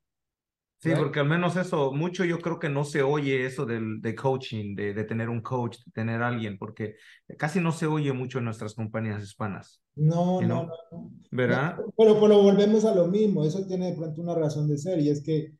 Sí, 0.83 0.91
porque 0.97 1.21
al 1.21 1.29
menos 1.29 1.55
eso, 1.55 1.93
mucho 1.93 2.25
yo 2.25 2.41
creo 2.41 2.59
que 2.59 2.67
no 2.67 2.83
se 2.83 3.01
oye 3.03 3.45
eso 3.45 3.65
del, 3.65 4.01
de 4.01 4.15
coaching, 4.15 4.75
de, 4.75 4.93
de, 4.93 5.05
tener 5.05 5.29
un 5.29 5.41
coach, 5.41 5.77
de 5.85 5.91
tener 5.93 6.21
alguien, 6.21 6.57
porque 6.57 6.95
casi 7.37 7.61
no 7.61 7.71
se 7.71 7.85
oye 7.85 8.11
mucho 8.11 8.39
en 8.39 8.45
nuestras 8.45 8.73
compañías 8.73 9.23
hispanas. 9.23 9.81
No, 9.95 10.41
no, 10.41 10.67
no, 10.91 11.11
¿Verdad? 11.31 11.77
Pero, 11.95 12.19
pero 12.19 12.41
volvemos 12.43 12.83
a 12.83 12.93
lo 12.93 13.07
mismo, 13.07 13.45
eso 13.45 13.65
tiene 13.65 13.91
de 13.91 13.97
pronto 13.97 14.21
una 14.21 14.35
razón 14.35 14.67
de 14.67 14.77
ser, 14.77 14.99
y 14.99 15.07
es 15.07 15.23
que, 15.23 15.53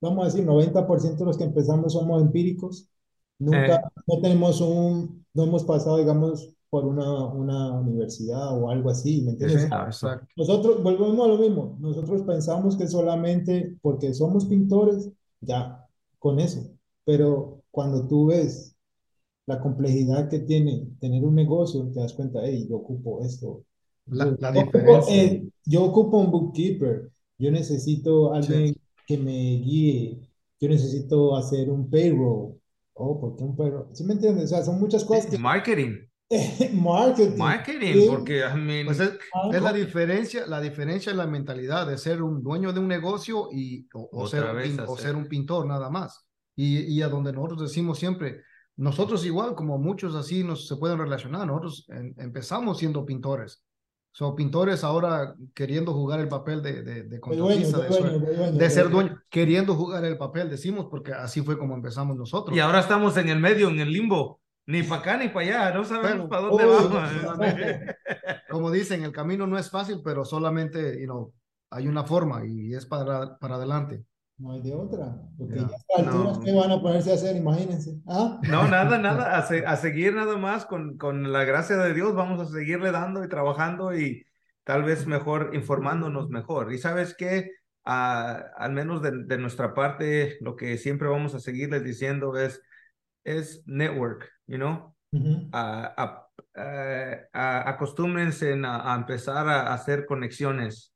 vamos 0.00 0.24
a 0.24 0.26
decir, 0.26 0.44
90% 0.44 1.24
de 1.24 1.24
los 1.24 1.38
que 1.38 1.44
empezamos 1.44 1.94
somos 1.94 2.20
empíricos, 2.20 2.90
nunca, 3.38 3.76
Eh. 3.76 3.80
no 4.06 4.20
tenemos 4.20 4.60
un, 4.60 5.24
no 5.32 5.44
hemos 5.44 5.64
pasado, 5.64 5.96
digamos, 5.98 6.54
por 6.70 6.86
una, 6.86 7.26
una 7.26 7.72
universidad 7.72 8.56
o 8.56 8.70
algo 8.70 8.90
así, 8.90 9.22
¿me 9.22 9.32
entiendes? 9.32 9.64
Exacto. 9.64 10.26
Nosotros 10.36 10.82
volvemos 10.82 11.24
a 11.24 11.28
lo 11.28 11.36
mismo, 11.38 11.76
nosotros 11.80 12.22
pensamos 12.22 12.76
que 12.76 12.86
solamente 12.86 13.76
porque 13.82 14.14
somos 14.14 14.46
pintores, 14.46 15.10
ya, 15.40 15.84
con 16.18 16.38
eso, 16.40 16.70
pero 17.04 17.62
cuando 17.70 18.06
tú 18.06 18.26
ves 18.26 18.76
la 19.46 19.60
complejidad 19.60 20.28
que 20.28 20.38
tiene 20.40 20.86
tener 21.00 21.24
un 21.24 21.34
negocio, 21.34 21.90
te 21.92 22.00
das 22.00 22.12
cuenta, 22.14 22.40
hey, 22.44 22.66
yo 22.68 22.76
ocupo 22.76 23.20
esto. 23.22 23.64
La, 24.06 24.26
la 24.38 24.54
yo 24.54 24.62
diferencia. 24.62 24.98
Ocupo, 24.98 25.12
eh, 25.12 25.48
yo 25.66 25.84
ocupo 25.84 26.18
un 26.18 26.30
bookkeeper, 26.30 27.10
yo 27.38 27.50
necesito 27.50 28.32
alguien 28.32 28.74
Sí. 28.74 28.80
que 29.06 29.18
me 29.18 29.32
guíe, 29.32 30.20
yo 30.60 30.68
necesito 30.68 31.36
hacer 31.36 31.68
un 31.70 31.90
payroll. 31.90 32.54
Oh, 32.94 33.18
¿por 33.20 33.34
qué 33.34 33.44
un 33.44 33.56
payroll? 33.56 33.86
¿Sí 33.92 34.04
me 34.04 34.12
entiendes? 34.12 34.44
O 34.44 34.48
sea, 34.48 34.62
son 34.62 34.78
muchas 34.78 35.04
cosas 35.04 35.26
que... 35.26 35.38
Marketing. 35.38 36.06
Marketing. 36.74 37.36
Marketing, 37.36 37.92
Sí. 37.94 38.06
porque 38.08 38.40
I 38.40 38.56
mean, 38.56 38.86
Pues 38.86 39.00
es, 39.00 39.18
es 39.52 39.62
la 39.62 39.72
diferencia, 39.72 40.46
la 40.46 40.60
diferencia 40.60 41.10
en 41.10 41.18
la 41.18 41.26
mentalidad 41.26 41.86
de 41.86 41.98
ser 41.98 42.22
un 42.22 42.42
dueño 42.42 42.72
de 42.72 42.80
un 42.80 42.88
negocio 42.88 43.48
y 43.52 43.88
o, 43.94 44.08
o 44.12 44.26
ser, 44.28 44.44
un 44.44 44.80
o 44.86 44.96
ser 44.96 45.16
un 45.16 45.26
pintor 45.26 45.66
nada 45.66 45.90
más. 45.90 46.24
Y, 46.56 46.80
y 46.82 47.02
a 47.02 47.08
donde 47.08 47.32
nosotros 47.32 47.62
decimos 47.62 47.98
siempre, 47.98 48.42
nosotros 48.76 49.24
igual 49.26 49.54
como 49.54 49.78
muchos 49.78 50.14
así 50.14 50.44
nos 50.44 50.68
se 50.68 50.76
pueden 50.76 50.98
relacionar, 50.98 51.46
nosotros 51.46 51.86
en- 51.88 52.14
empezamos 52.18 52.78
siendo 52.78 53.04
pintores. 53.04 53.64
Son 54.12 54.34
pintores 54.34 54.82
ahora 54.82 55.34
queriendo 55.54 55.92
jugar 55.94 56.18
el 56.20 56.28
papel 56.28 56.62
de, 56.62 56.82
de, 56.82 57.02
de 57.04 57.20
contratista, 57.20 57.78
de 57.78 57.88
dueño, 57.88 58.18
de 58.18 58.34
dueño, 58.36 58.52
de 58.52 58.58
de 58.58 58.70
ser 58.70 58.90
dueño, 58.90 59.22
queriendo 59.30 59.74
jugar 59.76 60.04
el 60.04 60.18
papel, 60.18 60.50
decimos, 60.50 60.86
porque 60.90 61.12
así 61.12 61.42
fue 61.42 61.56
como 61.56 61.74
empezamos 61.76 62.16
nosotros. 62.16 62.56
y 62.56 62.60
ahora 62.60 62.80
estamos 62.80 63.16
en 63.16 63.28
el 63.28 63.38
medio, 63.40 63.68
en 63.68 63.80
el 63.80 63.92
limbo. 63.92 64.40
Ni 64.66 64.82
para 64.82 65.00
acá 65.00 65.16
ni 65.16 65.28
para 65.28 65.46
allá, 65.46 65.74
no 65.74 65.84
sabemos 65.84 66.28
para 66.28 66.42
dónde 66.42 66.64
vamos. 66.64 67.02
como 68.50 68.70
dicen, 68.70 69.02
el 69.04 69.12
camino 69.12 69.46
no 69.46 69.58
es 69.58 69.70
fácil, 69.70 70.00
pero 70.04 70.24
solamente, 70.24 71.00
you 71.00 71.06
know, 71.06 71.32
hay 71.70 71.88
una 71.88 72.04
forma 72.04 72.44
y 72.46 72.74
es 72.74 72.86
para, 72.86 73.36
para 73.38 73.56
adelante. 73.56 74.04
No 74.38 74.52
hay 74.52 74.62
de 74.62 74.74
otra, 74.74 75.16
porque 75.36 75.56
Ya. 75.56 75.62
ya 75.62 75.66
a 75.66 75.76
estas 75.76 76.06
alturas, 76.06 76.38
No. 76.38 76.44
¿qué 76.44 76.54
van 76.54 76.70
a 76.70 76.80
ponerse 76.80 77.10
a 77.10 77.14
hacer? 77.14 77.36
Imagínense. 77.36 77.98
¿Ah? 78.06 78.40
No, 78.48 78.66
nada, 78.68 78.96
nada, 78.98 79.36
a, 79.36 79.42
se- 79.42 79.66
a 79.66 79.76
seguir 79.76 80.14
nada 80.14 80.36
más 80.38 80.64
con, 80.64 80.96
con 80.96 81.30
la 81.30 81.44
gracia 81.44 81.76
de 81.76 81.92
Dios, 81.92 82.14
vamos 82.14 82.40
a 82.40 82.50
seguirle 82.50 82.90
dando 82.90 83.22
y 83.22 83.28
trabajando 83.28 83.94
y 83.94 84.24
tal 84.64 84.82
vez 84.84 85.06
mejor 85.06 85.50
informándonos 85.54 86.30
mejor. 86.30 86.72
Y 86.72 86.78
sabes 86.78 87.14
qué, 87.16 87.50
Ah, 87.82 88.44
al 88.58 88.72
menos 88.72 89.00
de, 89.00 89.10
de 89.24 89.38
nuestra 89.38 89.72
parte, 89.72 90.36
lo 90.42 90.54
que 90.54 90.76
siempre 90.76 91.08
vamos 91.08 91.34
a 91.34 91.40
seguirles 91.40 91.82
diciendo 91.82 92.36
es, 92.36 92.60
es 93.24 93.62
network, 93.66 94.28
you 94.50 94.58
know, 94.58 94.94
a, 95.52 95.94
a- 95.96 96.26
a- 97.32 97.70
acostúmbrense 97.70 98.52
en 98.52 98.64
a, 98.64 98.92
a 98.92 98.96
empezar 98.96 99.48
a, 99.48 99.72
hacer 99.74 100.06
conexiones, 100.06 100.92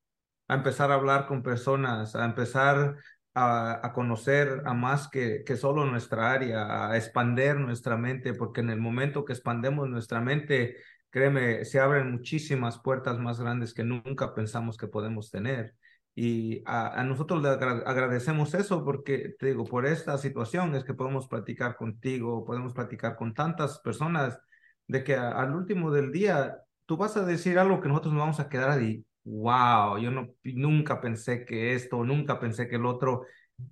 a 0.48 0.54
empezar 0.56 0.90
a 0.90 0.94
hablar 0.94 1.26
con 1.26 1.42
personas, 1.42 2.16
a 2.16 2.24
empezar 2.24 2.96
a, 3.34 3.86
a 3.86 3.92
conocer 3.92 4.62
a 4.66 4.74
más 4.74 5.08
que, 5.08 5.44
que 5.44 5.56
solo 5.56 5.86
nuestra 5.86 6.32
área, 6.32 6.90
a 6.90 6.96
expander 6.96 7.56
nuestra 7.58 7.96
mente, 7.96 8.34
porque 8.34 8.60
en 8.60 8.70
el 8.70 8.80
momento 8.80 9.24
que 9.24 9.32
expandemos 9.34 9.88
nuestra 9.88 10.20
mente, 10.20 10.76
créeme, 11.10 11.64
se 11.64 11.80
abren 11.80 12.10
muchísimas 12.10 12.78
puertas 12.80 13.18
más 13.18 13.40
grandes 13.40 13.72
que 13.74 13.84
nunca 13.84 14.34
pensamos 14.34 14.76
que 14.76 14.88
podemos 14.88 15.30
tener. 15.30 15.74
Y 16.16 16.62
a, 16.66 17.00
a 17.00 17.04
nosotros 17.04 17.42
le 17.42 17.48
agra- 17.48 17.82
agradecemos 17.86 18.54
eso 18.54 18.84
porque, 18.84 19.34
te 19.38 19.46
digo, 19.46 19.64
por 19.64 19.84
esta 19.86 20.16
situación 20.18 20.74
es 20.76 20.84
que 20.84 20.94
podemos 20.94 21.26
platicar 21.28 21.76
contigo, 21.76 22.44
podemos 22.44 22.72
platicar 22.72 23.16
con 23.16 23.34
tantas 23.34 23.80
personas 23.80 24.38
de 24.86 25.02
que 25.04 25.16
a- 25.16 25.30
al 25.32 25.54
último 25.54 25.90
del 25.90 26.12
día 26.12 26.58
tú 26.86 26.96
vas 26.96 27.16
a 27.16 27.24
decir 27.24 27.58
algo 27.58 27.80
que 27.80 27.88
nosotros 27.88 28.12
nos 28.14 28.20
vamos 28.22 28.40
a 28.40 28.48
quedar 28.48 28.70
ahí, 28.70 29.04
wow, 29.24 29.98
yo 29.98 30.10
no, 30.10 30.28
nunca 30.44 31.00
pensé 31.00 31.44
que 31.44 31.74
esto, 31.74 32.04
nunca 32.04 32.38
pensé 32.40 32.68
que 32.68 32.76
el 32.76 32.86
otro, 32.86 33.22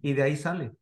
y 0.01 0.12
de 0.14 0.22
ahí 0.22 0.36
sale. 0.36 0.72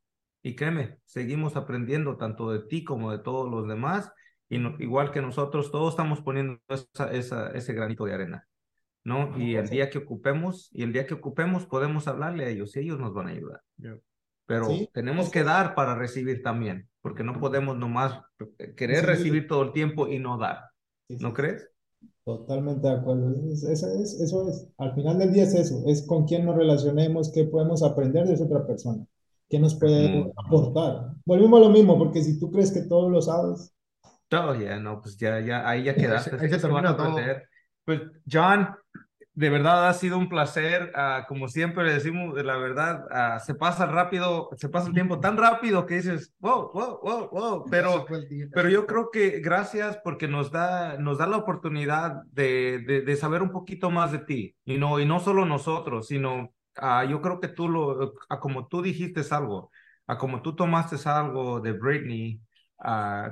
Y 0.43 0.55
créeme, 0.57 0.99
seguimos 1.05 1.57
aprendiendo 1.57 2.17
tanto 2.17 2.51
de 2.53 2.61
ti 2.67 2.85
como 2.85 3.13
de 3.13 3.19
todos 3.19 3.51
los 3.51 3.69
demás, 3.69 4.13
y 4.49 4.59
no- 4.59 4.77
igual 4.79 5.11
que 5.13 5.21
nosotros, 5.23 5.71
todos 5.71 5.91
estamos 5.95 6.21
poniendo 6.23 6.61
esa, 6.69 7.11
esa, 7.13 7.51
ese 7.53 7.73
granito 7.75 8.05
de 8.07 8.15
arena. 8.15 8.49
¿No? 9.11 9.39
Y 9.39 9.57
el 9.57 9.69
día 9.69 9.91
que 9.91 9.99
ocupemos, 9.99 10.71
y 10.73 10.83
el 10.85 10.93
día 10.93 11.07
que 11.07 11.15
ocupemos 11.15 11.67
podemos 11.67 12.07
hablarle 12.09 12.45
a 12.45 12.49
ellos 12.49 12.75
y 12.77 12.81
ellos 12.81 12.99
nos 12.99 13.13
van 13.13 13.27
a 13.29 13.31
ayudar. 13.33 13.61
Pero 14.47 14.67
Sí, 14.67 14.89
tenemos 14.93 15.25
eso 15.27 15.33
que 15.33 15.45
dar 15.45 15.75
para 15.75 15.95
recibir 15.95 16.43
también, 16.43 16.89
porque 17.03 17.23
no 17.25 17.39
podemos 17.39 17.77
nomás 17.77 18.21
querer 18.77 19.05
Recibir. 19.05 19.07
recibir 19.07 19.47
todo 19.49 19.63
el 19.63 19.73
tiempo 19.73 20.09
y 20.09 20.19
no 20.19 20.39
dar, 20.39 20.59
Sí, 21.09 21.17
¿no 21.21 21.33
crees? 21.35 21.69
Totalmente 22.25 22.87
de 22.87 22.95
acuerdo. 22.95 23.31
Es- 23.53 23.65
Eso 23.65 23.87
es, 23.89 24.21
eso 24.21 24.49
es. 24.49 24.69
Al 24.79 24.95
final 24.95 25.19
del 25.19 25.33
día 25.33 25.45
es 25.45 25.55
eso, 25.55 25.83
es 25.87 26.07
con 26.07 26.25
quién 26.27 26.45
nos 26.47 26.57
relacionemos, 26.57 27.31
qué 27.33 27.45
podemos 27.45 27.83
aprender 27.83 28.27
de 28.27 28.35
esa 28.35 28.45
otra 28.45 28.67
persona, 28.67 29.05
qué 29.49 29.59
nos 29.59 29.75
puede 29.79 30.09
Muy- 30.09 30.33
aportar. 30.37 31.13
Volvemos 31.25 31.61
a 31.61 31.65
lo 31.65 31.71
mismo, 31.71 31.99
porque 31.99 32.23
si 32.23 32.39
tú 32.39 32.51
crees 32.51 32.73
que 32.73 32.83
todo 32.83 33.09
lo 33.11 33.21
sabes, 33.21 33.75
Oh, 34.33 34.55
ya, 34.55 34.79
no, 34.79 35.01
pues 35.01 35.17
ya, 35.17 35.41
ya, 35.41 35.69
ahí 35.69 35.83
ya 35.85 35.91
Ahí 35.93 35.97
se- 35.97 36.01
quedaste. 36.07 36.37
ahí 36.39 36.49
se 36.49 36.57
eso 36.57 36.69
van 36.69 36.85
termina 36.85 36.91
a 36.91 36.97
todo. 36.97 37.17
Pues, 37.85 38.01
John, 38.31 38.69
de 39.41 39.49
verdad 39.49 39.89
ha 39.89 39.95
sido 39.95 40.19
un 40.19 40.29
placer. 40.29 40.93
ah, 40.95 41.25
como 41.27 41.49
siempre 41.49 41.83
le 41.85 41.95
decimos, 41.95 42.35
de 42.35 42.45
la 42.45 42.59
verdad, 42.59 43.07
ah, 43.11 43.39
se 43.41 43.55
pasa 43.55 43.87
rápido, 43.87 44.51
se 44.59 44.69
pasa 44.69 44.89
el 44.89 44.93
tiempo 44.93 45.19
tan 45.19 45.39
rápido 45.39 45.87
que 45.87 45.95
dices, 45.95 46.35
wow, 46.41 46.71
wow, 46.75 47.01
wow, 47.03 47.31
wow. 47.31 47.65
Pero, 47.71 48.05
pero 48.53 48.69
yo 48.69 48.87
creo 48.87 49.11
que 49.11 49.41
gracias 49.41 49.99
porque 50.05 50.29
nos 50.29 50.53
da, 50.53 50.99
nos 50.99 51.17
da 51.17 51.27
la 51.27 51.39
oportunidad 51.39 52.23
de, 52.33 52.85
de, 52.87 53.01
de 53.01 53.17
saber 53.17 53.41
un 53.41 53.51
poquito 53.51 53.91
más 53.91 54.13
de 54.13 54.19
ti. 54.19 54.57
Y 54.67 54.77
no, 54.77 55.01
y 55.01 55.07
no 55.07 55.21
solo 55.21 55.47
nosotros, 55.47 56.09
sino 56.09 56.53
ah, 56.77 57.07
yo 57.07 57.23
creo 57.23 57.41
que 57.41 57.49
tú 57.49 57.67
lo, 57.67 58.13
como 58.41 58.69
tú 58.69 58.83
dijiste 58.83 59.23
algo, 59.31 59.71
a 60.07 60.19
como 60.19 60.43
tú 60.43 60.55
tomaste 60.55 60.97
algo 61.09 61.61
de 61.61 61.73
Britney 61.73 62.43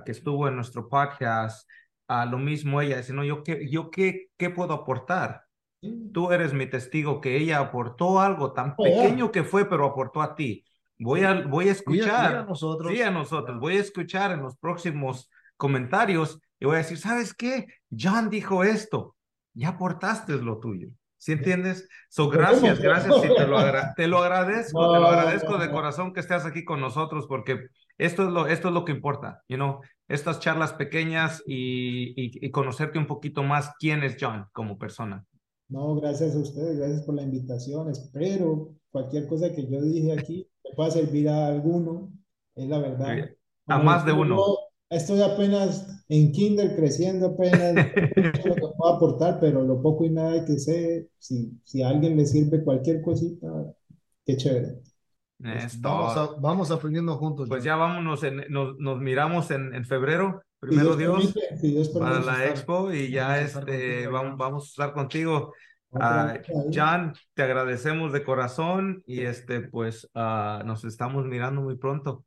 que 0.06 0.12
estuvo 0.12 0.48
en 0.48 0.56
nuestro 0.56 0.88
podcast, 0.88 1.68
a 2.06 2.24
lo 2.24 2.38
mismo 2.38 2.80
ella, 2.80 2.96
dice, 2.96 3.12
no, 3.12 3.24
yo 3.24 3.42
qué, 3.42 3.68
yo 3.70 3.90
qué, 3.90 4.28
qué 4.38 4.48
puedo 4.48 4.72
aportar. 4.72 5.47
Sí, 5.80 6.10
Tú 6.12 6.32
eres 6.32 6.52
mi 6.54 6.66
testigo 6.66 7.20
que 7.20 7.36
ella 7.36 7.58
aportó 7.60 8.20
algo 8.20 8.52
tan 8.52 8.74
Oh, 8.76 8.82
pequeño 8.84 9.30
que 9.30 9.44
fue, 9.44 9.68
pero 9.68 9.86
aportó 9.86 10.22
a 10.22 10.34
ti. 10.34 10.64
Voy 10.98 11.22
a, 11.22 11.42
voy 11.46 11.68
a 11.68 11.72
escuchar, 11.72 12.46
nosotros. 12.46 12.92
sí, 12.92 13.02
a 13.02 13.10
nosotros, 13.10 13.60
voy 13.60 13.76
a 13.76 13.80
escuchar 13.80 14.32
en 14.32 14.42
los 14.42 14.56
próximos 14.56 15.30
comentarios 15.56 16.40
y 16.58 16.66
voy 16.66 16.74
a 16.76 16.78
decir, 16.78 16.98
¿sabes 16.98 17.34
qué? 17.34 17.66
John 17.96 18.30
dijo 18.30 18.64
esto, 18.64 19.14
ya 19.54 19.70
aportaste 19.70 20.32
lo 20.36 20.58
tuyo. 20.58 20.88
¿Sí 21.20 21.32
entiendes? 21.32 21.88
So, 22.08 22.28
gracias, 22.28 22.78
gracias 22.80 23.14
y 23.24 23.34
te 23.34 23.46
lo, 23.46 23.58
te 23.96 24.06
lo 24.06 24.18
agradezco, 24.18 24.92
te 24.92 24.98
lo 25.00 25.06
agradezco 25.08 25.52
no, 25.52 25.58
de 25.58 25.70
corazón 25.70 26.12
que 26.12 26.20
estés 26.20 26.44
aquí 26.44 26.64
con 26.64 26.80
nosotros 26.80 27.26
porque 27.28 27.66
esto 27.96 28.22
es 28.24 28.30
lo, 28.30 28.46
esto 28.46 28.68
es 28.68 28.74
lo 28.74 28.84
que 28.84 28.92
importa, 28.92 29.42
you 29.48 29.56
know, 29.56 29.80
estas 30.06 30.38
charlas 30.38 30.72
pequeñas 30.74 31.42
y, 31.46 32.10
y, 32.10 32.46
y 32.46 32.50
conocerte 32.52 32.98
un 32.98 33.06
poquito 33.06 33.42
más 33.42 33.72
quién 33.80 34.04
es 34.04 34.16
John 34.20 34.46
como 34.52 34.78
persona. 34.78 35.24
No, 35.68 35.94
gracias 35.96 36.34
a 36.34 36.38
ustedes, 36.38 36.78
gracias 36.78 37.02
por 37.02 37.14
la 37.14 37.22
invitación. 37.22 37.90
Espero 37.90 38.74
cualquier 38.90 39.26
cosa 39.28 39.52
que 39.54 39.66
yo 39.66 39.82
dije 39.82 40.12
aquí 40.12 40.48
le 40.64 40.74
pueda 40.74 40.90
servir 40.90 41.28
a 41.28 41.48
alguno, 41.48 42.10
es 42.54 42.68
la 42.68 42.78
verdad. 42.78 43.18
A 43.66 43.74
Como 43.74 43.84
más 43.84 44.04
de 44.06 44.12
uno. 44.12 44.38
Estoy 44.90 45.20
apenas 45.20 45.86
en 46.08 46.32
kinder, 46.32 46.74
creciendo 46.74 47.26
apenas, 47.26 47.74
lo 48.16 48.54
que 48.54 48.60
puedo 48.78 48.94
aportar, 48.94 49.38
pero 49.38 49.62
lo 49.62 49.82
poco 49.82 50.06
y 50.06 50.10
nada 50.10 50.44
que 50.46 50.58
sé, 50.58 51.10
si, 51.18 51.60
si 51.64 51.82
a 51.82 51.90
alguien 51.90 52.16
le 52.16 52.24
sirve 52.24 52.64
cualquier 52.64 53.02
cosita, 53.02 53.48
qué 54.24 54.36
chévere. 54.38 54.78
Es 55.44 55.80
Vamos, 55.80 56.16
a- 56.16 56.40
vamos 56.40 56.70
aprendiendo 56.70 57.16
juntos. 57.16 57.48
Pues 57.48 57.60
John. 57.60 57.66
ya 57.66 57.76
vámonos, 57.76 58.22
en, 58.24 58.42
nos, 58.48 58.76
nos 58.78 58.98
miramos 58.98 59.50
en, 59.50 59.74
en 59.74 59.84
febrero, 59.84 60.42
primero 60.60 60.92
Si 60.92 60.98
Dios, 60.98 61.16
permite, 61.32 61.56
si 61.58 61.70
Dios 61.70 61.88
para 61.90 62.10
la 62.10 62.18
estar- 62.20 62.48
expo 62.48 62.92
y 62.92 63.10
ya 63.10 63.40
este, 63.40 64.06
vamos, 64.08 64.36
vamos 64.36 64.64
a 64.64 64.66
estar 64.68 64.92
contigo. 64.92 65.52
Ahí. 65.92 66.38
Jan, 66.70 67.14
te 67.32 67.42
agradecemos 67.42 68.12
de 68.12 68.22
corazón 68.22 69.02
y 69.06 69.20
este, 69.22 69.60
pues 69.62 70.08
ah, 70.14 70.62
nos 70.66 70.84
estamos 70.84 71.24
mirando 71.24 71.62
muy 71.62 71.76
pronto. 71.76 72.24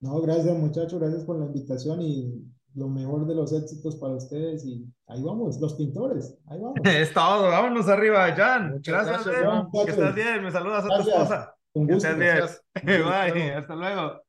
No, 0.00 0.20
gracias 0.20 0.56
muchachos, 0.56 1.00
gracias 1.00 1.24
por 1.24 1.38
la 1.38 1.46
invitación 1.46 2.00
y 2.02 2.44
lo 2.76 2.88
mejor 2.88 3.26
de 3.26 3.34
los 3.34 3.52
éxitos 3.52 3.96
para 3.96 4.14
ustedes 4.14 4.64
y 4.64 4.84
ahí 5.06 5.22
vamos, 5.22 5.60
los 5.60 5.74
pintores, 5.74 6.36
ahí 6.46 6.60
vamos. 6.60 6.74
Es 6.84 7.12
todo, 7.12 7.48
vámonos 7.48 7.88
arriba, 7.88 8.32
Jan. 8.36 8.72
Muchas 8.74 8.94
Gracias, 9.06 9.24
gracias, 9.24 9.42
Ben. 9.52 9.64
Juan. 9.64 9.86
Que 9.86 9.90
estés 9.92 10.14
bien, 10.14 10.42
me 10.44 10.50
saludas 10.52 10.84
a 10.84 10.88
tu 10.88 10.94
Gracias. 10.94 11.14
esposa. 11.16 11.54
Que 11.72 11.80
gusto. 11.80 11.94
estés 11.96 12.18
bien. 12.18 12.36
Gracias. 12.36 12.62
Bye, 13.34 13.54
hasta 13.54 13.74
luego. 13.74 14.24